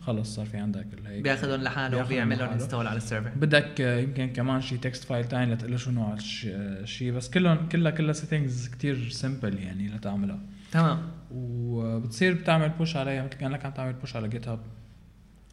خلص 0.00 0.34
صار 0.36 0.46
في 0.46 0.56
عندك 0.56 0.86
هيك. 1.06 1.22
بياخذهم 1.22 1.62
لحاله 1.62 1.88
بياخذهم 1.88 2.06
وبيعمل 2.06 2.38
لهم 2.38 2.46
لحاله. 2.46 2.62
install 2.62 2.86
على 2.86 2.96
ال 2.96 3.01
server 3.01 3.30
بدك 3.36 3.80
يمكن 3.80 4.26
كمان 4.32 4.60
شيء 4.60 4.78
text 4.78 5.04
file 5.04 5.24
تاني 5.24 5.54
لتقول 5.54 5.70
له 5.70 5.76
شو 5.76 5.90
نوع 5.90 6.14
الش- 6.14 6.46
الشيء 6.52 7.12
بس 7.12 7.30
كلهم 7.30 7.68
كلها 7.68 7.90
كلها 7.90 8.12
settings 8.12 8.68
كتير 8.68 9.08
simple 9.08 9.58
يعني 9.58 9.88
لتعملها. 9.88 10.38
تمام. 10.72 10.98
وبتصير 11.30 12.34
بتعمل 12.34 12.68
push 12.68 12.96
عليها 12.96 13.22
مثل 13.24 13.34
كأنك 13.34 13.64
عم 13.66 13.72
تعمل 13.72 13.92
push 13.92 14.16
على 14.16 14.28
GitHub 14.28 14.58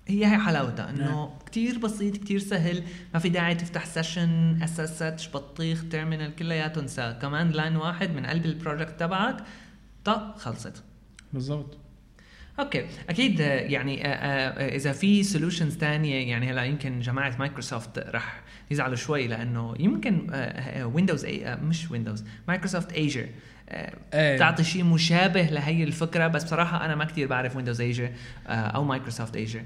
هي 0.08 0.26
هي 0.26 0.38
حلاوتها 0.38 0.90
إنه 0.90 1.34
كتير 1.46 1.78
بسيط 1.78 2.18
كتير 2.18 2.40
سهل 2.40 2.84
ما 3.14 3.20
في 3.20 3.30
داعي 3.30 3.56
تفتح 3.56 3.86
session 3.86 4.62
SSH 4.64 5.30
بطيخ 5.30 5.86
terminal 5.92 6.36
كلياته 6.36 6.82
انسى 6.82 7.18
command 7.22 7.52
line 7.52 7.76
واحد 7.76 8.16
من 8.16 8.26
قلب 8.26 8.46
ال 8.46 8.52
project 8.52 9.00
تبعك 9.00 9.38
طق 10.06 10.38
خلصت. 10.38 10.84
بالضبط. 11.34 11.78
okay. 12.60 12.86
أكيد 13.10 13.42
آه، 13.42 13.46
يعني 13.46 14.08
آه، 14.08 14.10
آه، 14.10 14.76
إذا 14.76 14.92
في 14.92 15.24
solutions 15.24 15.78
تانية 15.78 16.30
يعني 16.30 16.52
هلأ 16.52 16.64
يمكن 16.64 17.00
جماعة 17.00 17.36
مايكروسوفت 17.40 18.00
رح 18.00 18.44
يزعلوا 18.72 18.96
شوي 18.96 19.28
لأنه 19.28 19.74
يمكن 19.80 20.28
Windows 20.94 21.26
مش 21.46 21.92
Windows 21.92 22.24
Microsoft 22.48 22.94
Azure 22.94 23.28
إيه. 23.70 24.38
تعطي 24.38 24.64
شيء 24.64 24.84
مشابه 24.84 25.42
لهي 25.42 25.84
الفكرة 25.84 26.28
بس 26.28 26.44
بصراحة 26.44 26.86
أنا 26.86 26.96
ما 26.96 27.06
كتير 27.06 27.28
بعرف 27.28 27.56
Windows 27.56 27.82
Azure 27.82 28.10
أو 28.48 28.84
Microsoft 28.84 29.36
Azure 29.36 29.64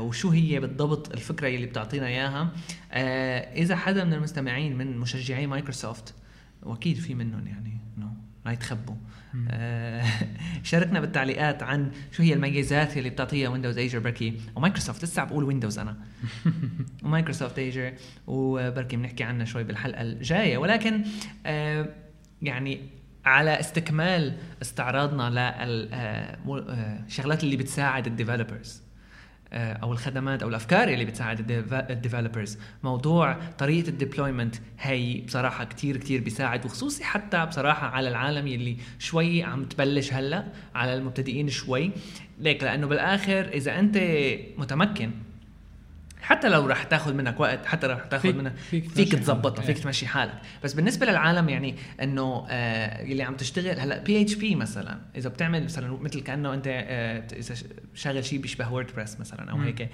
وشو 0.00 0.28
هي 0.30 0.60
بالضبط 0.60 1.12
الفكرة 1.12 1.48
اللي 1.48 1.66
بتعطينا 1.66 2.06
إياها؟ 2.06 2.48
آه، 2.92 3.38
إذا 3.38 3.76
حدا 3.76 4.04
من 4.04 4.12
المستمعين 4.12 4.78
من 4.78 4.98
مشجعي 4.98 5.46
مايكروسوفت 5.46 6.14
وأكيد 6.62 6.96
في 6.96 7.14
منهم 7.14 7.46
يعني 7.46 7.78
إنه 7.98 8.12
لا 8.46 8.52
يتخبوا. 8.52 8.94
آه، 9.50 10.04
شاركنا 10.62 11.00
بالتعليقات 11.00 11.62
عن 11.62 11.90
شو 12.12 12.22
هي 12.22 12.34
الميزات 12.34 12.96
اللي 12.96 13.10
بتعطيها 13.10 13.48
Windows 13.48 13.78
Azure 13.78 13.98
بركي. 13.98 14.40
ومايكروسوفت 14.56 15.04
لسه 15.04 15.22
عم 15.22 15.28
بقول 15.28 15.44
Windows 15.44 15.78
أنا. 15.78 15.96
و 17.04 17.09
Microsoft 17.09 17.58
Azure 17.58 17.92
وبركي 18.26 18.96
بنحكي 18.96 19.24
عنها 19.24 19.44
شوي 19.44 19.64
بالحلقة 19.64 20.02
الجاية. 20.02 20.58
ولكن 20.58 21.04
آه، 21.46 21.88
يعني 22.42 22.80
على 23.24 23.60
استكمال 23.60 24.36
استعراضنا 24.62 25.30
للشغلات 26.46 27.44
اللي 27.44 27.56
بتساعد 27.56 28.06
ال 28.06 28.13
developers 28.13 28.82
أو 29.52 29.92
الخدمات 29.92 30.42
أو 30.42 30.48
الأفكار 30.48 30.88
اللي 30.88 31.04
بتساعد 31.04 31.50
ال 31.90 31.96
developers 31.96 32.58
موضوع 32.82 33.32
طريقة 33.58 33.88
ال 33.88 33.94
deployment 33.94 34.56
هي 34.80 35.20
بصراحة 35.20 35.64
كتير 35.64 35.96
كتير 35.96 36.20
بيساعد 36.20 36.64
وخصوصي 36.64 37.04
حتى 37.04 37.46
بصراحة 37.46 37.86
على 37.86 38.08
العالم 38.08 38.46
يلي 38.46 38.76
شوي 38.98 39.42
عم 39.42 39.64
تبلش 39.64 40.12
هلأ 40.12 40.44
على 40.74 40.94
المبتدئين 40.94 41.48
شوي. 41.48 41.90
ليك 42.38 42.62
لأنه 42.62 42.86
بالآخر 42.86 43.48
إذا 43.54 43.78
أنت 43.78 43.98
متمكن 44.58 45.10
حتى 46.32 46.48
لو 46.48 46.66
رح 46.66 46.82
تاخذ 46.82 47.14
منك 47.14 47.40
وقت 47.40 47.66
حتى 47.66 47.86
لو 47.86 47.94
رح 47.94 48.04
تاخذ 48.04 48.32
منك 48.32 48.56
فيك 48.56 48.88
فيك 48.88 49.12
تظبطها 49.14 49.54
حالك. 49.54 49.66
فيك 49.66 49.76
إيه. 49.76 49.82
تمشي 49.82 50.06
حالك 50.06 50.34
بس 50.64 50.74
بالنسبة 50.74 51.06
للعالم 51.06 51.48
يعني 51.48 51.76
إنه 52.02 52.46
آه 52.50 53.02
اللي 53.02 53.22
عم 53.22 53.36
تشتغل 53.36 53.80
هلا 53.80 53.98
PHP 53.98 54.54
مثلا 54.54 54.98
إذا 55.16 55.28
بتعمل 55.28 55.64
مثلا 55.64 55.98
مثل 56.00 56.20
كأنه 56.20 56.54
أنت 56.54 56.64
آه 56.66 57.26
إذا 57.32 57.54
شغل 57.94 58.24
شيء 58.24 58.38
بيشبه 58.38 58.72
WordPress 58.72 59.20
مثلا 59.20 59.50
أو. 59.50 59.56
هيك 59.56 59.88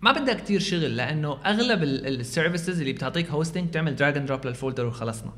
ما 0.00 0.12
بدها 0.12 0.34
كتير 0.34 0.60
شغل 0.60 0.96
لأنه 0.96 1.38
أغلب 1.46 1.82
ال 1.82 1.93
services 1.93 2.80
اللي 2.80 2.92
بتعطيك 2.92 3.30
hosting 3.30 3.68
بتعمل 3.68 3.96
drag 3.96 4.16
and 4.16 4.26
drop 4.26 4.46
لل 4.46 4.56
folder 4.56 4.86
وخلصنا 4.86 5.32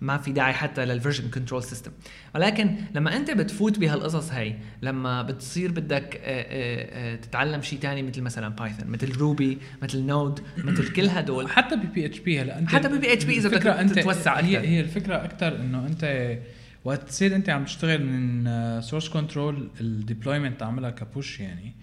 ما 0.00 0.18
في 0.18 0.32
داعي 0.32 0.52
حتى 0.52 0.84
لل 0.84 0.94
version 0.94 1.30
control 1.30 1.62
system 1.62 1.90
ولكن 2.34 2.76
لما 2.94 3.16
أنت 3.16 3.30
بتفوت 3.30 3.78
بهالقصص 3.78 4.32
هاي 4.32 4.56
لما 4.82 5.22
بتصير 5.22 5.72
بدك 5.72 6.16
آه، 6.16 6.20
آه، 6.24 7.12
آه، 7.12 7.16
تتعلم 7.16 7.62
شيء 7.62 7.78
تاني 7.78 8.02
مثل 8.02 8.22
مثلا 8.22 8.48
Python 8.48 8.88
مثل 8.88 9.12
Ruby 9.12 9.58
مثل 9.82 10.02
Node 10.06 10.40
مثل 10.56 10.92
كل 10.92 11.08
هدول 11.08 11.48
حتى 11.48 11.76
ب 11.76 12.06
PHP 12.06 12.40
هلا 12.40 12.58
أنت 12.58 12.68
حتى 12.68 12.88
ب 12.88 13.02
PHP 13.02 13.28
إذا 13.28 13.48
بدك 13.48 13.56
الفكرة 13.56 13.80
أنت 13.80 13.98
تتوسع 13.98 14.40
هي 14.40 14.56
أكتر. 14.56 14.68
هي 14.68 14.80
الفكرة 14.80 15.24
أكثر 15.24 15.56
إنه 15.56 15.86
أنت 15.86 16.36
وقت 16.84 17.08
تصير 17.08 17.36
أنت 17.36 17.50
عم 17.50 17.64
تشتغل 17.64 18.06
من 18.06 18.80
source 18.80 19.08
control 19.08 19.70
ال 19.80 19.87
deployment 19.87 20.60
تعملها 20.60 20.90
ك 20.90 21.00
push 21.00 21.40
يعني. 21.40 21.74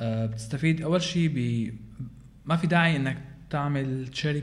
آه، 0.00 0.26
بتستفيد 0.26 0.82
أول 0.82 1.02
شيء 1.02 1.28
ب 1.34 1.70
ما 2.44 2.56
في 2.56 2.66
داعي 2.66 2.96
إنك 2.96 3.18
تعمل 3.50 4.08
cherry 4.08 4.40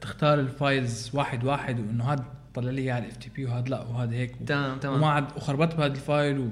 تختار 0.00 0.40
ال 0.40 0.52
files 0.52 1.10
واحد 1.14 1.44
واحد 1.44 1.80
وإنه 1.80 2.12
هذا 2.12 2.41
طلع 2.54 2.70
لي 2.70 2.82
اياه 2.82 2.94
على 2.94 3.04
ال 3.04 3.16
FTP 3.16 3.44
وهذا 3.44 3.68
لا 3.68 3.82
وهذا 3.82 4.14
هيك 4.14 4.40
و... 4.40 4.44
تمام 4.44 4.70
وما 4.70 4.80
تمام 4.80 5.04
عاد 5.04 5.36
وخربطت 5.36 5.76
بهذا 5.76 5.92
ال 5.92 6.01
file 6.01 6.38
و... 6.38 6.48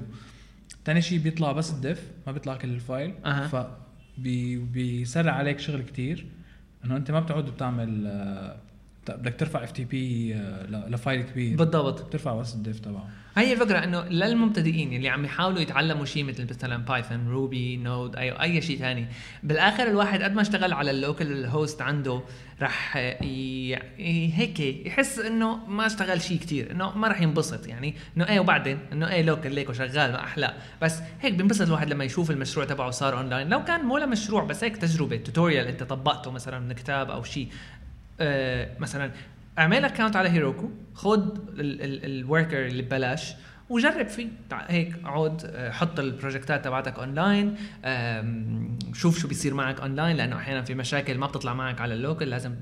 تاني 0.85 1.01
شيء 1.01 1.19
بيطلع 1.19 1.51
بس 1.51 1.71
ال 1.73 1.81
diff 1.81 2.11
ما 2.27 2.31
بيطلع 2.31 2.55
كل 2.55 2.69
ال 2.69 2.76
file. 2.76 3.13
أها. 3.25 3.47
ف 3.47 3.67
بي... 4.17 4.57
بيسرع 4.57 5.33
عليك 5.33 5.59
شغل 5.59 5.81
كتير. 5.81 6.25
إنه 6.85 6.97
أنت 6.97 7.11
ما 7.11 7.19
بتعود 7.19 7.45
بتعمل 7.45 8.07
بدك 9.09 9.35
ترفع 9.39 9.63
FTP 9.63 10.33
ل 10.69 10.79
file 10.79 11.21
كبير. 11.21 11.57
بالضبط. 11.57 12.05
بترفع 12.05 12.35
بس 12.35 12.55
ال 12.55 12.60
diff 12.60 12.79
تبعه. 12.79 13.07
هي 13.37 13.53
الفكرة 13.53 13.83
إنه 13.83 14.03
للمبتدئين 14.03 14.93
اللي 14.93 15.09
عم 15.09 15.25
يحاولوا 15.25 15.59
يتعلموا 15.59 16.05
شيء 16.05 16.23
مثل 16.23 16.47
مثلا 16.49 16.77
Python 16.77 17.27
Ruby 17.27 17.77
Node 17.77 18.15
اي 18.15 18.31
أي 18.31 18.61
شيء 18.61 18.77
ثاني 18.77 19.07
بالآخر 19.43 19.87
الواحد 19.87 20.21
قد 20.21 20.33
ما 20.33 20.41
اشتغل 20.41 20.73
على 20.73 20.91
ال 20.91 21.00
local 21.00 21.45
host 21.45 21.81
عنده 21.81 22.21
رح 22.61 22.97
ي... 22.97 23.75
هيك 24.35 24.59
يحس 24.59 25.19
إنه 25.19 25.55
ما 25.67 25.85
اشتغل 25.85 26.21
شيء 26.21 26.39
كتير 26.39 26.71
إنه 26.71 26.97
ما 26.97 27.07
رح 27.07 27.21
ينبسط 27.21 27.67
يعني 27.67 27.95
إنه 28.17 28.29
إيه 28.29 28.39
وبعدين 28.39 28.79
إنه 28.91 29.09
إيه 29.09 29.21
local 29.21 29.51
ليك 29.51 29.69
وشغال 29.69 30.11
ما 30.11 30.23
أحلى. 30.23 30.53
بس 30.81 30.99
هيك 31.21 31.33
بينبسط 31.33 31.61
الواحد 31.61 31.89
لما 31.89 32.03
يشوف 32.03 32.31
المشروع 32.31 32.65
تبعه 32.65 32.91
صار 32.91 33.17
اونلاين 33.17 33.49
لو 33.49 33.63
كان 33.63 33.85
مو 33.85 33.97
لمشروع 33.97 34.43
بس 34.43 34.63
هيك 34.63 34.77
تجربة 34.77 35.17
tutorial 35.17 35.67
أنت 35.67 35.83
طبقته 35.83 36.31
مثلا 36.31 36.59
من 36.59 36.73
كتاب 36.73 37.11
أو 37.11 37.23
شيء 37.23 37.47
مثلا 38.79 39.11
اعمل 39.59 39.85
account 39.85 40.15
على 40.15 40.29
Heroku 40.29 40.69
خد 40.93 41.39
ال 41.59 41.74
worker 41.74 42.65
اللي 42.65 42.81
ببلاش 42.81 43.33
وجرب 43.69 44.07
فيه. 44.07 44.27
هيك 44.51 44.95
عود 45.03 45.41
آه، 45.45 45.71
حط 45.71 45.99
ال 45.99 46.06
projectات 46.06 46.65
تبعتك 46.65 46.99
اونلاين 46.99 47.55
شوف 48.93 49.19
شو 49.19 49.27
بيصير 49.27 49.53
معك 49.53 49.81
اونلاين 49.81 50.17
لأنه 50.17 50.35
أحيانا 50.35 50.61
في 50.61 50.75
مشاكل 50.75 51.17
ما 51.17 51.27
بتطلع 51.27 51.53
معك 51.53 51.81
على 51.81 51.93
ال 51.93 51.99
local 51.99 52.29
لازم 52.29 52.55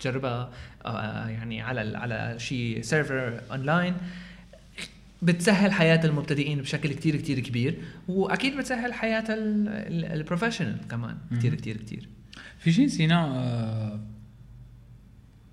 تجربها 0.00 0.50
آه، 0.86 1.28
يعني 1.28 1.62
على 1.62 1.98
على 1.98 2.34
شيء 2.38 2.82
server 2.82 3.40
online 3.50 3.94
بتسهل 5.22 5.72
حياة 5.72 6.04
المبتدئين 6.04 6.60
بشكل 6.60 6.88
كتير 6.88 7.16
كتير 7.16 7.40
كبير 7.40 7.78
وأكيد 8.08 8.56
بتسهل 8.56 8.92
حياة 8.92 9.24
ال 9.28 9.39
professional 9.39 10.76
كمان 10.90 11.16
كتير 11.38 11.54
كتير 11.54 11.76
كتير. 11.76 12.08
في 12.58 12.72
شيء 12.72 12.84
نسيناه 12.84 13.38
آه 13.38 14.00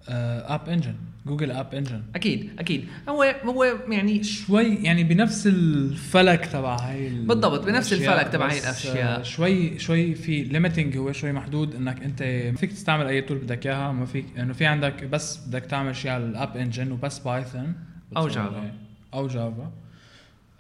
App 0.10 0.70
Engine 0.70 0.96
Google 1.26 1.52
App 1.52 1.76
Engine 1.76 2.02
أكيد 2.16 2.50
أكيد. 2.60 2.86
هو 3.10 3.36
هو 3.46 3.64
يعني 3.90 4.24
شوي 4.24 4.76
يعني 4.76 5.04
بنفس 5.04 5.48
الفلك 5.48 6.46
تبع 6.46 6.76
هاي 6.76 7.10
بالضبط 7.10 7.66
بنفس 7.66 7.94
الفلك 7.94 8.28
تبع 8.28 8.50
هاي 8.50 8.60
الأشياء. 8.60 9.24
شوي 9.24 9.80
شوي 9.80 10.16
في 10.16 10.44
limiting 10.44 10.98
هو 10.98 11.12
شوي 11.12 11.32
محدود 11.32 11.76
إنك 11.76 12.04
أنت 12.04 12.24
ما 12.24 12.58
فيك 12.58 12.72
تستعمل 12.72 13.08
أي 13.08 13.22
tool 13.22 13.38
بدك 13.38 13.68
إياها 13.68 13.92
ما 13.92 14.06
فيك 14.06 14.26
إنه 14.38 14.54
في 14.54 14.66
عندك 14.66 15.04
بس 15.04 15.38
بدك 15.48 15.66
تعمل 15.66 15.96
شيء 15.96 16.12
على 16.12 16.26
ال 16.26 16.34
App 16.34 16.58
Engine 16.58 16.92
وبس 16.92 17.20
Python 17.20 17.74
أو 18.18 18.28
Java 18.28 18.72
أو 19.14 19.28
Java 19.28 19.72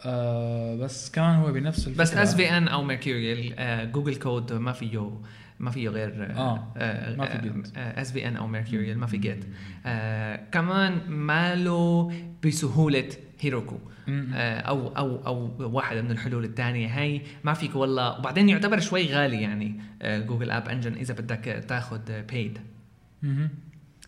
آه 0.06 0.76
بس 0.76 1.12
كمان 1.12 1.36
هو 1.36 1.52
بنفس 1.52 1.88
الفكرة. 1.88 2.02
بس 2.02 2.14
S 2.14 2.36
VN 2.36 2.68
أو 2.68 2.84
Mercurial 2.84 3.54
آه 3.60 3.84
Google 3.86 4.16
Code 4.16 4.54
ما 4.54 4.72
فيه 4.72 5.12
ما 5.60 5.72
فيه 5.72 5.90
غير 5.90 6.32
آه, 6.36 6.68
آه 6.78 7.16
ما 7.16 7.26
في 7.26 7.38
Git 7.38 7.78
SVN 7.78 8.36
أو 8.36 8.48
Mercurial 8.48 8.98
ما 8.98 9.06
في 9.06 9.18
Git 9.18 9.46
آه 9.86 10.50
كمان 10.52 11.10
ماله 11.10 12.12
بسهولة 12.46 13.10
Heroku 13.40 13.78
آه 14.10 14.60
أو 14.60 14.88
أو 14.88 15.26
أو 15.26 15.72
واحدة 15.76 16.02
من 16.02 16.12
الحلول 16.12 16.44
الثانية 16.44 16.88
هي 16.88 17.22
ما 17.44 17.54
فيك 17.54 17.76
والله. 17.76 18.20
وبعدين 18.20 18.50
يعتبر 18.50 18.80
شوي 18.80 19.14
غالي 19.14 19.42
يعني 19.42 19.80
آه 20.02 20.20
Google 20.20 20.52
App 20.52 20.68
Engine 20.68 20.94
إذا 20.94 21.14
بدك 21.14 21.66
تاخذ 21.68 22.22
paid 22.22 22.60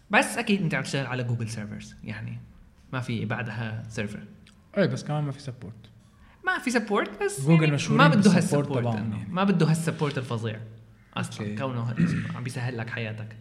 بس 0.10 0.38
أكيد 0.38 0.62
أنت 0.62 0.76
عم 0.76 0.84
تشتغل 0.84 1.06
على 1.06 1.24
Google 1.24 1.50
servers 1.50 1.96
يعني 2.04 2.40
ما 2.94 3.00
في 3.00 3.26
بعدها 3.26 3.84
server 3.90 4.24
اي 4.78 4.88
بس 4.88 5.04
كمان 5.04 5.24
ما 5.24 5.32
في 5.32 5.40
سبورت 5.40 5.90
ما 6.46 6.60
في 6.60 6.72
سبورت 6.72 7.24
بس 7.24 7.42
جوجل 7.42 7.64
يعني 7.64 7.78
ما 7.90 8.08
بده 8.08 8.38
هالسبورت 8.38 8.86
ما 9.30 9.44
بده 9.44 9.70
هالسبورت 9.70 10.18
الفظيع. 10.18 10.60
أصلا 11.20 11.56
كونه 11.56 11.96
عم 12.36 12.44
بيسهل 12.44 12.78
لك 12.78 12.90
حياتك. 12.90 13.36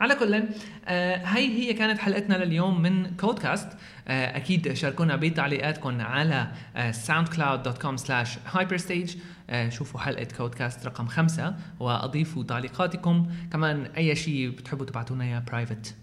على 0.00 0.14
كل 0.14 0.42
آه 0.86 1.16
هي 1.16 1.46
هي 1.48 1.74
كانت 1.74 1.98
حلقتنا 1.98 2.44
لليوم 2.44 2.82
من 2.82 3.16
كودكاست 3.16 3.68
آه 4.08 4.36
أكيد 4.36 4.72
شاركونا 4.72 5.16
بتعليقاتكم 5.16 6.00
على 6.00 6.52
آه 6.76 6.92
soundcloud.com 6.92 8.00
slash 8.02 8.56
hyperstage. 8.56 9.16
آه 9.50 9.68
شوفوا 9.68 10.00
حلقة 10.00 10.28
كودكاست 10.36 10.86
رقم 10.86 11.06
خمسة 11.06 11.56
وأضيفوا 11.80 12.44
تعليقاتكم. 12.44 13.26
كمان 13.52 13.86
أي 13.96 14.16
شيء 14.16 14.48
بتحبوا 14.48 14.86
تبعتونا 14.86 15.24
إياه 15.24 15.38
private 15.38 15.94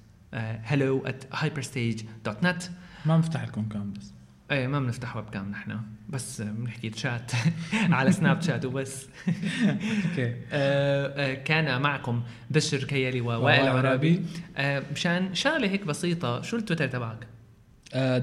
hello 0.69 1.07
at 1.07 1.37
hyperstage.net 1.37 2.63
ما 3.05 3.15
بنفتح 3.17 3.43
لكم 3.43 3.69
cam 3.69 3.93
بس. 3.93 4.16
إيه 4.51 4.67
ما 4.67 4.79
بنفتح 4.79 5.15
webcam 5.15 5.51
نحن 5.51 5.79
بس 6.09 6.41
بنحكي 6.41 6.89
تشات 6.89 7.31
على 7.97 8.11
Snapchat 8.11 8.65
وبس. 8.65 9.07
okay. 10.09 10.35
آه، 10.51 11.31
آه، 11.31 11.33
كان 11.33 11.81
معكم 11.81 12.23
بشر 12.49 12.83
كيالي 12.83 13.21
ووائل 13.21 13.67
عرابي. 13.67 14.21
آه، 14.57 14.83
مشان 14.93 15.35
شغلة 15.35 15.67
هيك 15.67 15.85
بسيطة 15.85 16.41
شو 16.41 16.57
التويتر 16.57 16.87
تبعك؟ 16.87 17.27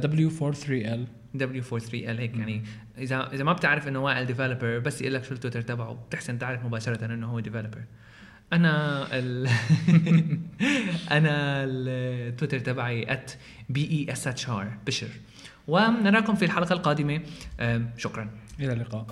W43L 0.02 1.00
W43L 1.38 1.94
هيك 1.94 2.36
يعني. 2.36 2.64
إذا 2.98 3.30
إذا 3.32 3.44
ما 3.44 3.52
بتعرف 3.52 3.88
إنه 3.88 3.98
وائل 3.98 4.26
developer 4.26 4.78
بس 4.78 5.00
يقول 5.00 5.14
لك 5.14 5.24
شو 5.24 5.34
التويتر 5.34 5.60
تبعه 5.60 5.92
بتحسن 5.92 6.38
تعرف 6.38 6.64
مباشرة 6.64 7.04
إنه 7.04 7.26
هو 7.26 7.40
developer 7.40 7.84
أنا 8.52 9.06
ال 9.12 9.48
أنا 11.10 11.64
التويتر 11.64 12.58
تبعي 12.58 13.18
B 13.68 13.90
I 13.90 14.12
S 14.12 14.28
H 14.28 14.48
R 14.48 14.78
بشر. 14.86 15.08
ونراكم 15.68 16.34
في 16.34 16.44
الحلقة 16.44 16.72
القادمة. 16.72 17.20
شكرا. 17.96 18.30
إلى 18.60 18.72
اللقاء. 18.72 19.06